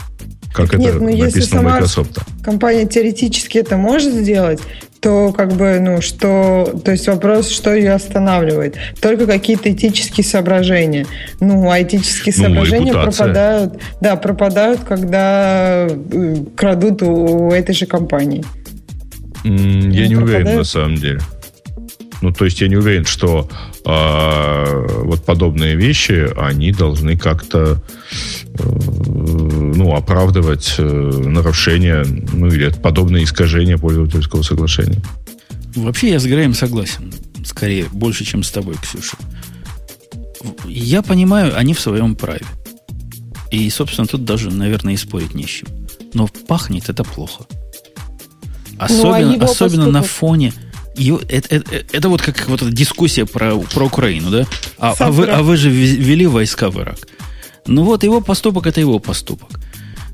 [0.54, 2.20] Как так это нет, ну, написано если сама Microsoft.
[2.44, 4.60] Компания теоретически это может сделать,
[5.00, 8.78] то как бы, ну, что, то есть вопрос, что ее останавливает.
[9.02, 11.08] Только какие-то этические соображения.
[11.40, 13.26] Ну, а этические ну, соображения репутация.
[13.26, 18.46] пропадают, да, пропадают, когда э, крадут у, у этой же компании.
[19.44, 20.46] Я не пропадают.
[20.46, 21.20] уверен, на самом деле.
[22.24, 23.50] Ну, то есть я не уверен, что
[23.86, 27.84] э, вот подобные вещи, они должны как-то
[28.58, 35.02] э, ну, оправдывать э, нарушения, ну, или подобные искажения пользовательского соглашения.
[35.76, 37.14] Вообще я с Греем согласен.
[37.44, 39.18] Скорее, больше, чем с тобой, Ксюша.
[40.66, 42.46] Я понимаю, они в своем праве.
[43.52, 45.68] И, собственно, тут даже, наверное, и спорить не с чем.
[46.14, 47.46] Но пахнет это плохо.
[48.78, 50.54] Особенно, ну, а особенно на фоне
[50.96, 54.46] и это, это, это вот как вот эта дискуссия про, про Украину, да?
[54.78, 57.08] А, а, вы, а вы же ввели войска в Ирак.
[57.66, 59.60] Ну вот его поступок это его поступок.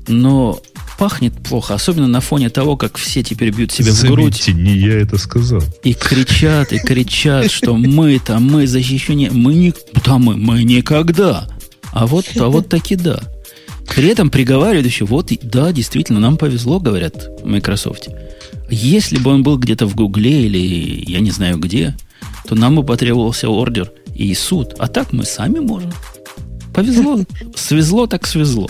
[0.08, 0.60] Но
[0.98, 4.48] пахнет плохо, особенно на фоне того, как все теперь бьют себя Заметьте, в грудь.
[4.48, 5.62] не я это сказал.
[5.82, 9.74] И кричат, и кричат, что мы там, мы защищение, мы не,
[10.04, 11.48] да мы, мы никогда.
[11.92, 13.20] А вот, а вот таки да.
[13.94, 18.08] При этом приговаривают еще, вот, да, действительно, нам повезло, говорят в Microsoft.
[18.70, 21.96] Если бы он был где-то в Гугле или я не знаю где,
[22.46, 24.74] то нам бы потребовался ордер и суд.
[24.78, 25.92] А так мы сами можем.
[26.74, 27.18] Повезло.
[27.56, 28.68] Свезло так свезло.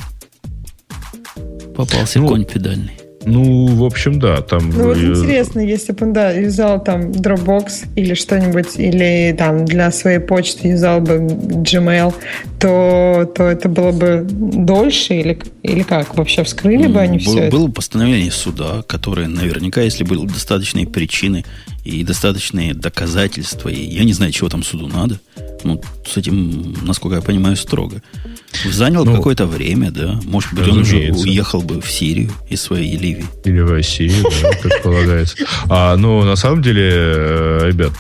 [1.77, 3.00] Попался ну, конь педальный.
[3.25, 4.71] Ну, в общем, да, там...
[4.71, 9.91] Ну, вот интересно, если бы он, да, юзал там Dropbox или что-нибудь, или там для
[9.91, 12.15] своей почты юзал бы Gmail,
[12.59, 16.17] то, то это было бы дольше или, или как?
[16.17, 21.45] Вообще вскрыли бы они было, все Было постановление суда, которое наверняка, если были достаточные причины,
[21.85, 25.21] и достаточные доказательства, и я не знаю, чего там суду надо.
[25.63, 28.03] Ну, с этим, насколько я понимаю, строго.
[28.69, 30.19] Занял ну, какое-то время, да.
[30.25, 30.97] Может быть, разумеется.
[30.97, 33.27] он уже уехал бы в Сирию из своей Ливии.
[33.45, 35.37] Или в Россию, да, предполагается.
[35.69, 37.93] А, но на самом деле, э, ребят,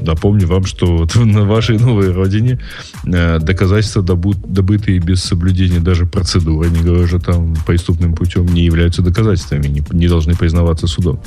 [0.00, 2.60] напомню вам, что на вашей новой родине
[3.04, 9.02] э, доказательства, добытые без соблюдения даже процедуры, не говоря же там преступным путем, не являются
[9.02, 11.20] доказательствами, не, не должны признаваться судом.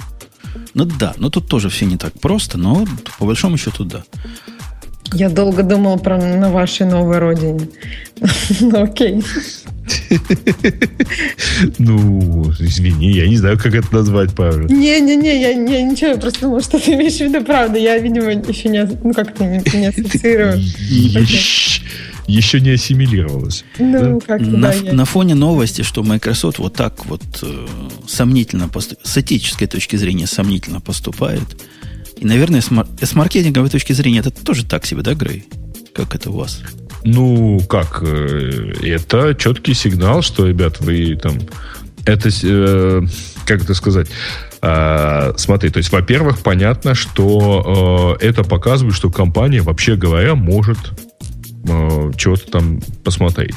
[0.73, 2.85] Ну да, но тут тоже все не так просто, но
[3.19, 4.03] по большому счету да.
[5.13, 7.67] Я долго думал про на вашей новой родине.
[8.61, 9.23] Ну, окей.
[11.79, 14.67] Ну, извини, я не знаю, как это назвать правильно.
[14.67, 17.77] Не-не-не, я, я ничего, я просто думала, что ты имеешь в виду правда.
[17.77, 20.59] Я, видимо, еще не, ну, как-то не, не ассоциирую.
[22.27, 23.63] Еще не ассимилировалась.
[23.77, 27.67] Ну, как на, да, на фоне новости, что Microsoft вот так вот э,
[28.07, 28.69] сомнительно,
[29.03, 31.43] с этической точки зрения сомнительно поступает,
[32.17, 35.45] и, наверное, с, мар- с маркетинговой точки зрения это тоже так себе, да, Грей?
[35.93, 36.61] Как это у вас?
[37.03, 38.01] Ну, как?
[38.01, 41.39] Э, это четкий сигнал, что, ребят, вы там...
[42.05, 43.01] Это, э,
[43.45, 44.07] как это сказать?
[44.61, 50.77] Э, смотри, то есть, во-первых, понятно, что э, это показывает, что компания, вообще говоря, может
[51.67, 53.55] э, чего-то там посмотреть.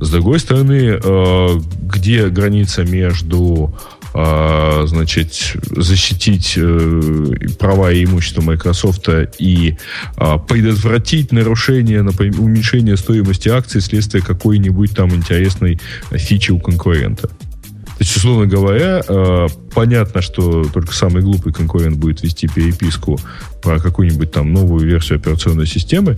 [0.00, 1.48] С другой стороны, э,
[1.82, 3.74] где граница между
[4.16, 9.08] а, значит, защитить э, права и имущество Microsoft
[9.40, 9.76] и
[10.16, 15.80] а, предотвратить нарушение, например, уменьшение стоимости акций вследствие какой-нибудь там интересной
[16.12, 17.26] фичи у конкурента.
[17.26, 23.18] То есть, условно говоря, э, понятно, что только самый глупый конкурент будет вести переписку
[23.62, 26.16] про какую-нибудь там новую версию операционной системы,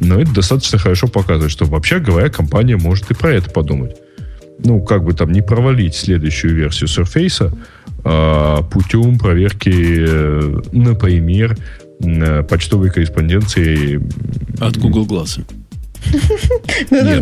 [0.00, 3.96] но это достаточно хорошо показывает, что вообще говоря, компания может и про это подумать.
[4.58, 7.56] Ну, как бы там не провалить следующую версию Surface
[8.04, 11.56] а, путем проверки, э, например,
[12.02, 14.00] э, почтовой корреспонденции
[14.58, 15.40] от Google Glass.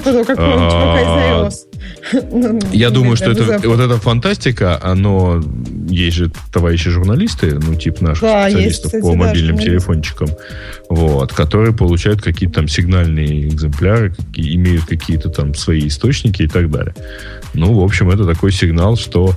[0.05, 1.68] Потом как чувака из
[2.73, 5.43] Я думаю, что это вот эта фантастика, оно
[5.89, 10.28] есть же товарищи журналисты, ну, типа наших специалистов по мобильным телефончикам,
[10.89, 16.94] вот, которые получают какие-то там сигнальные экземпляры, имеют какие-то там свои источники и так далее.
[17.55, 19.35] Ну, в общем, это такой сигнал, что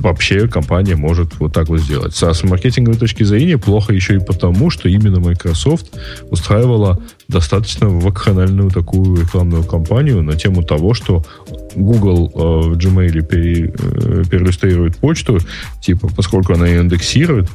[0.00, 2.16] вообще компания может вот так вот сделать.
[2.16, 5.86] С маркетинговой точки зрения плохо еще и потому, что именно Microsoft
[6.30, 7.00] устраивала
[7.32, 11.24] достаточно вакханальную такую рекламную кампанию на тему того, что
[11.74, 15.38] Google э, в Gmail пере, э, переиллюстрирует почту,
[15.80, 17.48] типа, поскольку она ее индексирует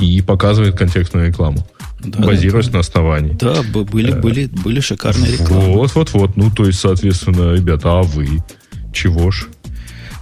[0.00, 1.64] и показывает контекстную рекламу.
[2.00, 3.36] Да, базируясь да, на основании.
[3.38, 5.74] Да, были, э, были, были шикарные рекламы.
[5.74, 6.36] Вот, вот, вот.
[6.36, 8.42] Ну, то есть, соответственно, ребята, а вы?
[8.92, 9.48] Чего ж?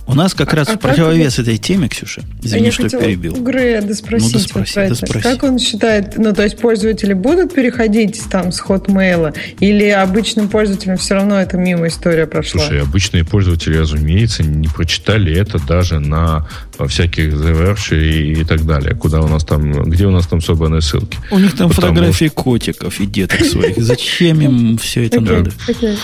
[0.06, 1.44] У нас как а, раз а противовес как...
[1.44, 2.22] этой теме, Ксюша.
[2.42, 3.34] Извини, я что перебил.
[3.42, 4.34] Грея спросить.
[4.34, 5.22] Ну, доспроси, вот доспроси.
[5.22, 10.96] Как он считает, ну, то есть пользователи будут переходить там с Hotmail, или обычным пользователям
[10.96, 12.60] все равно это мимо история прошла?
[12.60, 16.46] Слушай, обычные пользователи, разумеется, не прочитали это даже на
[16.86, 18.94] всяких Verge и, и так далее.
[18.94, 21.18] Куда у нас там, где у нас там собранные ссылки?
[21.30, 21.94] У них там Потому...
[21.94, 23.76] фотографии котиков и деток своих.
[23.78, 25.50] Зачем им все это надо?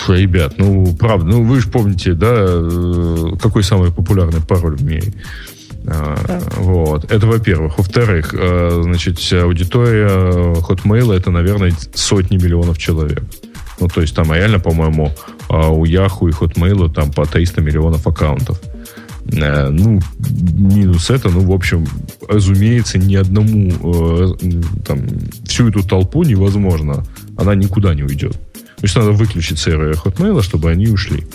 [0.07, 5.13] Ребят, ну, правда, ну, вы же помните, да, э, какой самый популярный пароль в мире.
[5.83, 6.15] Да.
[6.57, 7.11] Вот.
[7.11, 7.77] Это во-первых.
[7.77, 13.23] Во-вторых, э, значит, аудитория Hotmail это, наверное, сотни миллионов человек.
[13.79, 15.11] Ну, то есть там реально, по-моему,
[15.49, 18.61] а, у Yahoo и Hotmail там по 300 миллионов аккаунтов.
[19.31, 21.85] Э, ну, минус это, ну, в общем,
[22.27, 24.49] разумеется, ни одному э,
[24.85, 24.99] там,
[25.45, 27.03] всю эту толпу невозможно.
[27.37, 28.33] Она никуда не уйдет.
[28.33, 31.25] То есть надо выключить серверы Hotmail, чтобы они ушли.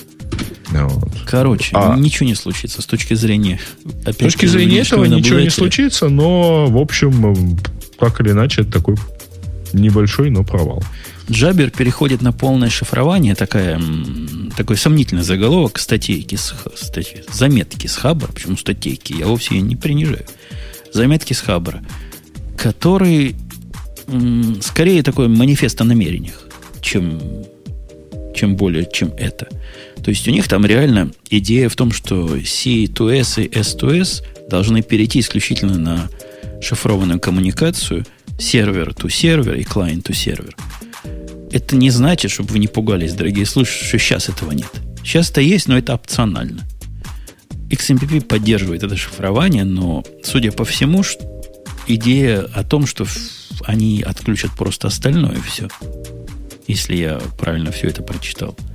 [0.70, 1.08] Вот.
[1.26, 3.60] Короче, а, ничего не случится с точки зрения...
[4.02, 7.58] Опять с точки зрения этого ничего не случится, но, в общем,
[7.98, 8.96] как или иначе, это такой
[9.72, 10.82] небольшой, но провал.
[11.30, 13.80] Джабер переходит на полное шифрование, такая,
[14.56, 19.76] такой сомнительный заголовок статейки, с, статьи, заметки с Хабра, почему статейки, я вовсе ее не
[19.76, 20.24] принижаю.
[20.92, 21.82] Заметки с Хабра,
[22.56, 23.36] который
[24.62, 26.40] скорее такой манифест о намерениях,
[26.80, 27.20] чем,
[28.34, 29.48] чем более, чем это.
[30.08, 35.20] То есть у них там реально идея в том, что C2S и S2S должны перейти
[35.20, 36.08] исключительно на
[36.62, 38.06] шифрованную коммуникацию
[38.38, 40.56] сервер to сервер и client to сервер.
[41.52, 44.70] Это не значит, чтобы вы не пугались, дорогие слушатели, что сейчас этого нет.
[45.04, 46.66] Сейчас это есть, но это опционально.
[47.68, 51.04] XMPP поддерживает это шифрование, но, судя по всему,
[51.86, 53.04] идея о том, что
[53.66, 55.68] они отключат просто остальное все,
[56.66, 58.56] если я правильно все это прочитал–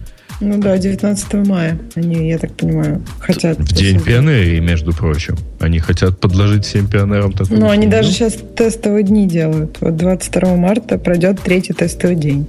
[0.43, 1.79] Ну да, 19 мая.
[1.95, 3.57] Они, я так понимаю, хотят...
[3.57, 5.37] В День пионерии, между прочим.
[5.59, 9.77] Они хотят подложить всем пионерам такую Ну, они даже сейчас тестовые дни делают.
[9.79, 12.45] Вот 22 марта пройдет третий тестовый день.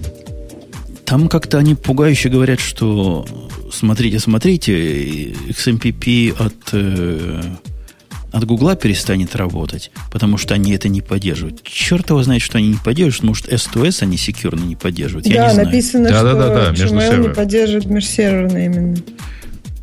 [1.05, 3.25] Там как-то они пугающе говорят, что
[3.71, 7.43] смотрите, смотрите, XMPP от, э,
[8.35, 11.63] от Гугла перестанет работать, потому что они это не поддерживают.
[11.63, 13.29] Черт его знает, что они не поддерживают.
[13.29, 15.29] Может, S2S они секьюрно не поддерживают.
[15.29, 18.97] Да, Я не написано, да, что да, да, да, Gmail не поддерживает межсерверно именно.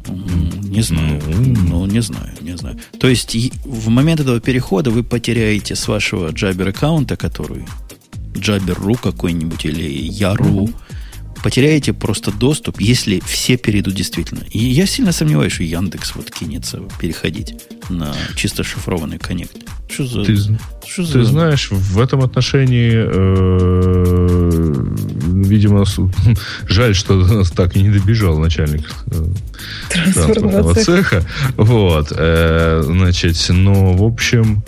[0.08, 1.22] Не знаю.
[1.30, 2.78] Ну, не знаю, не знаю.
[3.00, 3.34] То есть
[3.64, 7.66] в момент этого перехода вы потеряете с вашего Jabber аккаунта, который
[8.34, 10.76] Jabber.ru какой-нибудь или Яру, mm-hmm
[11.44, 14.44] потеряете просто доступ, если все перейдут действительно.
[14.50, 17.56] И я сильно сомневаюсь, что Яндекс вот кинется переходить
[17.90, 19.58] на чисто шифрованный коннект.
[19.90, 20.24] Что за...
[20.24, 21.24] Ты, что ты за...
[21.26, 24.52] знаешь, в этом отношении, э,
[25.46, 25.84] видимо,
[26.68, 29.26] жаль, что нас так и не добежал начальник э,
[29.90, 31.26] транспортного цеха.
[31.58, 34.64] Вот, э, значит, но, в общем,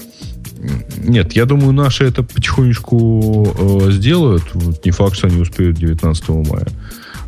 [0.98, 3.56] нет, я думаю, наши это потихонечку
[3.88, 4.44] э, сделают.
[4.54, 6.68] Вот не факт, что они успеют 19 мая.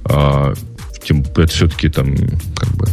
[0.05, 0.53] А,
[1.03, 2.15] тем, это все-таки там
[2.55, 2.87] как бы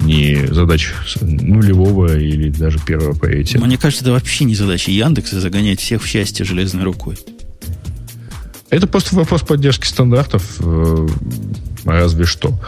[0.00, 3.64] не задача нулевого или даже первого приоритета.
[3.64, 7.16] Мне кажется, это вообще не задача Яндекса загонять всех в счастье железной рукой.
[8.70, 11.08] Это просто вопрос поддержки стандартов, э,
[11.84, 12.58] разве что.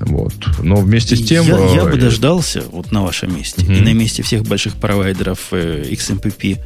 [0.00, 0.34] Вот.
[0.62, 1.44] Но вместе с тем...
[1.44, 3.72] Я, я бы э, дождался, вот на вашем месте, угу.
[3.72, 6.58] и на месте всех больших провайдеров э, XMPP,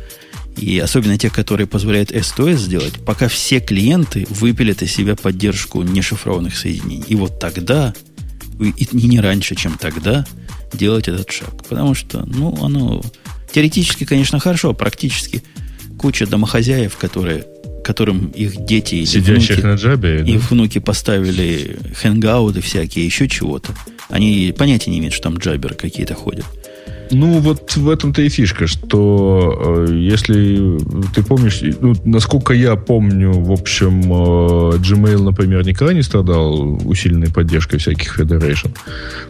[0.57, 6.57] и особенно тех, которые позволяют S2S сделать, пока все клиенты выпилят из себя поддержку нешифрованных
[6.57, 7.05] соединений.
[7.09, 7.95] И вот тогда,
[8.61, 10.27] и не раньше, чем тогда,
[10.73, 11.67] делать этот шаг.
[11.69, 13.03] Потому что, ну, оно
[13.51, 15.43] теоретически, конечно, хорошо, а практически
[15.99, 17.47] куча домохозяев, которые
[17.83, 20.47] которым их дети или Сидящих внуки, на джабе, их да?
[20.51, 23.75] внуки поставили хэнгауты всякие, еще чего-то.
[24.09, 26.45] Они понятия не имеют, что там джаберы какие-то ходят.
[27.13, 30.79] Ну, вот в этом-то и фишка, что э, если
[31.15, 37.31] ты помнишь, ну, насколько я помню, в общем, э, Gmail, например, никогда не страдал усиленной
[37.31, 38.75] поддержкой всяких Federation.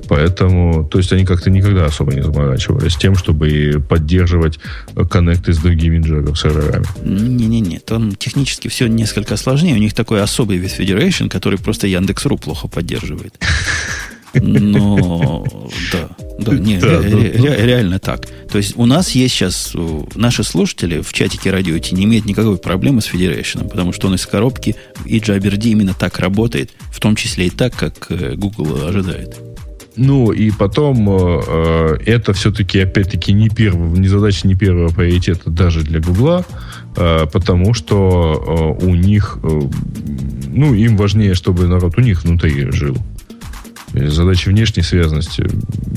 [0.08, 4.60] Поэтому, то есть они как-то никогда особо не заморачивались тем, чтобы поддерживать
[5.10, 6.86] коннекты с другими Java серверами.
[7.04, 9.74] Не-не-не, там технически все несколько сложнее.
[9.74, 13.34] У них такой особый вид Federation, который просто Яндекс.ру плохо поддерживает.
[14.34, 15.44] Но
[15.92, 18.26] да, да, не, да, ре, ре, ре, реально так.
[18.50, 19.72] То есть у нас есть сейчас
[20.14, 24.14] наши слушатели в чатике радио Ти не имеют никакой проблемы с Federation, потому что он
[24.14, 28.86] из коробки и JabberD именно так работает, в том числе и так, как э, Google
[28.86, 29.36] ожидает.
[29.96, 35.50] Ну, и потом э, э, это все-таки, опять-таки, не, первый, не задача не первого приоритета
[35.50, 36.46] даже для Гугла,
[36.96, 39.60] э, потому что э, у них, э,
[40.48, 42.96] ну, им важнее, чтобы народ у них внутри жил.
[43.94, 45.44] Задачи внешней связанности,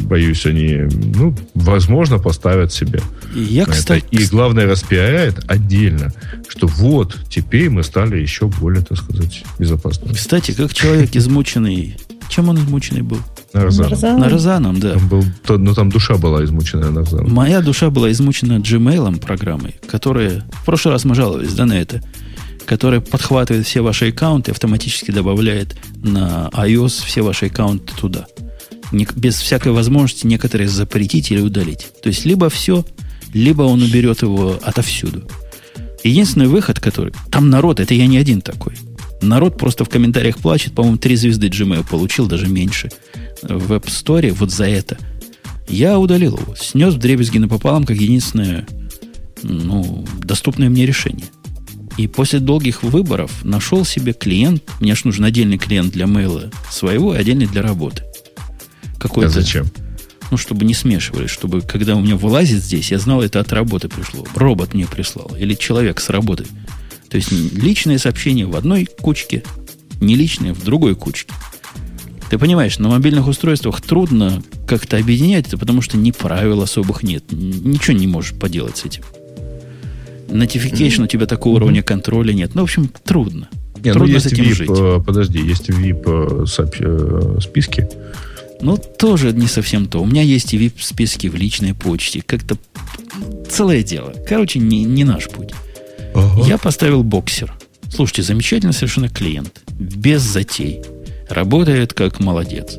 [0.04, 3.02] боюсь, они, ну, возможно, поставят себе.
[3.34, 4.24] Я, кстати, это.
[4.24, 6.14] И главное, распиаряет отдельно,
[6.48, 10.14] что вот, теперь мы стали еще более, так сказать, безопасными.
[10.14, 11.98] Кстати, как человек измученный,
[12.28, 13.20] чем он измученный был?
[13.54, 14.20] Нарзаном.
[14.20, 14.94] Нарзаном, да.
[14.94, 17.34] Там был, то, ну, там душа была измученная Нарзаном.
[17.34, 20.44] Моя душа была измучена Gmail программой, которая...
[20.52, 22.02] В прошлый раз мы жаловались, да, на это
[22.66, 28.28] которая подхватывает все ваши аккаунты, автоматически добавляет на iOS все ваши аккаунты туда.
[28.92, 31.88] Не, без всякой возможности некоторые запретить или удалить.
[32.02, 32.86] То есть либо все,
[33.34, 35.28] либо он уберет его отовсюду.
[36.04, 37.14] Единственный выход, который...
[37.32, 38.76] Там народ, это я не один такой.
[39.22, 42.92] Народ просто в комментариях плачет, по-моему, три звезды Gmail получил, даже меньше.
[43.42, 44.98] В App Store вот за это.
[45.68, 46.56] Я удалил его.
[46.56, 48.68] Снес в дребезги напополам, как единственное
[49.42, 51.26] ну, доступное мне решение.
[51.98, 54.64] И после долгих выборов нашел себе клиент.
[54.82, 58.04] Мне же нужен отдельный клиент для мейла своего и отдельный для работы.
[59.00, 59.68] Какой-то, а зачем?
[60.32, 63.88] Ну, чтобы не смешивались, чтобы когда у меня вылазит здесь, я знал, это от работы
[63.88, 64.26] пришло.
[64.36, 65.36] Робот мне прислал.
[65.38, 66.46] Или человек с работы.
[67.10, 69.44] То есть личные сообщения в одной кучке,
[70.02, 71.34] не личные в другой кучке.
[72.30, 77.24] Ты понимаешь, на мобильных устройствах трудно как-то объединять это, потому что ни правил особых нет.
[77.32, 79.04] Ничего не можешь поделать с этим.
[80.28, 81.04] Notification mm-hmm.
[81.04, 81.64] у тебя такого mm-hmm.
[81.64, 82.56] уровня контроля нет.
[82.56, 83.50] Ну, в общем, трудно.
[83.84, 84.70] Не, ну, трудно ну, есть с этим VIP, жить.
[84.72, 87.88] Э, подожди, есть VIP э, э, списки.
[88.62, 90.02] Ну, тоже не совсем то.
[90.02, 92.22] У меня есть и VIP-списки в личной почте.
[92.26, 92.58] Как-то
[93.50, 94.14] целое дело.
[94.28, 95.52] Короче, не, не наш путь.
[96.14, 96.48] Ага.
[96.48, 97.54] Я поставил боксер.
[97.90, 99.62] Слушайте, замечательно совершенно клиент.
[99.78, 100.82] Без затей.
[101.30, 102.78] Работает как молодец.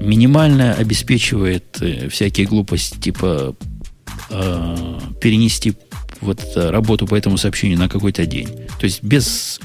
[0.00, 3.54] Минимально обеспечивает э, всякие глупости, типа
[4.30, 5.74] э, перенести
[6.20, 8.48] вот работу по этому сообщению на какой-то день.
[8.78, 9.60] То есть без...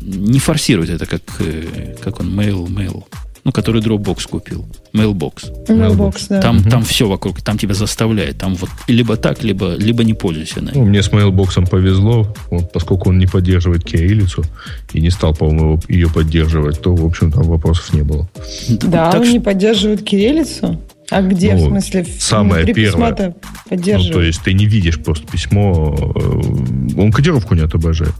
[0.00, 3.04] Не форсирует это, как, э, как он, mail, mail.
[3.44, 4.64] ну, который Dropbox купил,
[4.94, 5.66] Mailbox.
[5.66, 6.40] Mailbox, да.
[6.40, 8.38] Там, там все вокруг, там тебя заставляет.
[8.38, 10.60] Там вот либо так, либо, либо не пользуйся.
[10.60, 14.44] Ну, мне с Mailbox повезло, вот, поскольку он не поддерживает кириллицу
[14.92, 18.28] и не стал, по-моему, ее поддерживать, то, в общем, там вопросов не было.
[18.68, 19.32] Да, так он что...
[19.32, 20.80] не поддерживает кириллицу?
[21.12, 23.12] А где, ну, в смысле, самое внутри первое.
[23.12, 23.34] письма-то
[23.68, 24.14] поддерживает?
[24.14, 28.14] Ну, то есть ты не видишь просто письмо, э, он кодировку не отображает.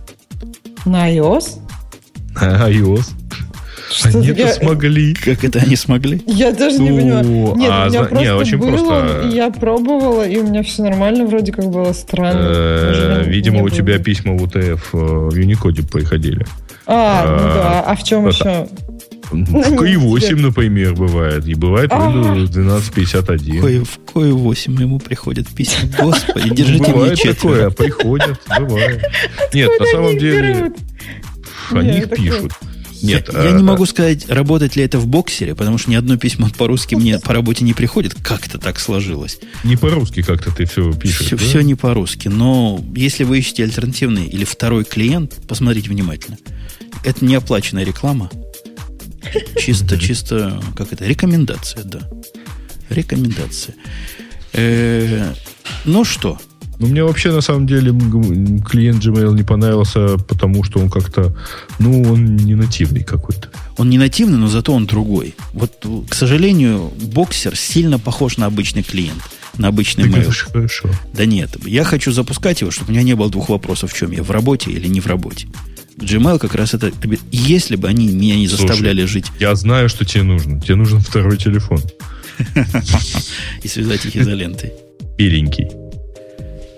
[0.85, 1.59] На iOS?
[2.35, 3.11] На iOS.
[3.91, 4.53] Что они это я...
[4.55, 5.13] смогли.
[5.15, 6.23] Как это они смогли?
[6.27, 7.57] Я даже не Ну, понимаю.
[7.57, 9.29] Нет, а у меня зна- просто не, очень было, просто.
[9.35, 12.41] я пробовала, и у меня все нормально, вроде как было странно.
[12.43, 14.55] Э, не- Видимо, не у тебя письма в УТФ
[14.95, 16.47] э, в Unicode приходили.
[16.87, 18.69] А, ну а, да, а в чем это- еще?
[19.33, 21.47] В не и 8, например, бывает.
[21.47, 21.97] И бывает А.
[21.97, 23.61] Windows 1251.
[23.61, 25.89] Кое, в кое 8 ему приходят письма.
[25.99, 27.71] Господи, держите мне Бывает такое, четверо.
[27.71, 29.03] приходят, бывает.
[29.53, 30.73] Нет, на самом деле,
[31.71, 32.53] они Нет, их так пишут.
[33.03, 35.97] Нет, я, я э, не могу сказать, работает ли это в боксере, потому что ни
[35.97, 38.15] одно письмо по-русски мне по работе не приходит.
[38.15, 39.41] Как-то так сложилось.
[39.65, 41.27] не по-русски как-то ты все пишешь.
[41.27, 41.45] все, да?
[41.45, 42.29] все не по-русски.
[42.29, 46.39] Но если вы ищете альтернативный или второй клиент, посмотрите внимательно.
[47.05, 48.31] Это не оплаченная реклама.
[49.59, 52.01] Чисто, чисто, как это, рекомендация, да.
[52.91, 53.75] Рекомендация.
[54.53, 55.33] Э,
[55.85, 56.39] ну что,
[56.79, 57.93] Ну, мне вообще, на самом деле,
[58.69, 61.35] клиент Gmail не понравился, потому что он как-то,
[61.79, 63.49] ну, он не нативный какой-то.
[63.77, 65.35] он не нативный, но зато он другой.
[65.53, 69.23] Вот, к сожалению, боксер сильно похож на обычный клиент,
[69.59, 70.51] на обычный Ты mail.
[70.53, 70.89] хорошо.
[71.15, 74.11] Да нет, я хочу запускать его, чтобы у меня не было двух вопросов, в чем
[74.11, 75.47] я, в работе или не в работе.
[76.03, 76.93] Gmail как раз это...
[77.31, 78.69] Если бы они меня не Слушай.
[78.69, 80.61] заставляли жить Я знаю, что тебе нужно.
[80.61, 81.81] Тебе нужен второй телефон.
[83.63, 84.73] и связать их изолентой.
[85.17, 85.69] Беленький.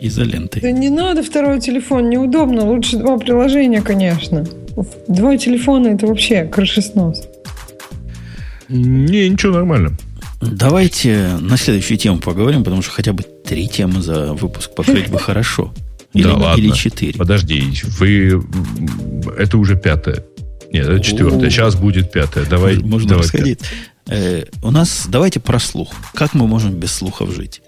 [0.00, 0.60] Изолентой.
[0.60, 2.64] Да не надо второй телефон, неудобно.
[2.64, 4.46] Лучше два приложения, конечно.
[5.08, 7.22] Два телефона это вообще крышеснос.
[8.68, 9.96] Не, ничего, нормально.
[10.40, 15.18] Давайте на следующую тему поговорим, потому что хотя бы три темы за выпуск покрыть бы
[15.20, 15.72] хорошо.
[16.14, 16.60] Или, Да ладно.
[16.60, 17.18] или четыре.
[17.18, 18.42] Подожди, вы...
[19.36, 20.24] Это уже пятое.
[20.72, 21.50] Нет, это четвертое.
[21.50, 22.46] Сейчас будет пятое.
[22.46, 23.60] Давай, Можно давай расходить.
[24.06, 25.92] Э, у нас, давайте про слух.
[26.14, 27.62] Как мы можем без слухов жить?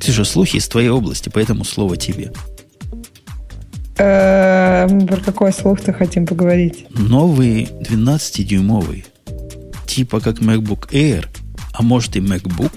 [0.00, 2.32] Ксюша, слухи из твоей области, поэтому слово тебе.
[3.98, 6.86] Эм, Про какой слух ты хотим поговорить?
[6.90, 9.06] Новый 12-дюймовый,
[9.86, 11.26] типа как MacBook Air,
[11.72, 12.72] а может и MacBook,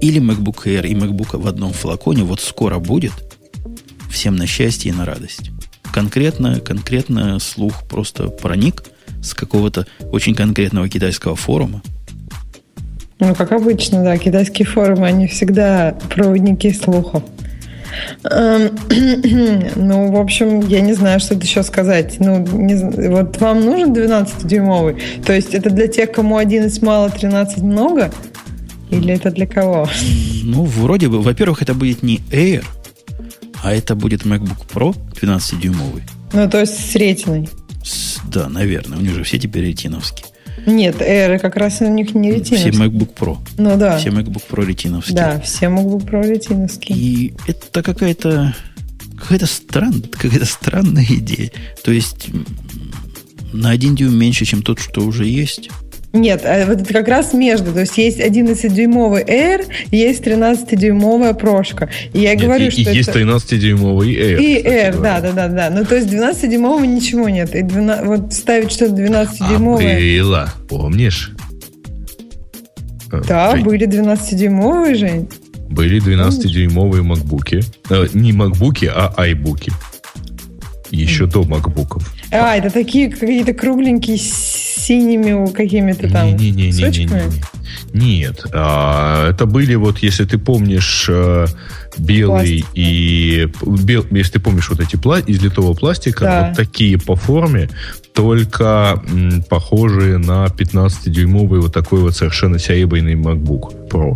[0.00, 3.12] или MacBook Air и MacBook в одном флаконе, вот скоро будет,
[4.12, 5.50] всем на счастье и на радость.
[5.92, 8.84] Конкретно, конкретно слух просто проник
[9.22, 11.82] с какого-то очень конкретного китайского форума.
[13.18, 17.22] Ну, как обычно, да, китайские форумы, они всегда проводники слухов.
[18.24, 18.70] Эм,
[19.76, 22.16] Ну, в общем, я не знаю, что еще сказать.
[22.18, 22.74] Ну, не
[23.08, 24.96] вот вам нужен 12-дюймовый?
[25.24, 28.10] То есть это для тех, кому 11 мало, 13 много?
[28.90, 29.88] Или это для кого?
[30.42, 32.64] Ну, вроде бы, во-первых, это будет не Air,
[33.62, 36.02] а это будет MacBook Pro 12-дюймовый.
[36.32, 37.48] Ну, то есть с ретиной.
[37.84, 40.26] С- да, наверное, у них же все теперь ретиновские.
[40.66, 42.72] Нет, Air как раз у них не Все ретиновские.
[42.74, 43.38] MacBook Pro.
[43.58, 43.98] Ну да.
[43.98, 45.16] Все MacBook Pro ретиновские.
[45.16, 46.98] Да, все могут про ретиновские.
[46.98, 48.54] И это какая-то
[49.18, 51.50] какая-то странная, какая-то странная идея.
[51.84, 52.28] То есть
[53.52, 55.70] на один дюйм меньше, чем тот, что уже есть.
[56.12, 57.72] Нет, а вот это как раз между.
[57.72, 61.88] То есть есть 11-дюймовый Air, есть 13-дюймовая прошка.
[62.12, 63.20] И я Нет, говорю, и, что и есть это...
[63.20, 64.42] 13-дюймовый Air.
[64.42, 65.70] И Air, да, да, да, да.
[65.70, 67.54] Ну, то есть 12-дюймового ничего нет.
[67.54, 70.20] И 12 вот ставить что-то 12-дюймовое...
[70.20, 71.32] А было, помнишь?
[73.10, 75.28] Э, Да, Жень, были 12-дюймовые, Жень.
[75.70, 77.62] Были 12-дюймовые макбуки.
[77.88, 79.72] Э, не макбуки, а айбуки.
[80.90, 82.06] Еще до макбуков.
[82.30, 84.18] А, это такие какие-то кругленькие
[84.74, 87.06] синими какими-то там Не-не-не-не-не-не.
[87.08, 87.42] кусочками?
[87.92, 91.46] Нет, а, это были вот, если ты помнишь, э,
[91.98, 92.66] белый Пластик.
[92.74, 96.46] и бел- если ты помнишь вот эти пла- из литого пластика, Да.
[96.48, 97.68] вот такие по форме,
[98.14, 104.14] только м, похожие на 15-дюймовый вот такой вот совершенно серебряный MacBook Pro.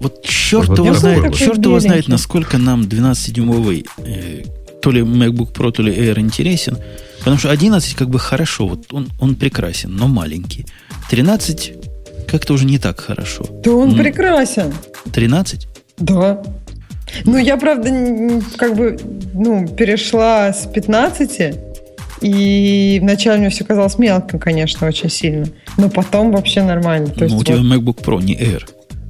[0.00, 4.42] Вот черт Вот его знает, черт его знает, насколько нам 12-дюймовый э,
[4.80, 6.78] то ли MacBook Pro, то ли Air интересен.
[7.20, 10.66] Потому что 11 как бы хорошо, вот он, он прекрасен, но маленький.
[11.10, 11.72] 13
[12.28, 13.44] как-то уже не так хорошо.
[13.62, 13.96] Да он М.
[13.98, 14.72] прекрасен.
[15.12, 15.68] 13?
[15.98, 16.42] Да.
[17.24, 17.90] Ну, я, правда,
[18.56, 18.96] как бы,
[19.34, 21.54] ну, перешла с 15,
[22.22, 25.46] и вначале мне все казалось мелким, конечно, очень сильно.
[25.76, 27.08] Но потом вообще нормально.
[27.08, 28.62] То Ну, у тебя вот MacBook Pro, не Air.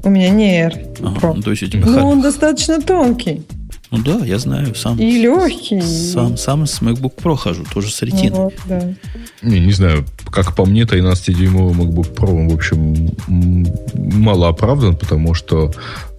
[0.03, 1.35] у меня не Air Ага, Pro.
[1.35, 3.43] ну, то есть у тебя Но хар- он достаточно тонкий
[3.91, 4.99] Ну да, я знаю, сам.
[4.99, 5.81] и легкий.
[5.81, 8.31] Сам, сам с MacBook Pro хожу, тоже с Ну ретиной.
[8.31, 8.95] вот, да.
[9.43, 15.73] Не, не знаю, как по мне, 13-дюймовый MacBook Pro, в общем, мало оправдан, потому что,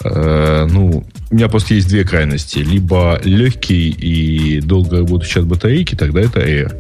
[0.04, 2.60] э, ну, у меня просто есть две крайности.
[2.60, 6.76] Либо легкий и долго работающий от батарейки, тогда это Air.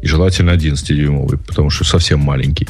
[0.00, 2.68] И желательно 11-дюймовый, потому что совсем маленький.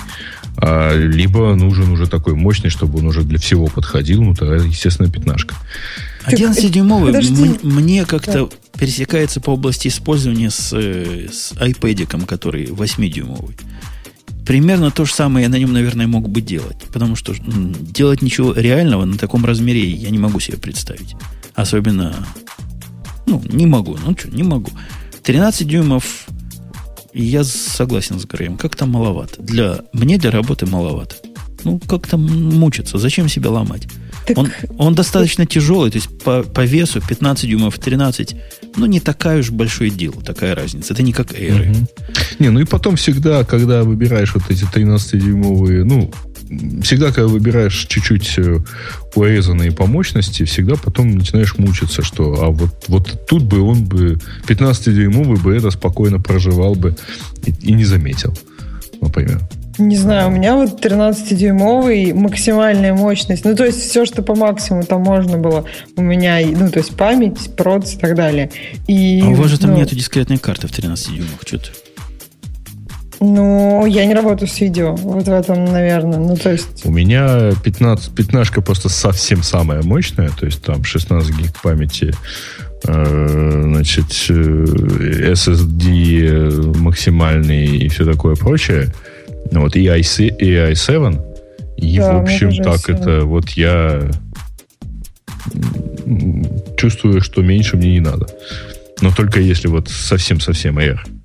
[0.57, 4.23] А, либо нужен уже такой мощный, чтобы он уже для всего подходил.
[4.23, 5.55] Ну, тогда, естественно, пятнашка.
[6.27, 7.13] 11-дюймовый
[7.63, 8.79] мне как-то да.
[8.79, 13.57] пересекается по области использования с, э, с iPad, который 8-дюймовый.
[14.47, 16.85] Примерно то же самое я на нем, наверное, мог бы делать.
[16.93, 21.17] Потому что делать ничего реального на таком размере я не могу себе представить.
[21.55, 22.15] Особенно...
[23.27, 23.99] Ну, не могу.
[24.05, 24.71] Ну что, не могу.
[25.25, 26.27] 13 дюймов
[27.13, 28.57] я согласен с Греем.
[28.57, 29.43] Как-то маловато.
[29.43, 31.17] Для, мне для работы маловато.
[31.65, 32.99] Ну, как-то мучиться.
[32.99, 33.89] Зачем себя ломать?
[34.27, 34.39] Так...
[34.39, 38.37] Он, он достаточно тяжелый, то есть по, по весу 15 дюймов, 13,
[38.77, 40.95] ну, не такая уж большой дел, такая разница.
[40.95, 41.71] Это не как Air.
[41.71, 41.87] Угу.
[42.41, 46.13] Не, ну и потом всегда, когда выбираешь вот эти 13-дюймовые, ну,
[46.83, 48.59] всегда, когда выбираешь чуть-чуть э,
[49.15, 54.19] урезанные по мощности, всегда потом начинаешь мучиться, что а вот, вот тут бы он бы
[54.47, 56.97] 15-дюймовый бы это спокойно проживал бы
[57.45, 58.37] и, и не заметил,
[59.01, 59.41] например.
[59.79, 63.45] Не знаю, у меня вот 13-дюймовый, максимальная мощность.
[63.45, 65.65] Ну, то есть все, что по максимуму там можно было.
[65.97, 68.51] У меня, ну, то есть память, проц и так далее.
[68.87, 71.71] И, а у вас же там ну, нету дискретной карты в 13 дюймах, что-то.
[73.21, 74.95] Ну, я не работаю с видео.
[74.95, 76.19] Вот в этом, наверное.
[76.19, 76.85] Ну, то есть...
[76.85, 80.31] У меня 15, 15 просто совсем самая мощная.
[80.31, 82.15] То есть там 16 гиг памяти
[82.87, 88.93] э, значит, э, SSD максимальный и все такое прочее.
[89.51, 91.23] Ну, вот и, i7, и i7.
[91.77, 94.11] И, да, в общем, так это вот я
[96.77, 98.27] чувствую, что меньше мне не надо.
[99.01, 101.16] Но только если вот совсем-совсем Air совсем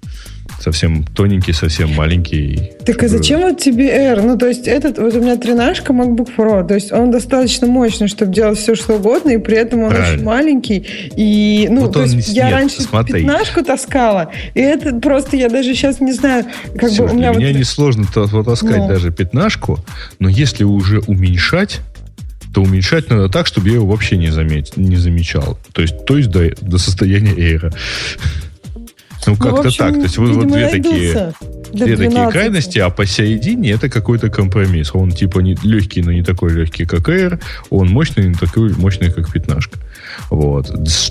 [1.16, 2.72] тоненький, совсем маленький.
[2.86, 4.22] Так а зачем вот тебе R?
[4.22, 8.08] Ну, то есть этот, вот у меня тринашка MacBook Pro, то есть он достаточно мощный,
[8.08, 10.14] чтобы делать все, что угодно, и при этом он Правильно.
[10.14, 10.86] очень маленький.
[11.16, 13.22] И, ну, вот то есть я нет, раньше смотри.
[13.22, 16.46] пятнашку таскала, и это просто, я даже сейчас не знаю,
[16.78, 17.34] как Все, бы у меня...
[17.34, 17.58] Для вот...
[17.58, 18.88] несложно таскать ну.
[18.88, 19.80] даже пятнашку,
[20.20, 21.82] но если уже уменьшать,
[22.54, 25.58] то уменьшать надо так, чтобы я его вообще не, замет, не замечал.
[25.74, 27.72] То есть, то есть до, до состояния эйра.
[29.26, 29.96] Ну, ну как-то общем, так.
[29.96, 31.34] То есть вот, вот две такие,
[31.74, 34.92] две такие крайности, а посередине это какой-то компромисс.
[34.94, 37.40] Он типа не, легкий, но не такой легкий, как Air.
[37.70, 39.78] Он мощный, не такой мощный, как пятнашка.
[40.30, 40.68] Вот.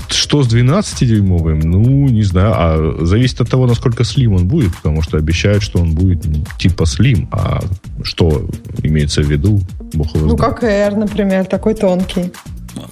[0.09, 1.61] Что с 12-дюймовым?
[1.65, 2.53] Ну, не знаю.
[2.57, 6.24] А зависит от того, насколько слим он будет, потому что обещают, что он будет
[6.59, 7.28] типа слим.
[7.32, 7.61] А
[8.03, 8.49] что
[8.82, 9.61] имеется в виду?
[9.93, 12.32] Бог его ну, как Air, например, такой тонкий.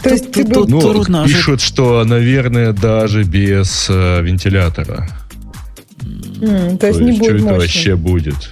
[0.03, 5.09] То есть тут, тут, ну, пишут, что, наверное, даже без э, вентилятора.
[6.03, 8.51] Mm, то, то есть, не будет что это вообще будет?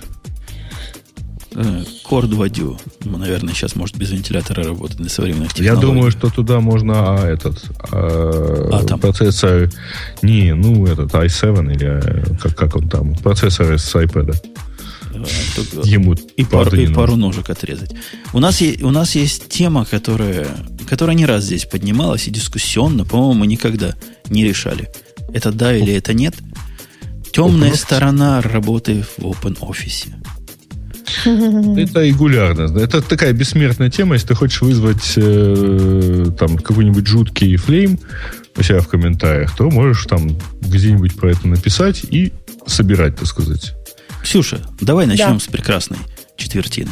[1.56, 2.78] Core 2 Duo.
[3.04, 5.74] Ну, наверное, сейчас может без вентилятора работать на современных технологиях.
[5.74, 9.70] Я думаю, что туда можно а, этот а, а, процессор...
[10.22, 14.36] Не, ну, этот i7 или э, как, как он там, процессор с iPad.
[15.84, 17.94] Ему и, пару, и пару ножек отрезать.
[18.32, 20.46] У нас, есть, у нас есть тема, которая,
[20.88, 23.94] которая не раз здесь поднималась и дискуссионно, по-моему, мы никогда
[24.28, 24.88] не решали.
[25.32, 26.34] Это да или это нет.
[27.32, 30.08] Темная Open сторона работы в Open Office.
[31.26, 32.78] Это регулярно.
[32.78, 34.14] Это такая бессмертная тема.
[34.14, 37.98] Если ты хочешь вызвать э, там какой-нибудь жуткий флейм
[38.56, 42.32] у себя в комментариях, то можешь там где-нибудь про это написать и
[42.66, 43.74] собирать, так сказать.
[44.26, 45.38] Ксюша, давай начнем да.
[45.38, 45.98] с прекрасной
[46.36, 46.90] четвертины.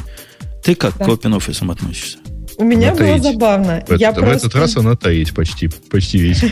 [0.62, 1.04] Ты как да.
[1.04, 2.18] к OpenOffice относишься?
[2.58, 3.22] У меня она было таить.
[3.24, 3.84] забавно.
[3.88, 4.46] В, я в просто...
[4.46, 6.40] этот раз она таит почти, почти весь.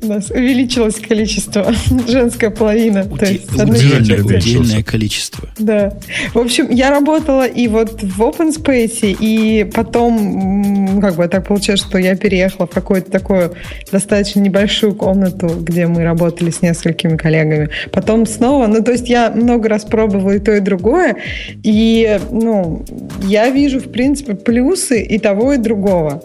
[0.00, 1.74] У нас увеличилось количество,
[2.08, 3.04] женская половина.
[3.04, 5.48] Удельное количество.
[5.58, 5.92] Да.
[6.34, 11.80] В общем, я работала и вот в Open Space, и потом, как бы так получилось,
[11.80, 13.54] что я переехала в какую-то такую
[13.90, 17.70] достаточно небольшую комнату, где мы работали с несколькими коллегами.
[17.90, 21.16] Потом снова, ну, то есть я много раз пробовала и то, и другое,
[21.64, 22.84] и, ну,
[23.22, 26.22] я вижу, в принципе, плюсы и того, и другого.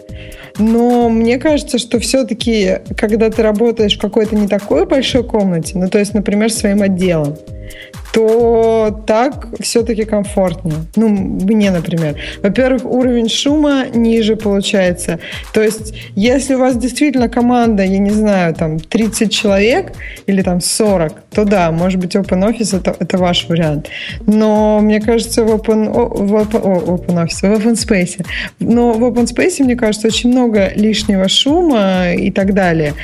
[0.58, 5.88] Но мне кажется, что все-таки, когда ты работаешь в какой-то не такой большой комнате, ну,
[5.88, 7.36] то есть, например, своим отделом,
[8.14, 10.76] то так все-таки комфортнее.
[10.94, 12.14] Ну, мне, например.
[12.44, 15.18] Во-первых, уровень шума ниже получается.
[15.52, 19.94] То есть, если у вас действительно команда, я не знаю, там 30 человек
[20.26, 23.88] или там 40, то да, может быть, OpenOffice это, это ваш вариант.
[24.26, 28.24] Но мне кажется, в Open, в Open, о, OpenOffice, в OpenSpace.
[28.60, 32.94] Но в OpenSpace, мне кажется, очень много лишнего шума и так далее.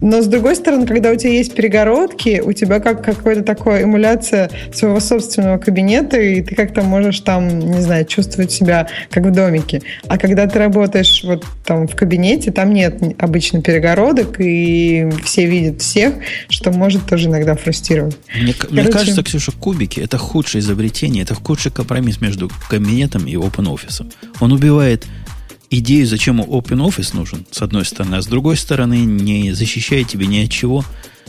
[0.00, 4.48] Но с другой стороны, когда у тебя есть перегородки, у тебя как какая-то такая эмуляция
[4.72, 9.82] своего собственного кабинета, и ты как-то можешь там, не знаю, чувствовать себя как в домике.
[10.08, 15.80] А когда ты работаешь вот там в кабинете, там нет обычно перегородок, и все видят
[15.80, 16.14] всех,
[16.48, 18.16] что может тоже иногда фрустрировать.
[18.34, 23.34] Мне, Короче, мне кажется, Ксюша, кубики это худшее изобретение, это худший компромисс между кабинетом и
[23.34, 24.12] OpenOffice.
[24.40, 25.06] Он убивает
[25.70, 30.44] идею, зачем OpenOffice нужен, с одной стороны, а с другой стороны, не защищает тебе ни
[30.44, 30.84] от чего,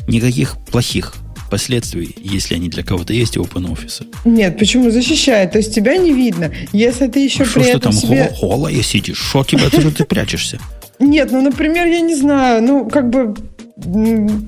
[0.08, 1.14] никаких плохих
[1.52, 4.08] последствий, если они для кого-то есть, OpenOffice.
[4.26, 5.52] Нет, почему защищает?
[5.52, 6.52] То есть тебя не видно.
[6.72, 8.34] Если ты еще а при что этом там себе...
[8.42, 9.20] голая сидишь?
[9.20, 10.60] Что тебя, ты, ты прячешься?
[11.00, 13.36] Нет, ну, например, я не знаю, ну, как бы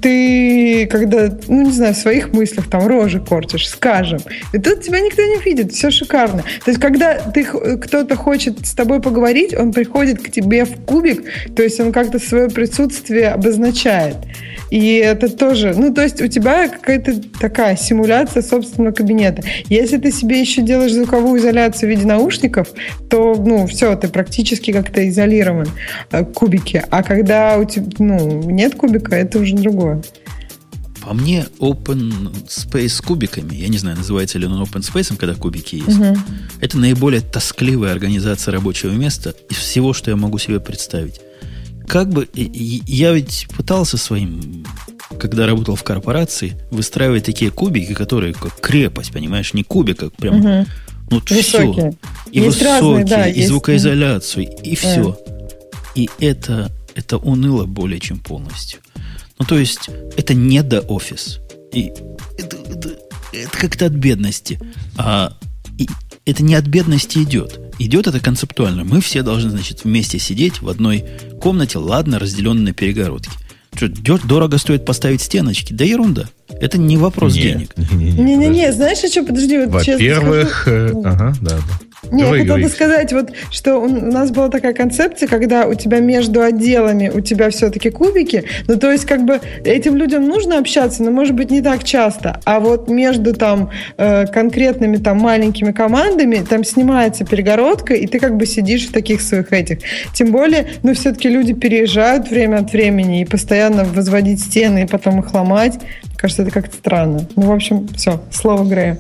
[0.02, 4.20] ты, когда, ну, не знаю, в своих мыслях там рожи корчишь, скажем,
[4.54, 6.44] и тут тебя никто не видит, все шикарно.
[6.64, 11.24] То есть, когда ты, кто-то хочет с тобой поговорить, он приходит к тебе в кубик,
[11.56, 14.18] то есть он как-то свое присутствие обозначает.
[14.70, 19.44] И это тоже, ну, то есть у тебя какая-то такая симуляция собственного кабинета.
[19.70, 22.70] Если ты себе еще делаешь звуковую изоляцию в виде наушников,
[23.10, 25.68] то, ну, все, ты практически как-то изолирован
[26.12, 26.84] э, кубики.
[26.90, 30.04] А когда у тебя, ну, нет кубика, это уже другое.
[31.02, 35.36] По мне, Open Space с кубиками, я не знаю, называется ли он Open Space, когда
[35.36, 36.18] кубики есть, угу.
[36.62, 41.20] это наиболее тоскливая организация рабочего места из всего, что я могу себе представить
[41.88, 44.66] как бы я ведь пытался своим,
[45.20, 50.40] когда работал в корпорации, выстраивать такие кубики, которые как крепость, понимаешь, не кубик, как прям
[50.40, 50.68] угу.
[51.12, 51.92] ну высокие.
[51.92, 51.98] все.
[52.32, 53.50] И есть высокие, разные, да, и есть...
[53.50, 55.18] звукоизоляцию, и все.
[55.28, 55.34] Да.
[55.96, 58.80] И это, это уныло более чем полностью.
[59.40, 61.40] Ну, то есть, это не до офис.
[61.74, 61.92] И
[62.38, 62.90] это, это,
[63.32, 64.60] это как-то от бедности.
[64.98, 65.38] А
[65.78, 65.88] и
[66.26, 67.60] это не от бедности идет.
[67.80, 68.84] Идет это концептуально.
[68.84, 71.04] Мы все должны, значит, вместе сидеть в одной
[71.42, 73.32] комнате, ладно, разделенной на перегородки.
[73.76, 73.90] Что,
[74.20, 75.74] дорого стоит поставить стеночки?
[75.74, 76.30] Да ерунда.
[76.48, 77.76] Это не вопрос не, денег.
[77.76, 79.58] Не-не-не, знаешь, что, подожди.
[79.58, 81.93] Вот Во-первых, э, ага, да, да.
[82.12, 86.00] Нет, я хотела бы сказать, вот, что у нас была такая концепция, когда у тебя
[86.00, 91.04] между отделами у тебя все-таки кубики, ну, то есть, как бы, этим людям нужно общаться,
[91.04, 96.46] но, может быть, не так часто, а вот между там э, конкретными там маленькими командами
[96.48, 99.80] там снимается перегородка, и ты как бы сидишь в таких своих этих.
[100.14, 105.20] Тем более, ну, все-таки люди переезжают время от времени, и постоянно возводить стены, и потом
[105.20, 105.80] их ломать,
[106.18, 107.28] кажется, это как-то странно.
[107.36, 108.98] Ну, в общем, все, слово Грея.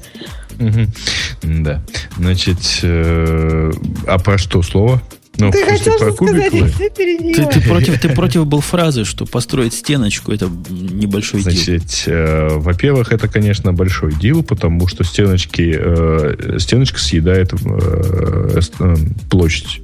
[1.42, 1.84] Да.
[2.18, 3.72] Значит, э,
[4.08, 5.02] а про что слово?
[5.38, 9.74] Ну, ты хотел про сказать, ты ты, ты, против, ты против был фразы, что построить
[9.74, 12.14] стеночку это небольшой Значит, дел.
[12.14, 18.96] Э, во-первых, это, конечно, большой дел, потому что стеночки, э, стеночка съедает э, э,
[19.32, 19.82] площадь.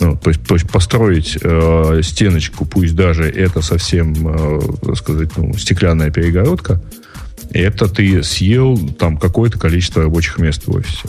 [0.00, 5.30] Ну, то, есть, то есть построить э, стеночку, пусть даже это совсем, э, так сказать,
[5.36, 6.82] ну, стеклянная перегородка,
[7.52, 11.08] это ты съел там какое-то количество рабочих мест в офисе.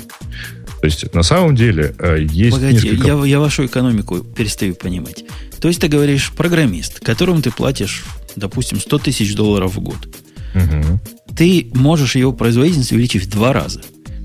[0.84, 3.08] То есть, на самом деле, э, есть Погоди, несколько...
[3.08, 5.24] я, я вашу экономику перестаю понимать.
[5.62, 8.04] То есть, ты говоришь, программист, которому ты платишь,
[8.36, 10.10] допустим, 100 тысяч долларов в год.
[10.54, 11.00] Угу.
[11.38, 13.82] Ты можешь его производительность увеличить в два раза.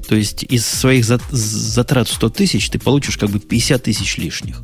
[0.08, 4.60] То есть, из своих затрат 100 тысяч ты получишь как бы 50 тысяч лишних.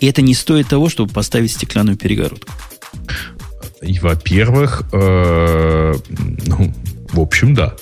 [0.00, 2.52] И это не стоит того, чтобы поставить стеклянную перегородку.
[3.82, 5.94] И, во-первых, э,
[6.46, 6.74] ну,
[7.12, 7.74] в общем, да.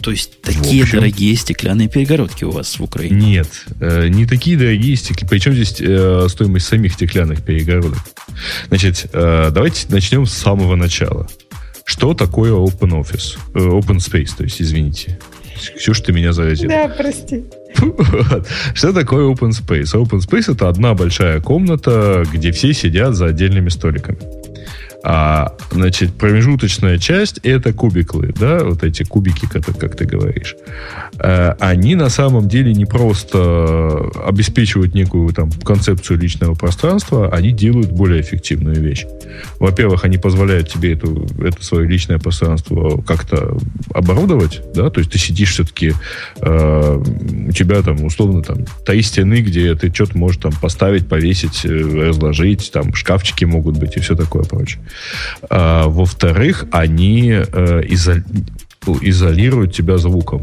[0.00, 3.16] То есть такие общем, дорогие стеклянные перегородки у вас в Украине?
[3.16, 3.48] Нет,
[3.80, 5.28] э, не такие дорогие стеклянные.
[5.28, 7.98] Причем здесь э, стоимость самих стеклянных перегородок?
[8.68, 11.28] Значит, э, давайте начнем с самого начала.
[11.84, 13.38] Что такое Open Office?
[13.54, 15.18] Э, open Space, то есть, извините.
[15.76, 16.70] Ксюша, ты меня заразила.
[16.70, 17.44] Да, прости.
[18.74, 19.94] Что такое Open Space?
[19.94, 24.37] Open Space это одна большая комната, где все сидят за отдельными столиками.
[25.04, 30.56] А, значит, промежуточная часть это кубиклы, да, вот эти кубики, как, как ты говоришь.
[31.18, 37.92] А, они на самом деле не просто обеспечивают некую там концепцию личного пространства, они делают
[37.92, 39.06] более эффективную вещь.
[39.60, 43.56] Во-первых, они позволяют тебе эту, это свое личное пространство как-то
[43.94, 45.92] оборудовать, да, то есть ты сидишь все-таки,
[46.40, 47.02] э,
[47.48, 52.08] у тебя там условно там три стены, где ты что-то можешь там поставить, повесить, э,
[52.08, 54.80] разложить, там шкафчики могут быть и все такое прочее.
[55.50, 58.24] А, во-вторых, они э, изо-
[59.02, 60.42] изолируют тебя звуком.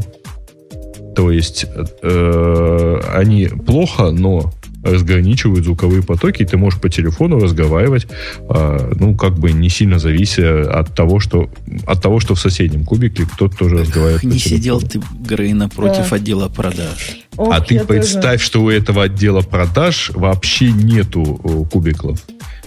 [1.14, 1.66] То есть
[2.02, 4.52] э, они плохо, но
[4.86, 8.06] разграничивают звуковые потоки, и ты можешь по телефону разговаривать,
[8.48, 11.50] э, ну, как бы не сильно завися от того, что
[11.86, 16.16] от того, что в соседнем кубике кто-то тоже разговаривает Не сидел ты, Грей, напротив да.
[16.16, 17.16] отдела продаж.
[17.36, 18.44] Ох, а ты представь, тоже.
[18.44, 22.20] что у этого отдела продаж вообще нету э, кубиклов.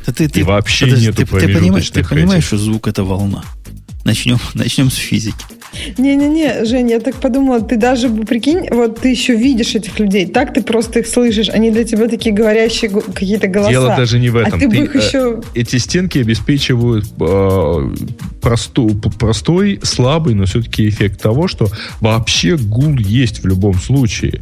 [0.06, 3.04] Да ты, ты, и вообще подожди, нету ты, ты понимаешь, ты понимаешь, что звук это
[3.04, 3.44] волна?
[4.06, 5.46] Начнем, начнем с физики.
[5.98, 10.54] Не-не-не, Жень, я так подумала, ты даже, прикинь, вот ты еще видишь этих людей, так
[10.54, 13.70] ты просто их слышишь, они для тебя такие говорящие какие-то голоса.
[13.70, 14.54] Дело даже не в этом.
[14.54, 15.42] А ты, ты бы их еще...
[15.54, 17.96] Эти стенки обеспечивают э,
[18.42, 18.90] просту,
[19.20, 21.68] простой, слабый, но все-таки эффект того, что
[22.00, 24.42] вообще гул есть в любом случае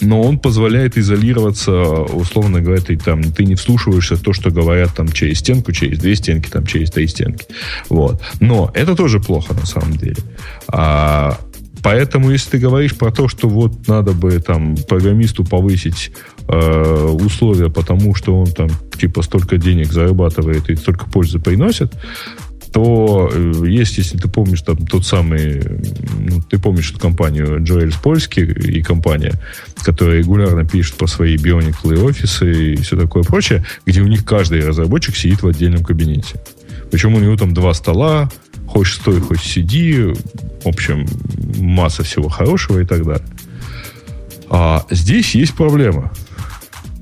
[0.00, 4.94] но он позволяет изолироваться, условно говоря, ты, там, ты не вслушиваешься в то, что говорят
[4.94, 7.46] там через стенку, через две стенки, там, через три стенки.
[7.88, 8.20] Вот.
[8.40, 10.16] Но это тоже плохо на самом деле.
[10.68, 11.38] А,
[11.82, 16.12] поэтому, если ты говоришь про то, что вот надо бы там программисту повысить
[16.48, 18.68] э, условия, потому что он там
[18.98, 21.92] типа столько денег зарабатывает и столько пользы приносит,
[22.74, 25.62] то э, есть, если ты помнишь, там тот самый,
[26.18, 29.34] ну, ты помнишь эту компанию Джоэль Польский и компания,
[29.84, 34.66] которая регулярно пишет по своей Bionicle офисы и все такое прочее, где у них каждый
[34.66, 36.34] разработчик сидит в отдельном кабинете.
[36.90, 38.28] Причем у него там два стола,
[38.66, 40.12] хочешь стой, хочешь сиди,
[40.64, 41.06] в общем,
[41.56, 43.28] масса всего хорошего и так далее.
[44.50, 46.10] А здесь есть проблема.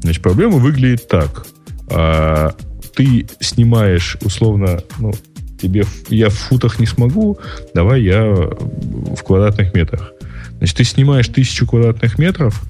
[0.02, 1.46] Значит, проблема выглядит так.
[1.88, 2.54] А,
[2.94, 5.14] ты снимаешь, условно, ну,
[5.62, 7.38] тебе я в футах не смогу,
[7.74, 10.12] давай я в квадратных метрах.
[10.58, 12.62] Значит, ты снимаешь тысячу квадратных метров,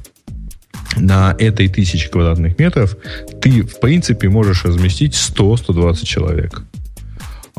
[0.97, 2.97] на этой тысяче квадратных метров
[3.41, 6.63] ты, в принципе, можешь разместить 100-120 человек.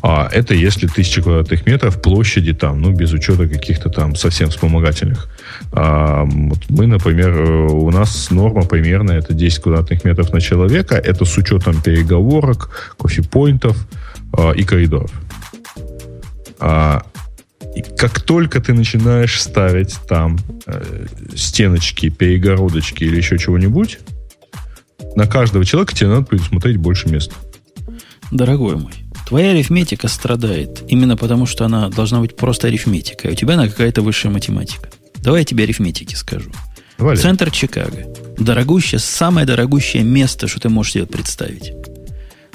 [0.01, 5.29] А это если тысяча квадратных метров площади там, ну, без учета каких-то там совсем вспомогательных.
[5.71, 10.95] А, вот мы, например, у нас норма примерно это 10 квадратных метров на человека.
[10.95, 13.77] Это с учетом переговорок, кофепоинтов
[14.33, 15.11] а, и коридоров.
[16.65, 17.03] А,
[17.75, 23.99] и как только ты начинаешь ставить там э, стеночки, перегородочки или еще чего-нибудь,
[25.17, 27.35] на каждого человека тебе надо предусмотреть больше места.
[28.31, 28.93] Дорогой мой,
[29.27, 33.67] твоя арифметика страдает именно потому, что она должна быть просто арифметика, а у тебя она
[33.67, 34.87] какая-то высшая математика.
[35.17, 36.49] Давай я тебе арифметики скажу.
[36.97, 37.19] Вали.
[37.19, 38.05] Центр Чикаго.
[38.37, 41.73] Дорогущее, самое дорогущее место, что ты можешь себе представить.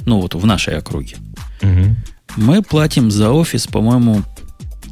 [0.06, 1.16] Ну вот в нашей округе.
[1.60, 1.94] Угу.
[2.38, 4.22] Мы платим за офис, по-моему,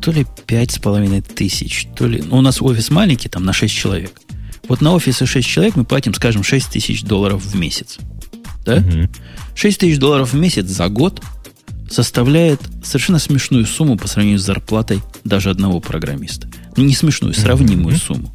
[0.00, 2.20] то ли пять с половиной тысяч, то ли...
[2.20, 4.20] Ну, у нас офис маленький, там на 6 человек.
[4.66, 7.98] Вот на офисы 6 человек мы платим, скажем, 6 тысяч долларов в месяц.
[8.64, 8.78] Да?
[8.78, 9.08] Угу.
[9.54, 11.22] 6 тысяч долларов в месяц за год
[11.88, 16.48] составляет совершенно смешную сумму по сравнению с зарплатой даже одного программиста.
[16.76, 18.34] Ну, не смешную, сравнимую mm сумму.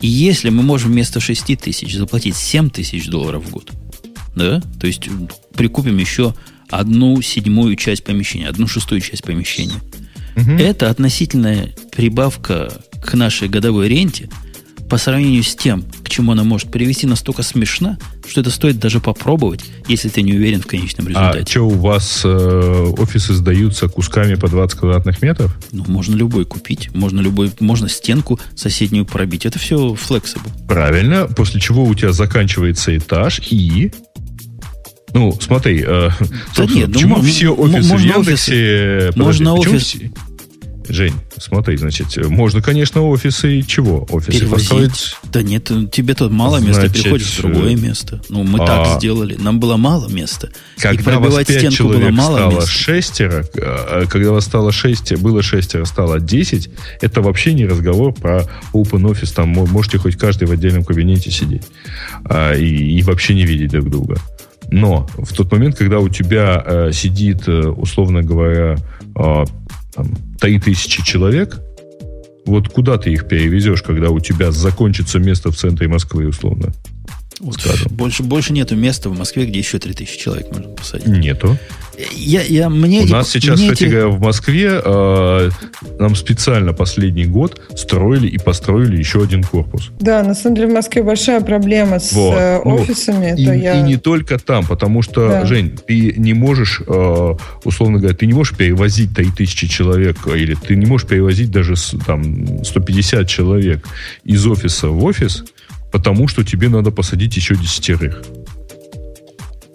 [0.00, 3.70] И если мы можем вместо 6 тысяч заплатить 7 тысяч долларов в год,
[4.34, 5.10] да, то есть
[5.54, 6.34] прикупим еще
[6.70, 9.80] одну седьмую часть помещения, одну шестую часть помещения.
[10.36, 10.52] Угу.
[10.52, 12.72] Это относительная прибавка
[13.02, 14.28] к нашей годовой ренте
[14.90, 17.96] по сравнению с тем, к чему она может привести, настолько смешна,
[18.28, 21.42] что это стоит даже попробовать, если ты не уверен в конечном а результате.
[21.42, 22.28] А что, у вас э,
[22.98, 25.56] офисы сдаются кусками по 20 квадратных метров?
[25.70, 29.46] Ну, можно любой купить, можно любой, можно стенку соседнюю пробить.
[29.46, 30.50] Это все flexible.
[30.66, 33.92] Правильно, после чего у тебя заканчивается этаж и
[35.12, 36.10] ну, смотри, э,
[36.56, 39.12] да нет, почему ну, все офисы в Яндексе...
[39.16, 39.96] Можно офис...
[40.88, 44.08] Жень, смотри, значит, можно, конечно, офисы чего?
[44.10, 45.14] Офисы построить...
[45.32, 48.20] Да нет, тебе тут мало места, значит, переходишь в другое место.
[48.28, 48.66] Ну, мы а...
[48.66, 49.36] так сделали.
[49.38, 50.50] Нам было мало места.
[50.78, 52.66] Когда и пробивать вас стенку было мало стало места.
[52.66, 56.70] шестеро, а, когда вас стало шесть, было шестеро, стало десять,
[57.00, 58.42] это вообще не разговор про
[58.72, 59.32] open office.
[59.32, 61.62] Там можете хоть каждый в отдельном кабинете сидеть
[62.24, 64.16] а, и, и вообще не видеть друг друга.
[64.72, 68.76] Но в тот момент, когда у тебя э, сидит, э, условно говоря,
[69.16, 69.44] э,
[69.94, 70.06] там,
[70.40, 71.60] 3000 человек,
[72.46, 76.72] вот куда ты их перевезешь, когда у тебя закончится место в центре Москвы, условно?
[77.58, 77.88] Скажем.
[77.90, 81.08] Больше, больше нету места в Москве, где еще 3000 человек можно посадить.
[81.08, 81.58] Нету.
[82.16, 83.92] Я, я, мне У нас сейчас, мне кстати эти...
[83.92, 85.50] говоря, в Москве э,
[85.98, 89.90] нам специально последний год строили и построили еще один корпус.
[90.00, 92.36] Да, на самом деле в Москве большая проблема с вот.
[92.38, 93.34] э, ну, офисами.
[93.36, 93.80] И, я...
[93.80, 95.46] и не только там, потому что, да.
[95.46, 97.34] Жень, ты не можешь, э,
[97.64, 101.74] условно говоря, ты не можешь перевозить 3000 человек, или ты не можешь перевозить даже
[102.06, 103.86] там 150 человек
[104.24, 105.44] из офиса в офис,
[105.90, 108.22] потому что тебе надо посадить еще десятерых.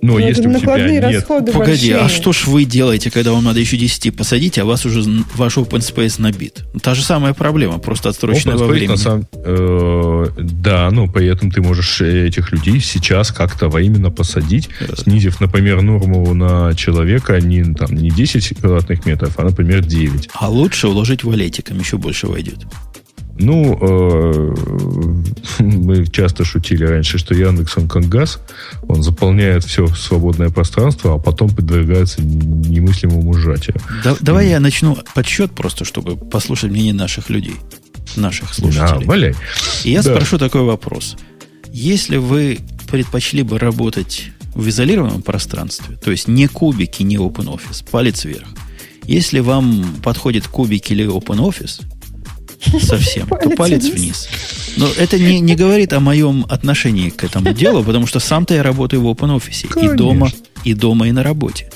[0.06, 1.26] Но ну, если у тебя нет...
[1.28, 1.96] Погоди, большие.
[1.98, 5.02] а что ж вы делаете, когда вам надо еще 10 посадить, а вас уже
[5.34, 6.64] ваш open space набит?
[6.84, 8.98] Та же самая проблема, просто отсроченная во времени.
[8.98, 14.70] Самом, э, да, но при этом ты можешь этих людей сейчас как-то во именно посадить,
[14.80, 14.96] да.
[14.96, 20.30] снизив, например, норму на человека не, там, не 10 квадратных метров, а, например, 9.
[20.34, 22.60] А лучше уложить валетиком, еще больше войдет.
[23.38, 24.56] Ну, э,
[25.60, 28.40] мы часто шутили раньше, что Яндекс, он как газ,
[28.88, 33.76] он заполняет все свободное пространство, а потом подвергается немыслимому сжатию.
[34.04, 37.56] Да, давай я начну подсчет просто, чтобы послушать мнение наших людей,
[38.16, 39.02] наших слушателей.
[39.02, 39.36] Да, валяй.
[39.84, 40.16] И я да.
[40.16, 41.18] спрошу такой вопрос.
[41.74, 42.60] Если вы
[42.90, 48.48] предпочли бы работать в изолированном пространстве, то есть не кубики, не OpenOffice, палец вверх.
[49.04, 51.84] Если вам подходит кубик или OpenOffice,
[52.80, 54.28] совсем, то палец вниз.
[54.78, 58.64] Но это не, не говорит о моем отношении к этому делу, потому что сам-то я
[58.64, 60.32] работаю в OpenOffice и дома,
[60.64, 61.70] и дома, и на работе.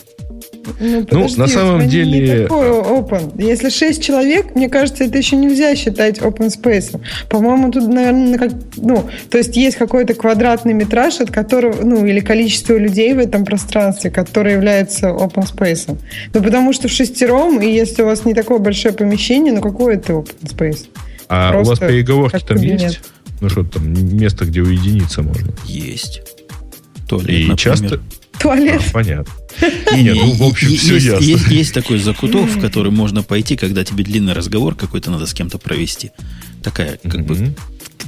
[0.79, 2.19] Ну, подожди, ну, на самом деле...
[2.19, 3.41] Не такой open.
[3.41, 6.99] Если 6 человек, мне кажется, это еще нельзя считать open space.
[7.29, 12.19] По-моему, тут, наверное, как, ну, то есть есть какой-то квадратный метраж, от которого, ну, или
[12.19, 15.97] количество людей в этом пространстве, которое является open space.
[16.33, 19.95] Ну, потому что в шестером, и если у вас не такое большое помещение, ну, какое
[19.95, 20.87] это open space?
[21.27, 22.81] А Просто у вас переговорки там кабинет.
[22.81, 22.99] есть?
[23.41, 25.51] Ну, что там, место, где уединиться можно?
[25.65, 26.21] Есть.
[27.07, 27.57] Туалет, и например.
[27.57, 27.99] часто...
[28.39, 28.81] Туалет?
[28.87, 29.33] А, понятно.
[29.95, 31.23] Нет, ну, в общем, все есть, ясно.
[31.23, 35.33] Есть, есть такой закуток, в который можно пойти, когда тебе длинный разговор какой-то надо с
[35.33, 36.11] кем-то провести.
[36.63, 37.53] Такая, как бы,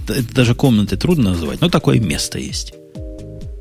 [0.07, 2.73] это даже комнаты трудно называть, но такое место есть.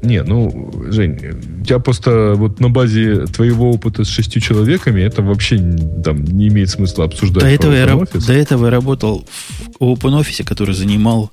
[0.02, 1.18] Не, ну, Жень,
[1.60, 5.58] у тебя просто вот на базе твоего опыта с шестью человеками это вообще
[6.02, 7.42] там не имеет смысла обсуждать.
[7.42, 9.26] До этого, я, до этого я работал
[9.78, 11.30] в OpenOffice, который занимал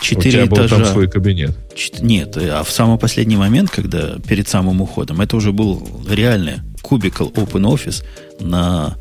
[0.00, 0.76] четыре этажа.
[0.76, 1.56] был там свой кабинет?
[2.00, 6.60] Нет, э, а в самый последний момент, когда перед самым уходом, это уже был реальный
[6.82, 8.04] кубикл Open Office
[8.40, 8.96] на,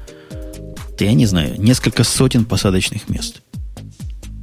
[0.99, 3.41] я не знаю, несколько сотен посадочных мест.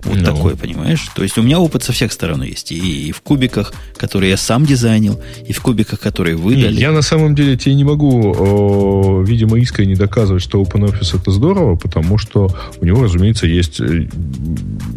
[0.04, 0.20] Вот no.
[0.20, 0.24] Ну.
[0.24, 1.08] такой, понимаешь?
[1.14, 2.70] То есть у меня опыт со всех сторон есть.
[2.70, 6.72] И, и в кубиках, которые я сам дизайнил, и в кубиках, которые выдали.
[6.72, 11.30] Нет, я на самом деле тебе не могу, о, видимо, искренне доказывать, что OpenOffice это
[11.32, 12.48] здорово, потому что
[12.80, 14.08] у него, разумеется, есть э,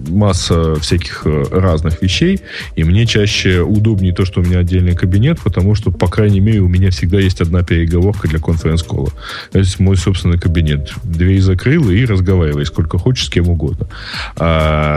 [0.07, 2.39] масса всяких э, разных вещей,
[2.75, 6.59] и мне чаще удобнее то, что у меня отдельный кабинет, потому что, по крайней мере,
[6.59, 9.11] у меня всегда есть одна переговорка для конференц-кола.
[9.51, 10.91] То есть мой собственный кабинет.
[11.03, 13.87] Дверь закрыл и разговаривай сколько хочешь, с кем угодно.
[14.35, 14.90] А,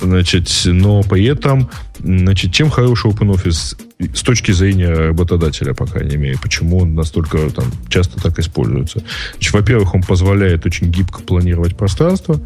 [0.00, 3.76] Значит, но при этом, значит, чем хороший OpenOffice
[4.14, 9.02] с точки зрения работодателя, по крайней мере, почему он настолько там, часто так используется?
[9.32, 12.38] Значит, во-первых, он позволяет очень гибко планировать пространство.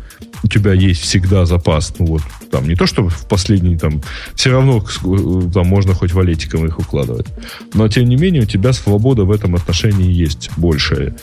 [0.44, 4.00] У тебя есть всегда запас, ну вот, там, не то, что в последний, там,
[4.36, 4.84] все равно
[5.52, 7.26] там можно хоть валетиком их укладывать.
[7.74, 11.16] Но, тем не менее, у тебя свобода в этом отношении есть большая,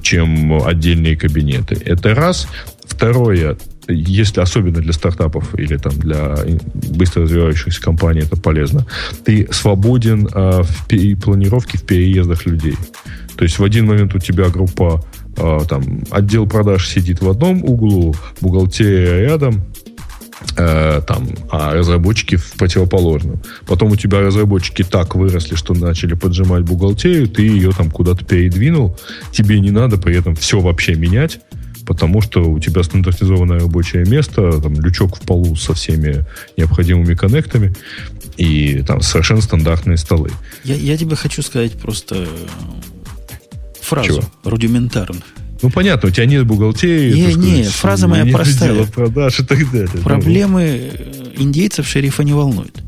[0.00, 1.74] чем отдельные кабинеты.
[1.84, 2.48] Это раз.
[2.86, 6.36] Второе, если особенно для стартапов или там для
[6.74, 8.86] быстро развивающихся компаний это полезно,
[9.24, 12.76] ты свободен э, в планировке, в переездах людей.
[13.36, 15.04] То есть в один момент у тебя группа,
[15.36, 19.62] э, там, отдел продаж сидит в одном углу, бухгалтерия рядом,
[20.56, 23.40] э, там, а разработчики в противоположном.
[23.66, 28.96] Потом у тебя разработчики так выросли, что начали поджимать бухгалтерию, ты ее там куда-то передвинул,
[29.32, 31.40] тебе не надо при этом все вообще менять,
[31.86, 36.26] потому что у тебя стандартизованное рабочее место, там лючок в полу со всеми
[36.56, 37.74] необходимыми коннектами
[38.36, 40.30] и там совершенно стандартные столы.
[40.64, 42.26] Я, я тебе хочу сказать просто э,
[43.80, 44.22] фразу Чего?
[44.44, 45.22] рудиментарную.
[45.62, 47.14] Ну, понятно, у тебя нет бухгалтерии.
[47.14, 48.84] Не, не, фраза моя простая.
[48.84, 49.88] продаж и так далее.
[50.04, 50.92] Проблемы
[51.38, 52.82] индейцев шерифа не волнуют.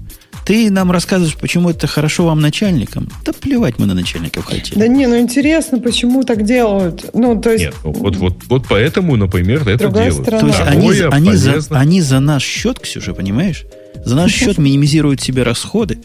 [0.49, 3.07] Ты нам рассказываешь, почему это хорошо вам начальникам.
[3.23, 4.79] Да плевать мы на начальников хотели.
[4.79, 7.11] Да не, ну интересно, почему так делают.
[7.13, 7.67] Ну, то есть...
[7.67, 10.15] Нет, ну, вот, вот, вот поэтому, например, это делают.
[10.15, 10.41] Сторона.
[10.41, 13.67] То есть они, они, за, они за наш счет, Ксюша, понимаешь?
[14.07, 15.99] За наш счет минимизируют себе расходы.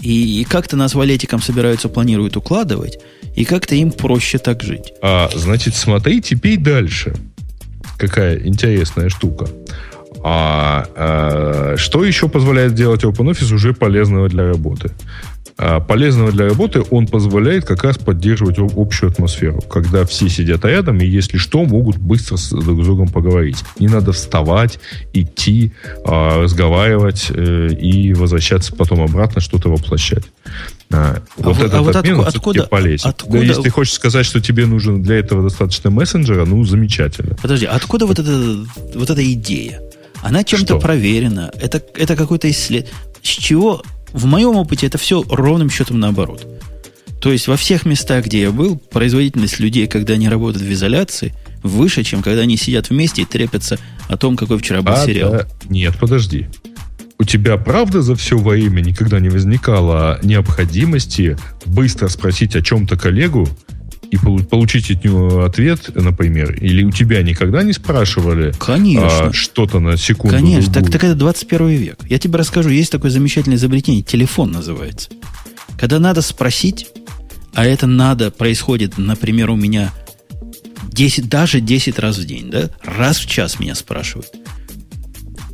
[0.00, 2.98] И, и как-то нас валетиком собираются, планируют укладывать,
[3.34, 4.94] и как-то им проще так жить.
[5.02, 7.14] А, значит, смотри теперь дальше.
[7.98, 9.46] Какая интересная штука.
[10.28, 14.90] А, а что еще позволяет делать OpenOffice уже полезного для работы?
[15.56, 20.98] А, полезного для работы он позволяет как раз поддерживать общую атмосферу, когда все сидят рядом
[20.98, 23.58] и, если что, могут быстро с друг с другом поговорить.
[23.78, 24.80] Не надо вставать,
[25.12, 25.72] идти,
[26.04, 30.24] а, разговаривать э, и возвращаться потом обратно, что-то воплощать.
[30.92, 33.10] А, вот а этот а вот обмен откуда, откуда, полезен.
[33.10, 33.38] Откуда...
[33.38, 37.36] Да, если ты хочешь сказать, что тебе нужен для этого достаточно мессенджера, ну, замечательно.
[37.40, 38.58] Подожди, откуда вот эта,
[38.94, 39.80] вот эта идея?
[40.22, 41.50] Она чем-то проверена.
[41.60, 42.94] Это, это какой-то исследование.
[43.22, 43.82] С чего?
[44.12, 46.46] В моем опыте это все ровным счетом наоборот.
[47.20, 51.34] То есть во всех местах, где я был, производительность людей, когда они работают в изоляции,
[51.62, 53.78] выше, чем когда они сидят вместе и трепятся
[54.08, 55.32] о том, какой вчера был а, сериал.
[55.32, 55.48] Да.
[55.68, 56.46] Нет, подожди.
[57.18, 63.48] У тебя правда за все время никогда не возникало необходимости быстро спросить о чем-то коллегу
[64.10, 69.28] и получить от него ответ, например, или у тебя никогда не спрашивали Конечно.
[69.28, 70.36] А, что-то на секунду?
[70.36, 71.98] Конечно, так, так это 21 век.
[72.08, 75.10] Я тебе расскажу, есть такое замечательное изобретение, телефон называется.
[75.78, 76.88] Когда надо спросить,
[77.54, 79.92] а это надо, происходит, например, у меня
[80.92, 82.70] 10, даже 10 раз в день, да?
[82.82, 84.30] Раз в час меня спрашивают.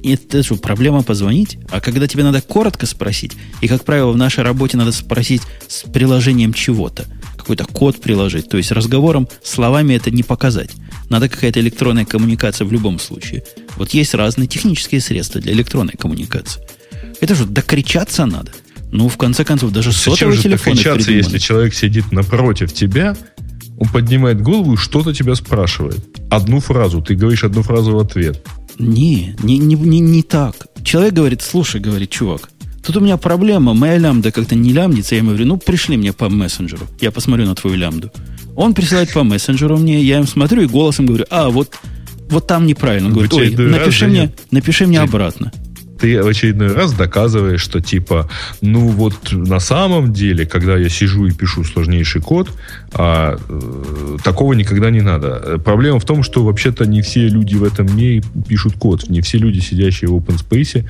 [0.03, 1.59] И это что, проблема позвонить?
[1.71, 5.83] А когда тебе надо коротко спросить, и, как правило, в нашей работе надо спросить с
[5.83, 7.07] приложением чего-то,
[7.43, 10.71] какой-то код приложить, то есть разговором, словами это не показать.
[11.11, 13.45] Надо какая-то электронная коммуникация в любом случае.
[13.77, 16.63] Вот есть разные технические средства для электронной коммуникации.
[17.21, 18.51] Это что, докричаться надо?
[18.91, 23.17] Ну, в конце концов, даже сотовый телефон докричаться, если человек сидит напротив тебя,
[23.79, 25.99] он поднимает голову и что-то тебя спрашивает.
[26.31, 27.03] Одну фразу.
[27.03, 28.45] Ты говоришь одну фразу в ответ.
[28.79, 30.55] Не, не, не, не, не так.
[30.85, 32.51] Человек говорит, слушай, говорит, чувак,
[32.85, 35.15] тут у меня проблема, моя лямбда как-то не лямдится.
[35.15, 36.87] Я ему говорю, ну, пришли мне по мессенджеру.
[37.01, 38.11] Я посмотрю на твою лямбду.
[38.57, 41.75] Он присылает по мессенджеру мне, я им смотрю и голосом говорю, а, вот,
[42.29, 43.09] вот там неправильно.
[43.09, 45.53] Он говорит, ой, напиши мне, напиши мне обратно
[46.03, 48.29] ты в очередной раз доказываешь, что типа,
[48.61, 52.49] ну вот на самом деле, когда я сижу и пишу сложнейший код,
[52.93, 55.61] а, э, такого никогда не надо.
[55.65, 59.09] Проблема в том, что вообще-то не все люди в этом мире пишут код.
[59.09, 60.85] Не все люди, сидящие в open space,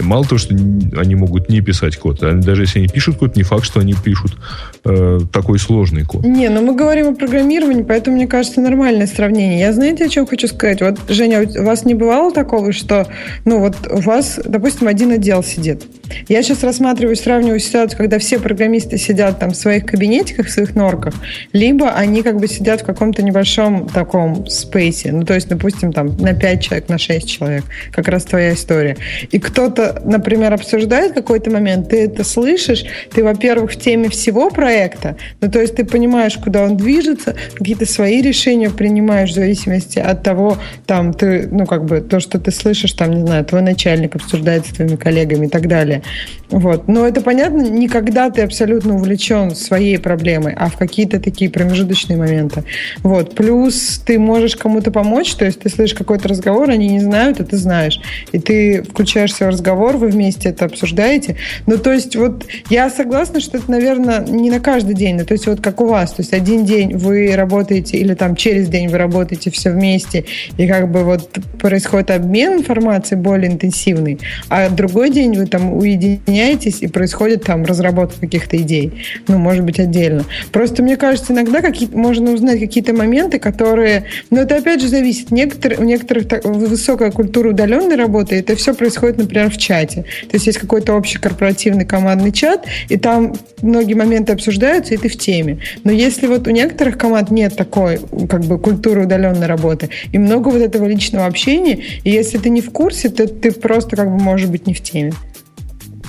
[0.00, 3.44] мало того, что они могут не писать код, они, даже если они пишут код, не
[3.44, 4.36] факт, что они пишут
[4.84, 6.24] э, такой сложный код.
[6.24, 9.60] Не, но ну мы говорим о программировании, поэтому, мне кажется, нормальное сравнение.
[9.60, 10.82] Я знаете, о чем хочу сказать?
[10.82, 13.06] Вот, Женя, у вас не бывало такого, что,
[13.46, 15.84] ну вот у вас, допустим, один отдел сидит.
[16.28, 20.74] Я сейчас рассматриваю, сравниваю ситуацию, когда все программисты сидят там в своих кабинетиках, в своих
[20.74, 21.14] норках,
[21.52, 26.16] либо они как бы сидят в каком-то небольшом таком спейсе, ну, то есть, допустим, там
[26.16, 28.96] на 5 человек, на 6 человек, как раз твоя история.
[29.30, 35.16] И кто-то, например, обсуждает какой-то момент, ты это слышишь, ты, во-первых, в теме всего проекта,
[35.40, 40.22] ну, то есть ты понимаешь, куда он движется, какие-то свои решения принимаешь в зависимости от
[40.22, 44.16] того, там, ты, ну, как бы, то, что ты слышишь, там, не знаю, твой начальник
[44.16, 46.02] обсуждает с твоими коллегами и так далее.
[46.50, 46.88] Вот.
[46.88, 52.64] Но это понятно, никогда ты абсолютно увлечен своей проблемой, а в какие-то такие промежуточные моменты.
[53.02, 53.34] Вот.
[53.34, 57.44] Плюс ты можешь кому-то помочь, то есть ты слышишь какой-то разговор, они не знают, а
[57.44, 58.00] ты знаешь.
[58.32, 61.36] И ты включаешься в разговор, вы вместе это обсуждаете.
[61.66, 65.32] Ну, то есть вот я согласна, что это, наверное, не на каждый день, но то
[65.32, 68.88] есть вот как у вас, то есть один день вы работаете или там через день
[68.88, 70.24] вы работаете все вместе,
[70.56, 74.18] и как бы вот происходит обмен информацией более интенсивный,
[74.48, 79.04] а другой день вы там уединяетесь, и происходит там разработка каких-то идей.
[79.26, 80.24] Ну, может быть, отдельно.
[80.52, 84.04] Просто мне кажется, иногда какие можно узнать какие-то моменты, которые...
[84.30, 85.30] Но это опять же зависит.
[85.30, 90.04] Некоторые, у некоторых так, высокая культура удаленной работы, это все происходит, например, в чате.
[90.22, 95.08] То есть есть какой-то общий корпоративный командный чат, и там многие моменты обсуждаются, и ты
[95.08, 95.58] в теме.
[95.84, 97.98] Но если вот у некоторых команд нет такой
[98.28, 102.60] как бы культуры удаленной работы, и много вот этого личного общения, и если ты не
[102.60, 105.12] в курсе, то ты просто как бы можешь быть не в теме.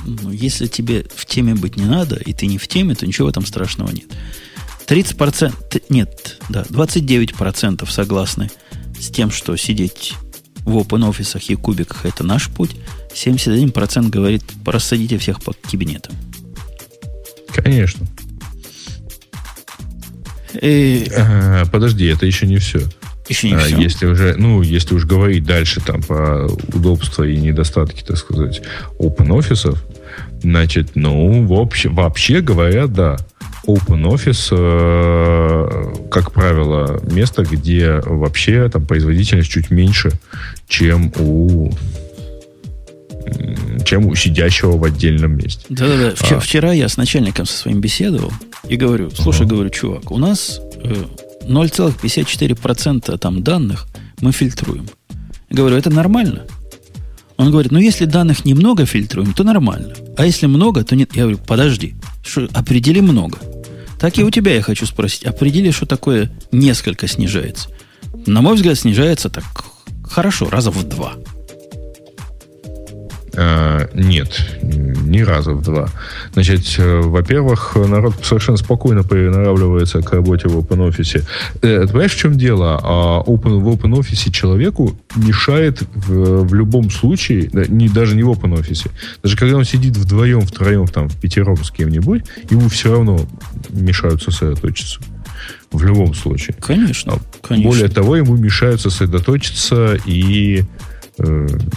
[0.06, 3.28] Ну, если тебе в теме быть не надо, и ты не в теме, то ничего
[3.28, 4.08] в этом страшного нет.
[4.88, 8.50] 30%, нет, да, 29% согласны
[9.00, 10.16] с тем, что сидеть
[10.66, 12.76] в open офисах и кубиках это наш путь.
[13.14, 16.16] 71% говорит, рассадите всех по кабинетам.
[17.54, 18.08] Конечно.
[20.60, 21.08] И...
[21.16, 22.82] А, подожди, это еще не все.
[23.30, 23.78] Еще не а, все.
[23.78, 28.62] Если уже, ну, если уж говорить дальше там по удобству и недостатки, так сказать,
[29.00, 29.84] open офисов,
[30.42, 33.18] значит, ну, вообще, вообще говоря, да.
[33.68, 40.12] OpenOffice, э, как правило, место, где вообще там производительность чуть меньше,
[40.68, 41.72] чем у
[43.86, 45.66] чем у сидящего в отдельном месте.
[45.70, 46.16] Да-да-да.
[46.16, 46.40] Вчера, а.
[46.40, 48.32] вчера я с начальником со своим беседовал
[48.68, 49.56] и говорю, слушай, ага.
[49.56, 50.62] говорю, чувак, у нас
[51.50, 53.88] 0,54% э, там данных
[54.22, 54.88] мы фильтруем.
[55.50, 56.46] Я говорю, это нормально?
[57.38, 59.96] Он говорит, ну если данных немного фильтруем, то нормально.
[60.18, 61.16] А если много, то нет.
[61.16, 63.40] Я говорю, подожди, что, определи много.
[64.00, 65.24] Так и у тебя я хочу спросить.
[65.24, 67.70] Определи, что такое несколько снижается.
[68.26, 69.46] На мой взгляд, снижается так
[70.04, 71.14] хорошо, раза в два.
[73.42, 75.88] А, нет, ни раза в два.
[76.34, 81.24] Значит, э, во-первых, народ совершенно спокойно приноравливается к работе в OpenOffice.
[81.62, 82.78] Э, ты понимаешь, в чем дело?
[82.84, 88.92] А open, в OpenOffice человеку мешает в, в любом случае, не, даже не в OpenOffice,
[89.24, 93.22] даже когда он сидит вдвоем, втроем, там, в пятером с кем-нибудь, ему все равно
[93.70, 95.00] мешают сосредоточиться.
[95.72, 96.58] В любом случае.
[96.60, 97.70] Конечно, конечно.
[97.70, 100.66] Более того, ему мешают сосредоточиться и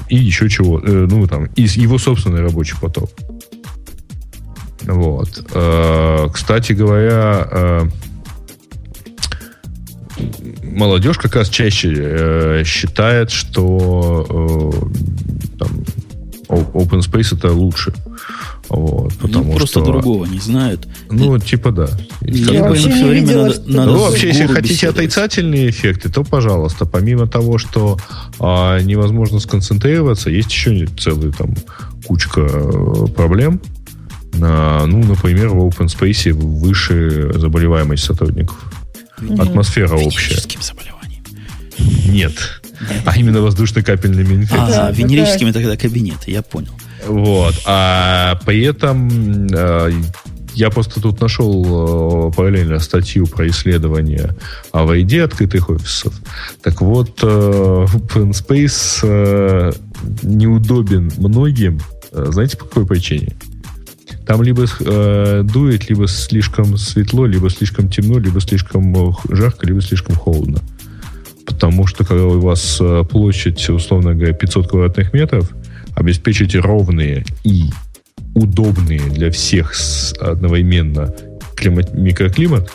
[0.09, 3.11] и еще чего, э, ну, там, и его собственный рабочий поток.
[4.83, 5.45] Вот.
[5.55, 7.89] Э, кстати говоря,
[10.73, 15.69] молодежь как раз чаще э, считает, что э, там,
[16.49, 17.93] open space это лучше.
[18.73, 20.89] Вот, потому Они просто что, другого не знают.
[21.11, 21.89] Ну, типа да.
[22.23, 24.97] Я им вообще все время видела, надо, что- надо Ну, вообще, если хотите беседовать.
[24.99, 27.99] отрицательные эффекты, то, пожалуйста, помимо того, что
[28.41, 31.55] а, невозможно сконцентрироваться, есть еще целая там
[32.07, 33.61] кучка э, проблем.
[34.33, 38.57] На, ну, например, в open space выше заболеваемость сотрудников.
[39.39, 40.41] Атмосфера общая.
[40.61, 41.23] Заболеванием.
[42.07, 42.33] Нет.
[43.05, 44.73] А именно воздушно-капельными инфекциями.
[44.75, 46.73] А, венерическими тогда кабинеты, я понял.
[47.07, 47.55] Вот.
[47.67, 49.91] А при этом э,
[50.55, 54.35] я просто тут нашел э, параллельно статью про исследование
[54.73, 56.15] АВД открытых офисов.
[56.63, 58.33] Так вот, э, Open
[59.03, 59.73] э,
[60.23, 61.81] неудобен многим.
[62.13, 63.35] Знаете, по какой причине?
[64.27, 70.17] Там либо э, дует, либо слишком светло, либо слишком темно, либо слишком жарко, либо слишком
[70.17, 70.61] холодно.
[71.47, 72.81] Потому что когда у вас
[73.11, 75.51] площадь, условно говоря, 500 квадратных метров,
[75.95, 77.71] обеспечить ровные и
[78.35, 79.75] удобные для всех
[80.21, 81.15] одновременно
[81.57, 82.71] климат, микроклимат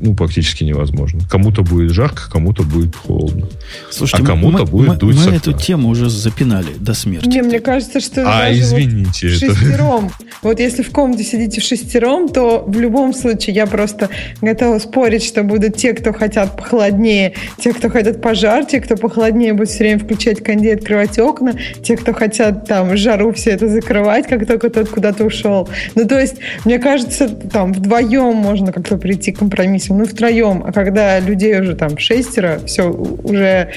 [0.00, 1.20] ну, практически невозможно.
[1.30, 3.46] Кому-то будет жарко, кому-то будет холодно.
[3.90, 7.28] Слушайте, А кому-то мы, будет мы, дуть мы эту тему уже запинали до смерти.
[7.28, 9.54] Не, мне кажется, что А, даже вот извините, это...
[9.54, 10.10] шестером.
[10.42, 14.08] Вот если в комнате сидите в шестером, то в любом случае я просто
[14.40, 19.52] готова спорить, что будут те, кто хотят похолоднее, те, кто хотят пожар, те, кто похолоднее
[19.52, 24.26] будут все время включать кондей, открывать окна, те, кто хотят там жару все это закрывать,
[24.26, 25.68] как только тот куда-то ушел.
[25.94, 30.62] Ну, то есть, мне кажется, там вдвоем можно как-то прийти к компромиссам, ну, втроем.
[30.64, 33.70] А когда людей уже там шестеро, все уже,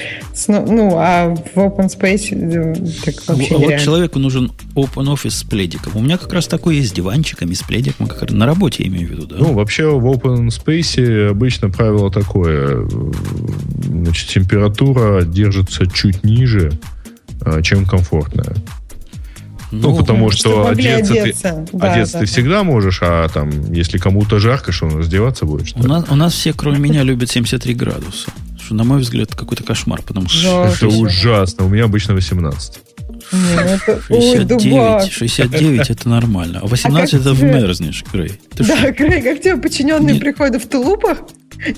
[0.48, 2.74] ну, а в open space э,
[3.04, 3.84] так А вообще вот нереально.
[3.84, 5.92] человеку нужен open офис с пледиком.
[5.96, 8.06] У меня как раз такой есть с диванчиками, с пледиком.
[8.06, 9.36] Как на работе я имею в виду, да?
[9.38, 12.86] Ну, вообще в open space обычно правило такое.
[13.84, 16.72] Значит, температура держится чуть ниже,
[17.44, 18.54] э, чем комфортная.
[19.72, 21.66] Ну, потому что одеться, одеться.
[21.70, 22.32] ты, Да, одеться да, ты да.
[22.32, 25.88] всегда можешь, а там, если кому-то жарко, что он раздеваться будет, что у, ли?
[25.88, 28.30] нас, у нас все, кроме меня, любят 73 градуса.
[28.62, 30.66] Что, на мой взгляд, какой-то кошмар, потому что.
[30.66, 31.64] Это ужасно.
[31.64, 32.78] У меня обычно 18.
[33.32, 35.12] Не, ну это- Ой, 69, дубак.
[35.12, 36.60] 69 это нормально.
[36.62, 38.32] А 18 как это вмерзнешь, Грей.
[38.54, 38.92] Ты Да, что?
[38.92, 40.22] Грей, как тебе подчиненные Нет.
[40.22, 41.18] приходят в тулупах?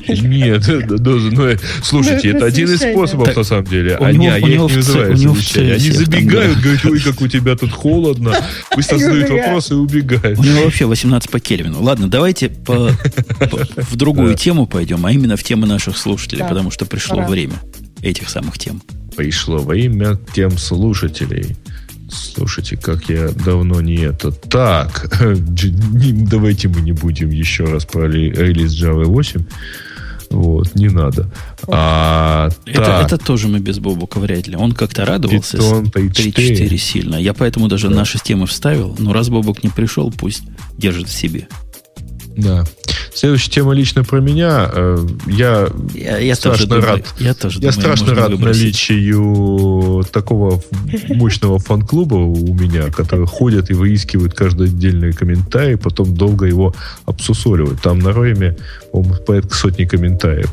[0.08, 3.96] Нет, ну, э, слушайте, Ну, это один из способов, на самом деле.
[3.96, 5.12] Они, а я их не называю.
[5.12, 8.34] Они забегают, говорят, ой, как у тебя тут холодно.
[8.74, 10.38] Быстро задают вопросы и убегают.
[10.38, 11.82] У него вообще 18 по Кельвину.
[11.82, 17.22] Ладно, давайте в другую тему пойдем, а именно в тему наших слушателей, потому что пришло
[17.22, 17.54] время
[18.02, 18.82] этих самых тем.
[19.16, 21.56] Пришло время тем слушателей.
[22.10, 24.30] Слушайте, как я давно не это.
[24.30, 25.10] Так,
[26.30, 29.44] давайте мы не будем еще раз про ли- релиз Java 8.
[30.30, 31.30] Вот, не надо.
[31.68, 34.56] А, Это, так, это тоже мы без Бобука вряд ли.
[34.56, 36.32] Он как-то радовался с Python 3.4.
[36.34, 37.16] 3.4 сильно.
[37.16, 38.96] Я поэтому даже наши темы вставил.
[38.98, 40.42] Но раз Бобук не пришел, пусть
[40.76, 41.46] держит в себе.
[42.36, 42.64] Да.
[43.14, 44.68] Следующая тема лично про меня.
[44.72, 44.98] Э,
[45.28, 47.14] Я Я, я тоже страшно думаю, рад.
[47.20, 48.62] Я тоже Я думаю, страшно рад выбросить.
[48.62, 50.60] наличию такого
[51.10, 56.74] мощного фан-клуба у меня, который ходят и выискивают каждый отдельный комментарий, потом долго его
[57.06, 57.80] обсусоливают.
[57.82, 58.56] Там на Роме,
[58.90, 60.52] по-моему, порядка сотни комментариев.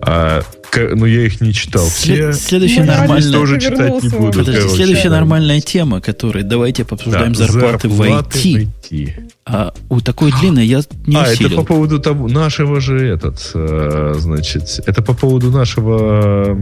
[0.00, 0.42] А,
[0.76, 1.86] но я их не читал.
[1.86, 3.32] След- следующая рады, нормальная...
[3.32, 4.38] тоже читать не буду.
[4.38, 8.00] Подожди, короче, следующая нормальная тема, которая давайте пообсуждаем Да, зарплаты, зарплаты в
[8.42, 9.30] IT.
[9.46, 11.56] А у такой длинной я не а, это усилил.
[11.56, 16.58] по поводу того, нашего же этот, э, значит, это по поводу нашего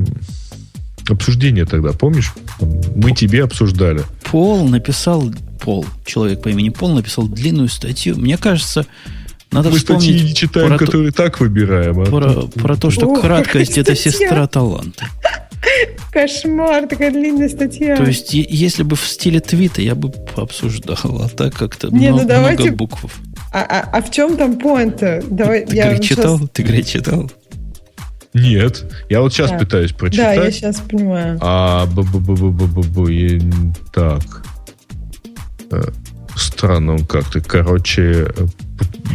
[1.08, 2.32] обсуждения тогда, помнишь?
[2.60, 4.02] Мы тебе обсуждали.
[4.30, 8.16] Пол написал, Пол, человек по имени Пол написал длинную статью.
[8.16, 8.86] Мне кажется,
[9.52, 12.00] надо Мы статьи вспомнить не читаем, про, то- которые так выбираем.
[12.00, 15.06] а про, тут- про то, что Ох, краткость это сестра таланта.
[16.12, 17.96] Кошмар, такая длинная статья.
[17.96, 22.16] То есть, если бы в стиле твита, я бы пообсуждал, а так как-то Не, ну
[22.16, 23.04] много, давайте- много букв.
[23.52, 26.38] А, а- а в чем там поинт Давай, Ты, я вот читал?
[26.38, 27.30] щас- Ты, Грей, читал?
[28.34, 28.84] Нет.
[29.08, 29.58] Я вот сейчас Да.
[29.58, 30.36] пытаюсь Да, прочитать.
[30.44, 31.38] я сейчас понимаю.
[31.40, 33.40] А бу бу бу бу бу бу бу я
[33.94, 34.44] так.
[35.70, 35.82] Э,
[36.36, 37.40] Странно он как-то.
[37.40, 38.46] Короче, э,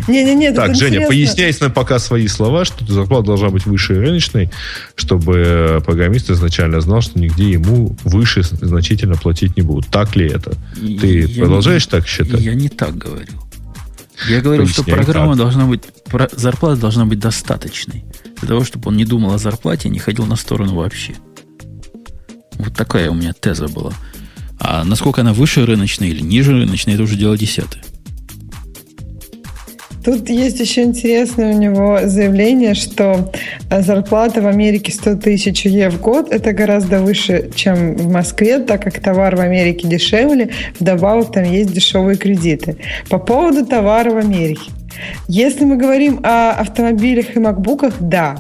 [0.08, 1.08] Не-не-не, так, Женя, интересно.
[1.08, 4.50] поясняй на пока свои слова, что зарплата должна быть выше рыночной,
[4.96, 9.88] чтобы э, программист изначально знал, что нигде ему выше значительно платить не будут.
[9.92, 10.54] Так ли это?
[10.76, 12.40] Ты Я продолжаешь не- так считать?
[12.42, 13.34] Я не так говорю.
[14.30, 15.38] Я говорю, что Поясняй, программа как.
[15.38, 18.04] должна быть, про- зарплата должна быть достаточной.
[18.40, 21.14] Для того, чтобы он не думал о зарплате, не ходил на сторону вообще.
[22.56, 23.94] Вот такая у меня теза была.
[24.60, 27.84] А насколько она выше рыночной или ниже рыночной, это уже дело десятое.
[30.04, 33.32] Тут есть еще интересное у него заявление, что
[33.70, 36.32] э, зарплата в Америке 100 тысяч Е в год.
[36.32, 40.50] Это гораздо выше, чем в Москве, так как товар в Америке дешевле.
[40.80, 42.78] Вдобавок там есть дешевые кредиты.
[43.10, 44.72] По поводу товара в Америке.
[45.28, 48.38] Если мы говорим о автомобилях и макбуках, да,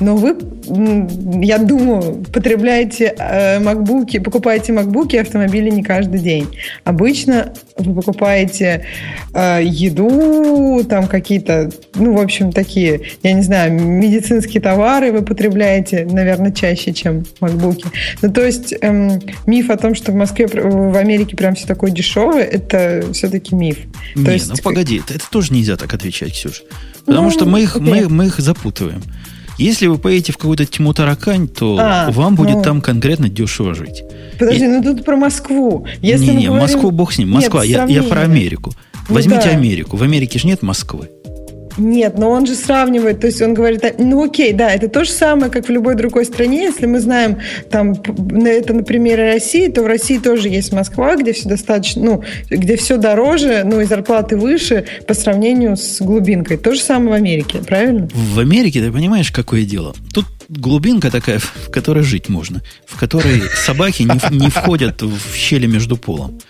[0.00, 0.36] но вы,
[1.42, 6.48] я думаю, потребляете э, макбуки, покупаете макбуки и автомобили не каждый день.
[6.84, 8.86] Обычно вы покупаете
[9.34, 16.06] э, еду, там какие-то, ну, в общем, такие, я не знаю, медицинские товары вы потребляете,
[16.10, 17.86] наверное, чаще, чем макбуки.
[18.20, 21.90] Ну, то есть эм, миф о том, что в Москве, в Америке прям все такое
[21.90, 23.78] дешевое, это все-таки миф.
[24.14, 24.48] Не, то ну есть...
[24.48, 26.62] ну погоди, это, это тоже нельзя так отвечать, Ксюш.
[27.04, 29.02] Потому ну, что мы их, мы, мы их запутываем.
[29.58, 32.62] Если вы поедете в какую-то тьму таракань, то а, вам будет ну...
[32.62, 34.02] там конкретно дешево жить.
[34.38, 34.68] Подожди, И...
[34.68, 35.86] ну тут про Москву.
[36.00, 36.62] Если не, не, говорим...
[36.62, 37.30] Москву бог с ним.
[37.30, 38.72] Москва, нет, я, я про Америку.
[39.08, 39.50] Ну, Возьмите да.
[39.50, 39.96] Америку.
[39.96, 41.10] В Америке же нет Москвы.
[41.78, 45.10] Нет, но он же сравнивает, то есть он говорит, ну окей, да, это то же
[45.10, 46.62] самое, как в любой другой стране.
[46.62, 47.38] Если мы знаем
[47.70, 52.24] там это на примере России, то в России тоже есть Москва, где все достаточно, ну,
[52.50, 56.56] где все дороже, ну и зарплаты выше по сравнению с глубинкой.
[56.56, 58.08] То же самое в Америке, правильно?
[58.12, 59.94] В Америке, ты понимаешь, какое дело?
[60.12, 60.26] Тут
[60.56, 65.96] глубинка такая, в которой жить можно, в которой собаки не, не входят в щели между
[65.96, 66.40] полом.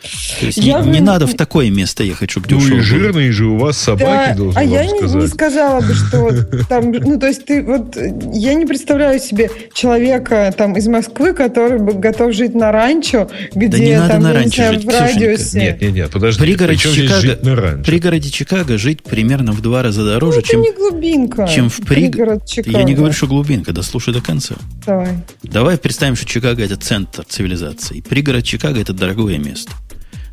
[0.41, 0.91] То есть я не, бы...
[0.91, 3.33] не надо в такое место ехать, чтобы ну и жирные было.
[3.33, 5.15] же у вас собаки, да, должен А я сказать.
[5.15, 6.31] Не, не сказала бы, что
[6.69, 7.97] там, ну то есть ты вот,
[8.33, 13.69] я не представляю себе человека там из Москвы, который бы готов жить на ранчо, где
[13.69, 15.61] да не надо там, на ранчо знаю, жить, в радиусе.
[15.61, 16.43] Нет, нет, нет, подожди.
[16.43, 17.85] Пригород Чикаго, на ранчо?
[17.85, 22.47] пригороде Чикаго жить примерно в два раза дороже, ну, чем, не глубинка, чем в пригород
[22.47, 22.79] Чикаго.
[22.79, 24.56] Я не говорю, что глубинка, да слушай до конца.
[24.86, 25.19] Давай.
[25.43, 28.01] Давай представим, что Чикаго это центр цивилизации.
[28.01, 29.73] Пригород Чикаго это дорогое место.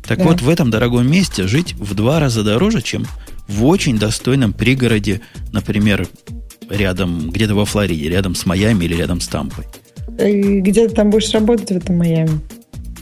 [0.02, 0.24] Так да.
[0.24, 3.06] вот, в этом дорогом месте жить в два раза дороже, чем
[3.48, 5.20] в очень достойном пригороде,
[5.52, 6.08] например,
[6.70, 9.66] рядом, где-то во Флориде, рядом с Майами или рядом с Тампой.
[10.08, 12.40] Где ты там будешь работать в этом Майами?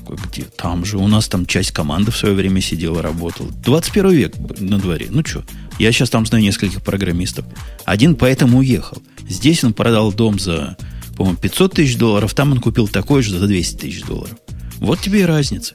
[0.09, 0.43] Где?
[0.56, 0.98] Там же.
[0.98, 3.51] У нас там часть команды в свое время сидела, работала.
[3.64, 5.06] 21 век на дворе.
[5.10, 5.44] Ну что,
[5.78, 7.44] я сейчас там знаю нескольких программистов.
[7.84, 8.98] Один поэтому уехал.
[9.28, 10.76] Здесь он продал дом за,
[11.16, 14.36] по-моему, 500 тысяч долларов, там он купил такой же за 200 тысяч долларов.
[14.78, 15.74] Вот тебе и разница.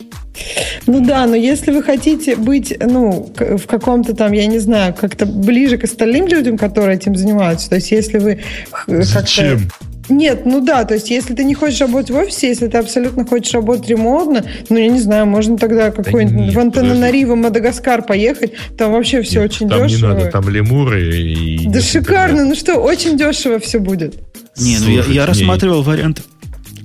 [0.88, 5.26] Ну да, но если вы хотите быть, ну, в каком-то там, я не знаю, как-то
[5.26, 8.42] ближе к остальным людям, которые этим занимаются, то есть если вы
[8.88, 9.70] Зачем?
[10.10, 13.26] Нет, ну да, то есть если ты не хочешь работать в офисе, если ты абсолютно
[13.26, 18.54] хочешь работать ремонтно, ну я не знаю, можно тогда какой-нибудь да в Антананариву, Мадагаскар поехать,
[18.78, 20.02] там вообще все нет, очень там дешево.
[20.02, 21.68] Там не надо, там лемуры и...
[21.68, 24.16] Да шикарно, ну что, очень дешево все будет.
[24.58, 26.22] Не, ну я, я рассматривал вариант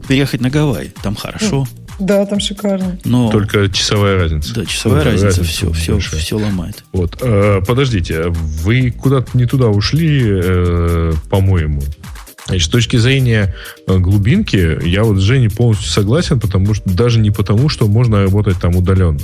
[0.07, 1.67] переехать на Гавайи, там хорошо.
[1.99, 2.97] Да, там шикарно.
[3.05, 3.31] Но...
[3.31, 4.55] Только часовая разница.
[4.55, 6.85] Да, часовая Только разница, разница все, все, все, все ломает.
[6.93, 11.83] Вот, э, подождите, вы куда-то не туда ушли, э, по-моему.
[12.49, 13.55] Значит, с точки зрения
[13.87, 18.23] э, глубинки, я вот с Женей полностью согласен, потому что даже не потому, что можно
[18.23, 19.21] работать там удаленно.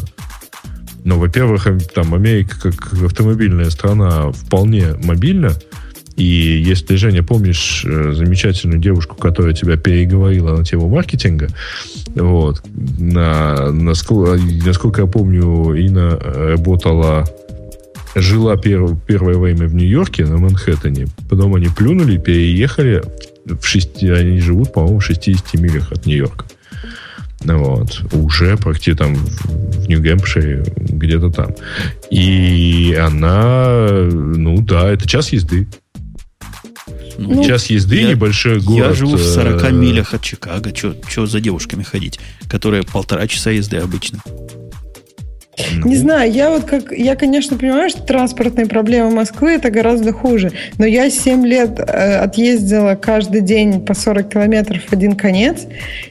[1.04, 5.52] Но, во-первых, там Америка как автомобильная страна вполне мобильна.
[6.16, 11.48] И если, Женя, помнишь э, замечательную девушку, которая тебя переговорила на тему маркетинга,
[12.14, 12.62] вот,
[12.98, 17.26] на, насколько, насколько я помню, Ина работала
[18.20, 21.06] жила перв, первое время в Нью-Йорке, на Манхэттене.
[21.28, 23.02] Потом они плюнули, переехали.
[23.44, 26.46] В шести, они живут, по-моему, в 60 милях от Нью-Йорка.
[27.44, 28.02] Вот.
[28.12, 31.54] Уже практически там в Нью-Гэмпшире, где-то там.
[32.10, 35.66] И она, ну да, это час езды.
[37.18, 38.88] Ну, час езды, я, небольшой город.
[38.88, 40.72] Я живу в 40 э, милях от Чикаго.
[40.74, 42.18] Что за девушками ходить?
[42.48, 44.20] Которые полтора часа езды обычно.
[45.76, 45.88] Ну.
[45.88, 50.52] Не знаю, я вот как, я, конечно, понимаю, что транспортные проблемы Москвы это гораздо хуже,
[50.78, 55.66] но я 7 лет э, отъездила каждый день по 40 километров один конец,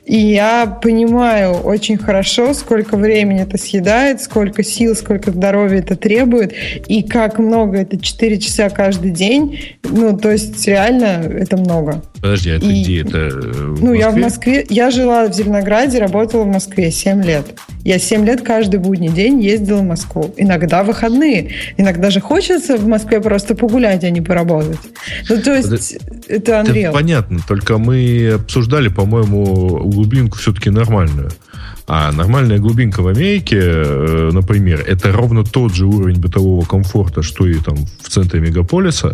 [0.05, 6.53] и я понимаю очень хорошо, сколько времени это съедает, сколько сил, сколько здоровья это требует,
[6.87, 12.01] и как много это 4 часа каждый день, ну, то есть реально это много.
[12.23, 13.29] Подожди, а ты и, где это?
[13.31, 17.59] В ну, я в Москве, я жила в Зеленограде, работала в Москве 7 лет.
[17.83, 20.33] Я 7 лет каждый будний день ездила в Москву.
[20.37, 21.51] Иногда выходные.
[21.75, 24.79] Иногда же хочется в Москве просто погулять, а не поработать.
[25.27, 25.97] Ну, то есть,
[26.29, 26.83] это Unreal.
[26.83, 31.29] Это понятно, только мы обсуждали, по-моему, глубинку все-таки нормальную.
[31.87, 37.45] А нормальная глубинка в Америке, э, например, это ровно тот же уровень бытового комфорта, что
[37.45, 39.13] и там в центре мегаполиса.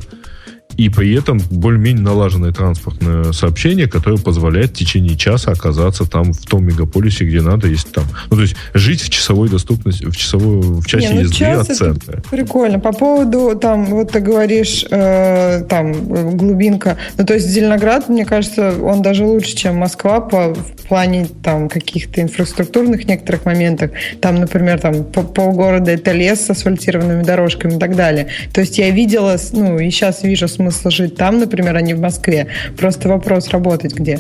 [0.80, 6.46] И при этом более-менее налаженное транспортное сообщение, которое позволяет в течение часа оказаться там в
[6.46, 8.06] том мегаполисе, где надо, есть там.
[8.30, 11.70] Ну, то есть жить в часовой доступности, в часовой, в часе Не, ну, езды час
[11.70, 12.24] от центра.
[12.32, 12.80] Прикольно.
[12.80, 16.96] По поводу, там, вот ты говоришь, э, там, глубинка.
[17.18, 21.68] Ну, то есть Зеленоград, мне кажется, он даже лучше, чем Москва по, в плане там
[21.68, 23.92] каких-то инфраструктурных некоторых моментах.
[24.22, 28.28] Там, например, там полгорода это лес с асфальтированными дорожками и так далее.
[28.54, 32.00] То есть я видела, ну, и сейчас вижу смысл жить там, например, а не в
[32.00, 32.48] Москве.
[32.78, 34.20] Просто вопрос работать где.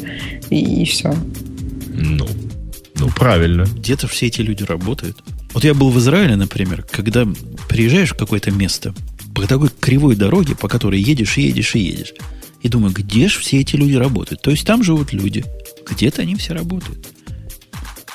[0.50, 1.14] И, и все.
[1.94, 2.28] Ну,
[2.96, 3.64] ну, правильно.
[3.64, 5.18] Где-то все эти люди работают.
[5.54, 7.28] Вот я был в Израиле, например, когда
[7.68, 8.94] приезжаешь в какое-то место
[9.34, 12.14] по такой кривой дороге, по которой едешь, едешь и едешь.
[12.62, 14.42] И думаю, где же все эти люди работают?
[14.42, 15.46] То есть там живут люди.
[15.90, 17.08] Где-то они все работают.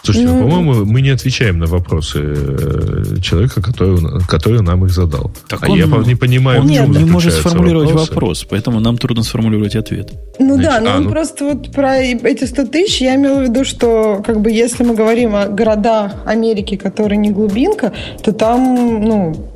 [0.04, 3.98] Слушайте, ну, по-моему, мы не отвечаем на вопросы э, человека, который,
[4.28, 5.32] который нам их задал.
[5.48, 8.12] Так а он, я не понимаю, он в чем не может сформулировать вопросы.
[8.12, 10.12] вопрос, поэтому нам трудно сформулировать ответ.
[10.38, 11.10] Ну Значит, да, но а, он ну...
[11.10, 14.94] просто вот про эти 100 тысяч, я имела в виду, что как бы если мы
[14.94, 19.53] говорим о городах Америки, которые не глубинка, то там, ну,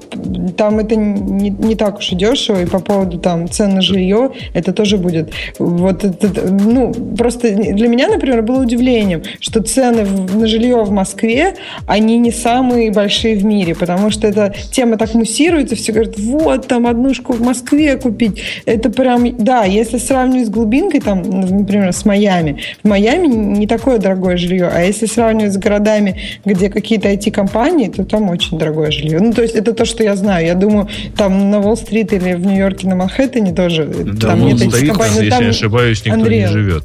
[0.57, 4.31] там это не, не так уж и дешево, и по поводу там цен на жилье,
[4.55, 5.31] это тоже будет.
[5.59, 11.55] Вот это, ну, просто для меня, например, было удивлением, что цены на жилье в Москве,
[11.87, 16.67] они не самые большие в мире, потому что эта тема так муссируется, все говорят, вот,
[16.67, 22.05] там однушку в Москве купить, это прям, да, если сравнивать с глубинкой, там, например, с
[22.05, 27.89] Майами, в Майами не такое дорогое жилье, а если сравнивать с городами, где какие-то IT-компании,
[27.89, 29.21] то там очень дорогое жилье.
[29.21, 30.47] Ну, то есть это то, что я знаю.
[30.47, 33.85] Я думаю, там на Уолл-стрит или в Нью-Йорке на Манхэттене тоже.
[33.87, 35.15] Да, там нет этих компаний.
[35.15, 36.47] Если там не ошибаюсь, никто Андрея.
[36.47, 36.85] не живет.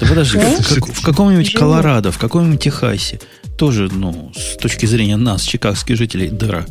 [0.00, 3.20] Да подожди, в, в каком-нибудь Колорадо, в каком-нибудь Техасе
[3.56, 6.66] тоже, ну, с точки зрения нас, чикагских жителей, дыра.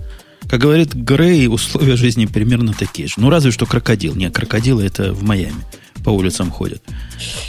[0.49, 3.15] Как говорит Грей, условия жизни примерно такие же.
[3.17, 4.15] Ну, разве что крокодил.
[4.15, 5.63] Нет, крокодилы это в Майами
[6.05, 6.81] по улицам ходят.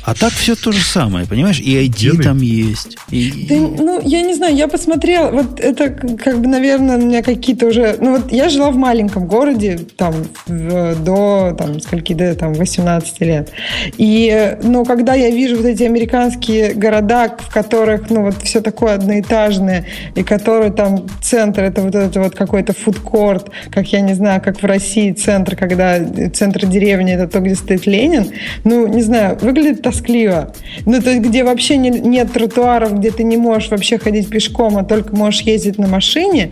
[0.04, 1.60] А так все то же самое, понимаешь?
[1.60, 2.22] И ID Гены.
[2.22, 2.96] там есть.
[3.10, 3.46] И...
[3.48, 7.66] Да, ну, я не знаю, я посмотрела, вот это как бы, наверное, у меня какие-то
[7.66, 7.96] уже...
[8.00, 10.14] Ну, вот я жила в маленьком городе, там,
[10.46, 13.50] в, до, там, скольки, до, там, 18 лет.
[13.98, 18.94] И, ну, когда я вижу вот эти американские города, в которых, ну, вот все такое
[18.94, 24.40] одноэтажное, и которые там центр, это вот это вот какой-то фудкорт, как я не знаю,
[24.40, 25.98] как в России центр, когда
[26.32, 28.30] центр деревни, это то, где стоит Ленин,
[28.64, 30.52] ну, не знаю, выглядит тоскливо.
[30.84, 34.76] Ну, то есть, где вообще не, нет тротуаров, где ты не можешь вообще ходить пешком,
[34.78, 36.50] а только можешь ездить на машине,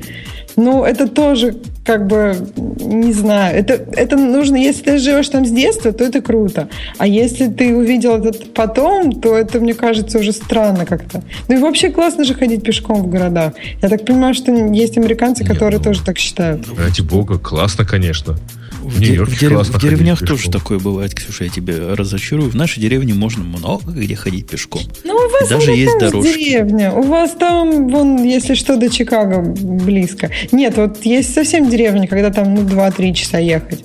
[0.57, 5.51] ну, это тоже как бы, не знаю, это, это нужно, если ты живешь там с
[5.51, 6.69] детства, то это круто.
[6.97, 11.23] А если ты увидел это потом, то это, мне кажется, уже странно как-то.
[11.49, 13.53] Ну и вообще классно же ходить пешком в городах.
[13.83, 16.66] Я так понимаю, что есть американцы, Нет, которые ну, тоже так считают.
[16.79, 18.37] Ради бога, классно, конечно.
[18.85, 22.51] В, де- в, дерев- в деревнях тоже такое бывает, Ксюша, я тебе разочарую.
[22.51, 24.82] В нашей деревне можно много где ходить пешком.
[25.05, 26.32] Ну, у вас даже есть дорожки.
[26.32, 26.93] деревня.
[26.93, 30.31] У вас там, вон, если что, до Чикаго близко.
[30.52, 33.85] Нет, вот есть совсем деревня, когда там ну, 2-3 часа ехать.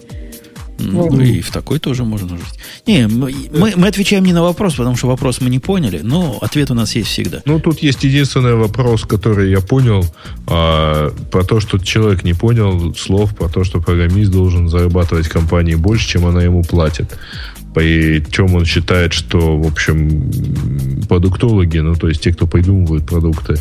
[0.80, 1.22] Ну, вот.
[1.22, 2.60] и в такой тоже можно жить.
[2.88, 6.38] Не, мы, мы, мы отвечаем не на вопрос, потому что вопрос мы не поняли, но
[6.41, 7.41] ответ у нас есть всегда.
[7.45, 10.06] Ну, тут есть единственный вопрос, который я понял,
[10.47, 15.76] а, про то, что человек не понял слов, про то, что программист должен зарабатывать компании
[15.76, 17.18] больше, чем она ему платит.
[17.73, 20.31] Причем он считает, что, в общем,
[21.07, 23.56] продуктологи, ну, то есть те, кто придумывают продукты,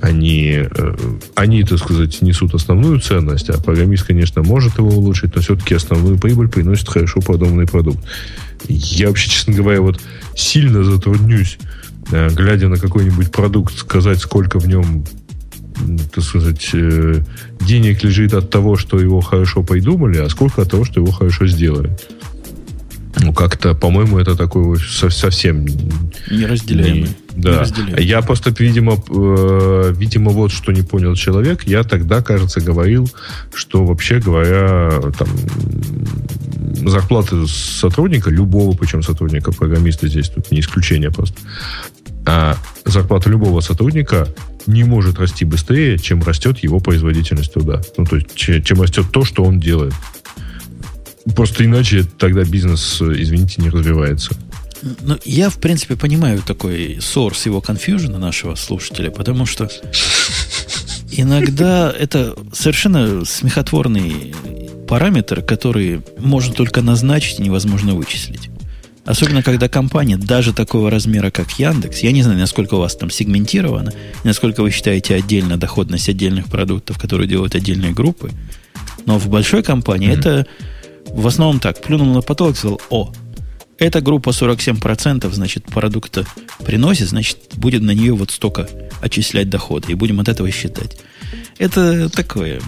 [0.00, 0.94] они, э,
[1.34, 6.18] они, так сказать, несут основную ценность, а программист, конечно, может его улучшить, но все-таки основную
[6.18, 7.98] прибыль приносит хорошо продуманный продукт.
[8.68, 10.00] Я вообще, честно говоря, вот
[10.34, 11.58] сильно затруднюсь,
[12.12, 15.04] э, глядя на какой-нибудь продукт, сказать, сколько в нем
[16.14, 17.22] так сказать, э,
[17.60, 21.46] денег лежит от того, что его хорошо придумали, а сколько от того, что его хорошо
[21.46, 21.96] сделали.
[23.18, 25.66] Ну, как-то, по-моему, это такой совсем...
[26.30, 27.08] Неразделяемый.
[27.40, 27.64] Да.
[27.98, 31.64] Я просто, видимо, э, видимо, вот что не понял человек.
[31.64, 33.10] Я тогда, кажется, говорил,
[33.54, 35.28] что, вообще говоря, там,
[36.86, 41.36] зарплаты сотрудника, любого, причем сотрудника, программиста здесь тут не исключение просто,
[42.26, 44.28] а зарплата любого сотрудника
[44.66, 47.80] не может расти быстрее, чем растет его производительность труда.
[47.96, 49.94] Ну, то есть, чем растет то, что он делает.
[51.34, 54.34] Просто иначе тогда бизнес, извините, не развивается.
[54.82, 59.68] Ну, я, в принципе, понимаю такой source его конфьюжена нашего слушателя, потому что
[61.10, 64.34] иногда это совершенно смехотворный
[64.88, 68.50] параметр, который можно только назначить и невозможно вычислить.
[69.04, 73.10] Особенно, когда компания даже такого размера, как Яндекс, я не знаю, насколько у вас там
[73.10, 73.92] сегментировано,
[74.24, 78.30] насколько вы считаете отдельно доходность отдельных продуктов, которые делают отдельные группы,
[79.06, 80.18] но в большой компании mm-hmm.
[80.18, 80.46] это
[81.12, 83.12] В основном так, плюнул на потолок, сказал, о,
[83.80, 86.26] эта группа 47%, значит, продукта
[86.64, 88.68] приносит, значит, будет на нее вот столько
[89.00, 90.98] отчислять доходы, и будем от этого считать.
[91.58, 92.60] Это такое,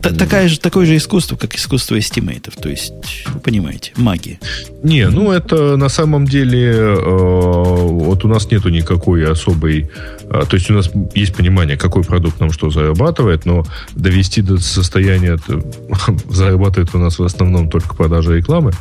[0.00, 2.56] такая же, такое же искусство, как искусство эстимейтов.
[2.56, 2.92] То есть,
[3.32, 4.38] вы понимаете, магия.
[4.82, 9.88] Не, ну это на самом деле, э, вот у нас нету никакой особой,
[10.22, 13.64] э, то есть у нас есть понимание, какой продукт нам что зарабатывает, но
[13.94, 15.38] довести до состояния,
[16.28, 18.72] зарабатывает у нас в основном только продажа рекламы,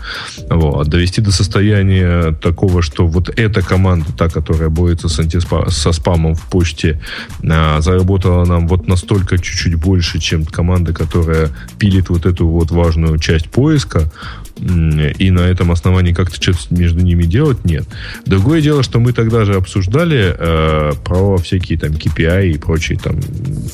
[0.50, 5.70] вот, а довести до состояния такого, что вот эта команда, та, которая борется с антиспа,
[5.70, 7.00] со спамом в почте,
[7.42, 13.20] э, заработала нам вот настолько чуть-чуть больше, чем команда, которая пилит вот эту вот важную
[13.20, 14.12] часть поиска,
[14.58, 17.86] и на этом основании как-то что-то между ними делать, нет.
[18.26, 23.20] Другое дело, что мы тогда же обсуждали э, про всякие там KPI и прочие там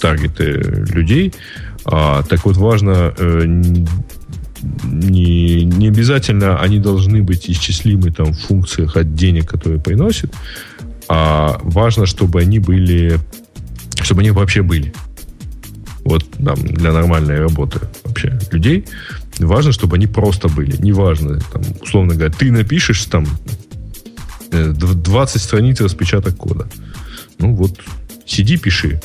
[0.02, 1.34] таргеты людей.
[1.86, 3.44] А, так вот, важно э,
[4.84, 10.34] не, не обязательно они должны быть исчислимы там в функциях от денег, которые приносят,
[11.08, 13.20] а важно, чтобы они были,
[14.02, 14.94] чтобы они вообще были
[16.10, 18.86] вот там, для нормальной работы вообще людей,
[19.38, 20.76] важно, чтобы они просто были.
[20.82, 23.26] Неважно, там, условно говоря, ты напишешь там
[24.52, 26.68] 20 э, страниц распечаток кода.
[27.38, 27.80] Ну вот,
[28.26, 29.00] сиди, пиши.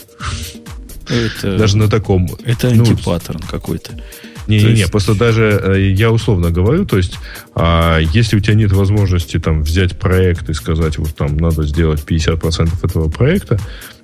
[1.09, 2.29] Это, даже на таком.
[2.45, 3.93] Это ну, антипаттерн какой-то.
[4.47, 4.91] Не-не-не, есть...
[4.91, 7.19] просто даже э, я условно говорю, то есть,
[7.55, 12.05] а, если у тебя нет возможности там взять проект и сказать, вот там надо сделать
[12.07, 13.59] 50% этого проекта,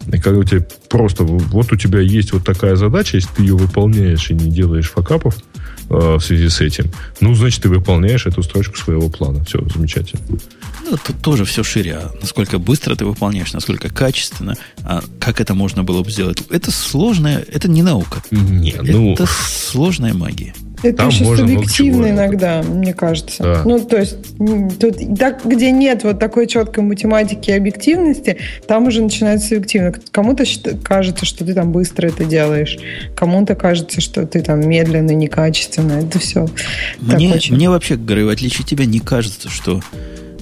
[0.06, 3.56] и когда у тебя просто, вот у тебя есть вот такая задача, если ты ее
[3.56, 5.36] выполняешь и не делаешь факапов
[5.90, 6.90] э, в связи с этим,
[7.20, 9.44] ну, значит, ты выполняешь эту строчку своего плана.
[9.44, 10.22] Все, замечательно.
[10.88, 11.96] Ну, тут тоже все шире.
[11.96, 16.42] А насколько быстро ты выполняешь, насколько качественно, а как это можно было бы сделать.
[16.50, 18.22] Это сложная, это не наука.
[18.30, 19.12] Не, ну...
[19.12, 20.54] Это сложная магия.
[20.82, 23.42] Это там еще субъективно иногда, мне кажется.
[23.42, 23.62] Да.
[23.64, 24.16] Ну, то есть,
[24.78, 29.92] тут, так, где нет вот такой четкой математики и объективности, там уже начинается субъективно.
[30.10, 30.44] Кому-то
[30.82, 32.78] кажется, что ты там быстро это делаешь,
[33.14, 35.92] кому-то кажется, что ты там медленно, некачественно.
[35.92, 36.46] Это все.
[37.00, 37.54] Мне, очень...
[37.54, 39.80] мне вообще, говорю, в отличие от тебя, не кажется, что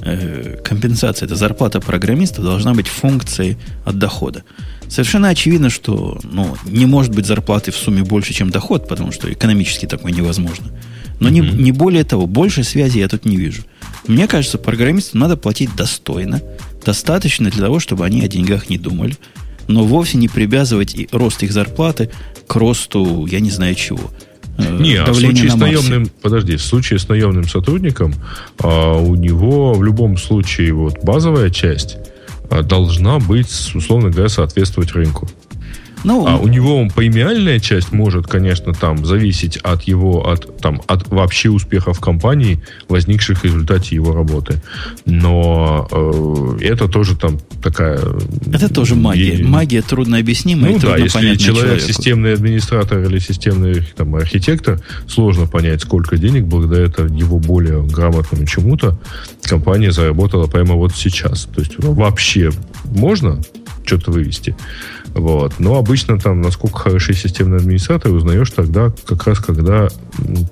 [0.02, 4.44] э, компенсация, это зарплата программиста должна быть функцией от дохода.
[4.88, 9.30] Совершенно очевидно, что ну, не может быть зарплаты в сумме больше, чем доход, потому что
[9.32, 10.66] экономически такое невозможно.
[11.20, 11.56] Но mm-hmm.
[11.56, 13.62] не, не более того, больше связи я тут не вижу.
[14.06, 16.40] Мне кажется, программистам надо платить достойно,
[16.84, 19.16] достаточно для того, чтобы они о деньгах не думали,
[19.66, 22.10] но вовсе не привязывать и рост их зарплаты
[22.46, 24.10] к росту, я не знаю чего.
[24.56, 28.14] Э, не, а в случае с наемным, подожди, в случае с наемным сотрудником
[28.58, 31.96] а, у него в любом случае вот базовая часть
[32.50, 35.28] должна быть, условно говоря, соответствовать рынку.
[36.04, 41.08] Ну, а у него премиальная часть может, конечно, там зависеть от его, от, там, от
[41.08, 44.62] вообще успехов компании, возникших в результате его работы.
[45.04, 48.00] Но э, это тоже там такая...
[48.52, 49.34] Это тоже магия.
[49.34, 51.88] И, магия трудно объяснимая ну, и трудно да, если человек человеку.
[51.88, 58.98] системный администратор или системный там, архитектор, сложно понять, сколько денег благодаря его более грамотному чему-то
[59.42, 61.44] компания заработала прямо вот сейчас.
[61.54, 62.50] То есть вообще
[62.84, 63.40] можно
[63.84, 64.54] что-то вывести.
[65.14, 65.58] Вот.
[65.58, 69.88] Но обычно там, насколько хороший системный администратор, узнаешь тогда, как раз когда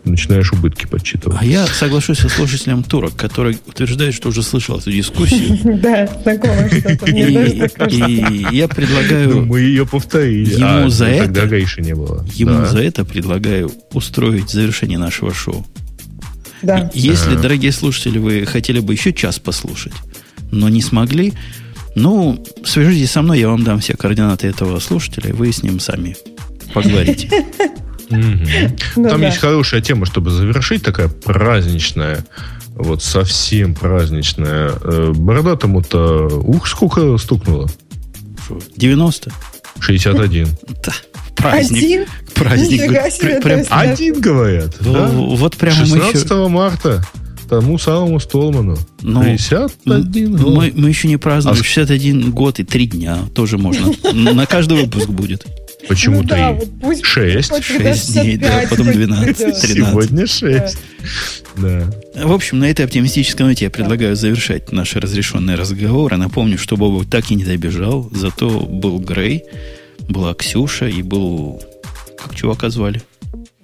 [0.05, 1.39] начинаешь убытки подсчитывать.
[1.41, 5.59] А я соглашусь со слушателем Турок, который утверждает, что уже слышал эту дискуссию.
[5.87, 7.07] Да, знакомо что-то.
[7.07, 9.31] И я предлагаю...
[9.31, 10.55] Ну, мы ее повторили.
[10.55, 11.25] Ему а, за это...
[11.25, 12.27] Тогда Гаиши не было.
[12.35, 15.67] Ему за это предлагаю устроить завершение нашего шоу.
[16.63, 16.91] Да.
[16.95, 19.93] Если, дорогие слушатели, вы хотели бы еще час послушать,
[20.51, 21.35] но не смогли,
[21.97, 25.81] ну, свяжитесь со мной, я вам дам все координаты этого слушателя, и вы с ним
[25.81, 26.15] сами
[26.75, 27.47] поговорите.
[28.11, 32.25] Ну Там есть хорошая тема, чтобы завершить, такая праздничная,
[32.75, 34.73] вот совсем праздничная.
[34.81, 37.69] Э, бородатому-то, ух, сколько стукнуло?
[38.77, 39.33] 90?
[39.81, 40.49] 61.
[40.85, 40.93] Да,
[41.35, 41.83] праздник.
[41.83, 42.07] Один?
[42.35, 43.43] Праздник.
[43.43, 44.77] Прям, один, говорят.
[44.81, 45.09] Да?
[45.09, 47.03] Вот прямо 16 марта
[47.49, 48.77] тому самому Столману.
[49.03, 50.55] Ну, 61 год.
[50.55, 51.59] Мы, мы еще не празднуем.
[51.59, 53.93] А 61 год и 3 дня тоже можно.
[54.13, 55.47] На каждый выпуск будет.
[55.89, 56.37] Почему ну, 3?
[56.37, 57.65] Да, вот 6.
[57.65, 59.71] 6 дней, да, потом 12, 13.
[59.71, 60.79] Сегодня 6.
[61.57, 61.91] Да.
[62.17, 66.17] В общем, на этой оптимистической ноте я предлагаю завершать наши разрешенные разговоры.
[66.17, 69.45] Напомню, что Бобок так и не добежал, зато был Грей,
[70.09, 71.63] была Ксюша и был...
[72.19, 73.03] Как чувака звали?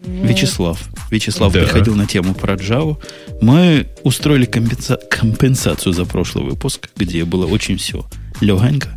[0.04, 0.80] Вячеслав.
[1.10, 1.60] Вячеслав да.
[1.60, 2.96] приходил на тему про Java.
[3.40, 8.04] Мы устроили компенса- компенсацию за прошлый выпуск, где было очень все
[8.40, 8.88] легонько.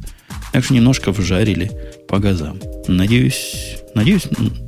[0.52, 1.72] Так что немножко вжарили
[2.08, 2.60] по газам.
[2.88, 4.24] Надеюсь, надеюсь,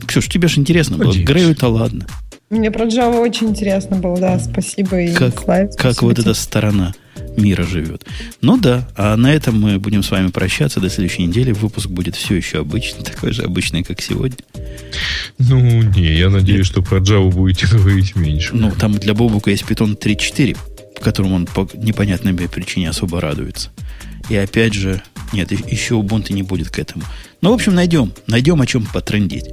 [0.05, 1.13] Ксюш, тебе же интересно было.
[1.13, 2.05] Грею-то ладно.
[2.49, 5.01] Мне про Java очень интересно было, да, спасибо.
[5.01, 6.21] И как Славе, как вот тебе.
[6.23, 6.93] эта сторона
[7.37, 8.05] мира живет.
[8.41, 11.51] Ну да, а на этом мы будем с вами прощаться до следующей недели.
[11.51, 14.37] Выпуск будет все еще обычный, такой же обычный, как сегодня.
[15.37, 18.55] Ну, не, я надеюсь, что про Java будете говорить меньше.
[18.55, 20.57] Ну, там для Бобука есть Python 3.4,
[20.95, 23.69] по которому он по непонятной причине особо радуется.
[24.29, 25.01] И опять же,
[25.31, 27.05] нет, еще Ubuntu не будет к этому.
[27.41, 28.13] Ну, в общем, найдем.
[28.27, 29.45] Найдем, о чем потрендить.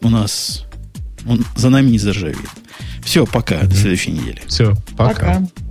[0.00, 0.64] У нас...
[1.26, 2.48] Он за нами не заржавеет.
[3.02, 3.62] Все, пока.
[3.62, 4.40] До следующей недели.
[4.46, 5.14] Все, пока.
[5.14, 5.65] Пока.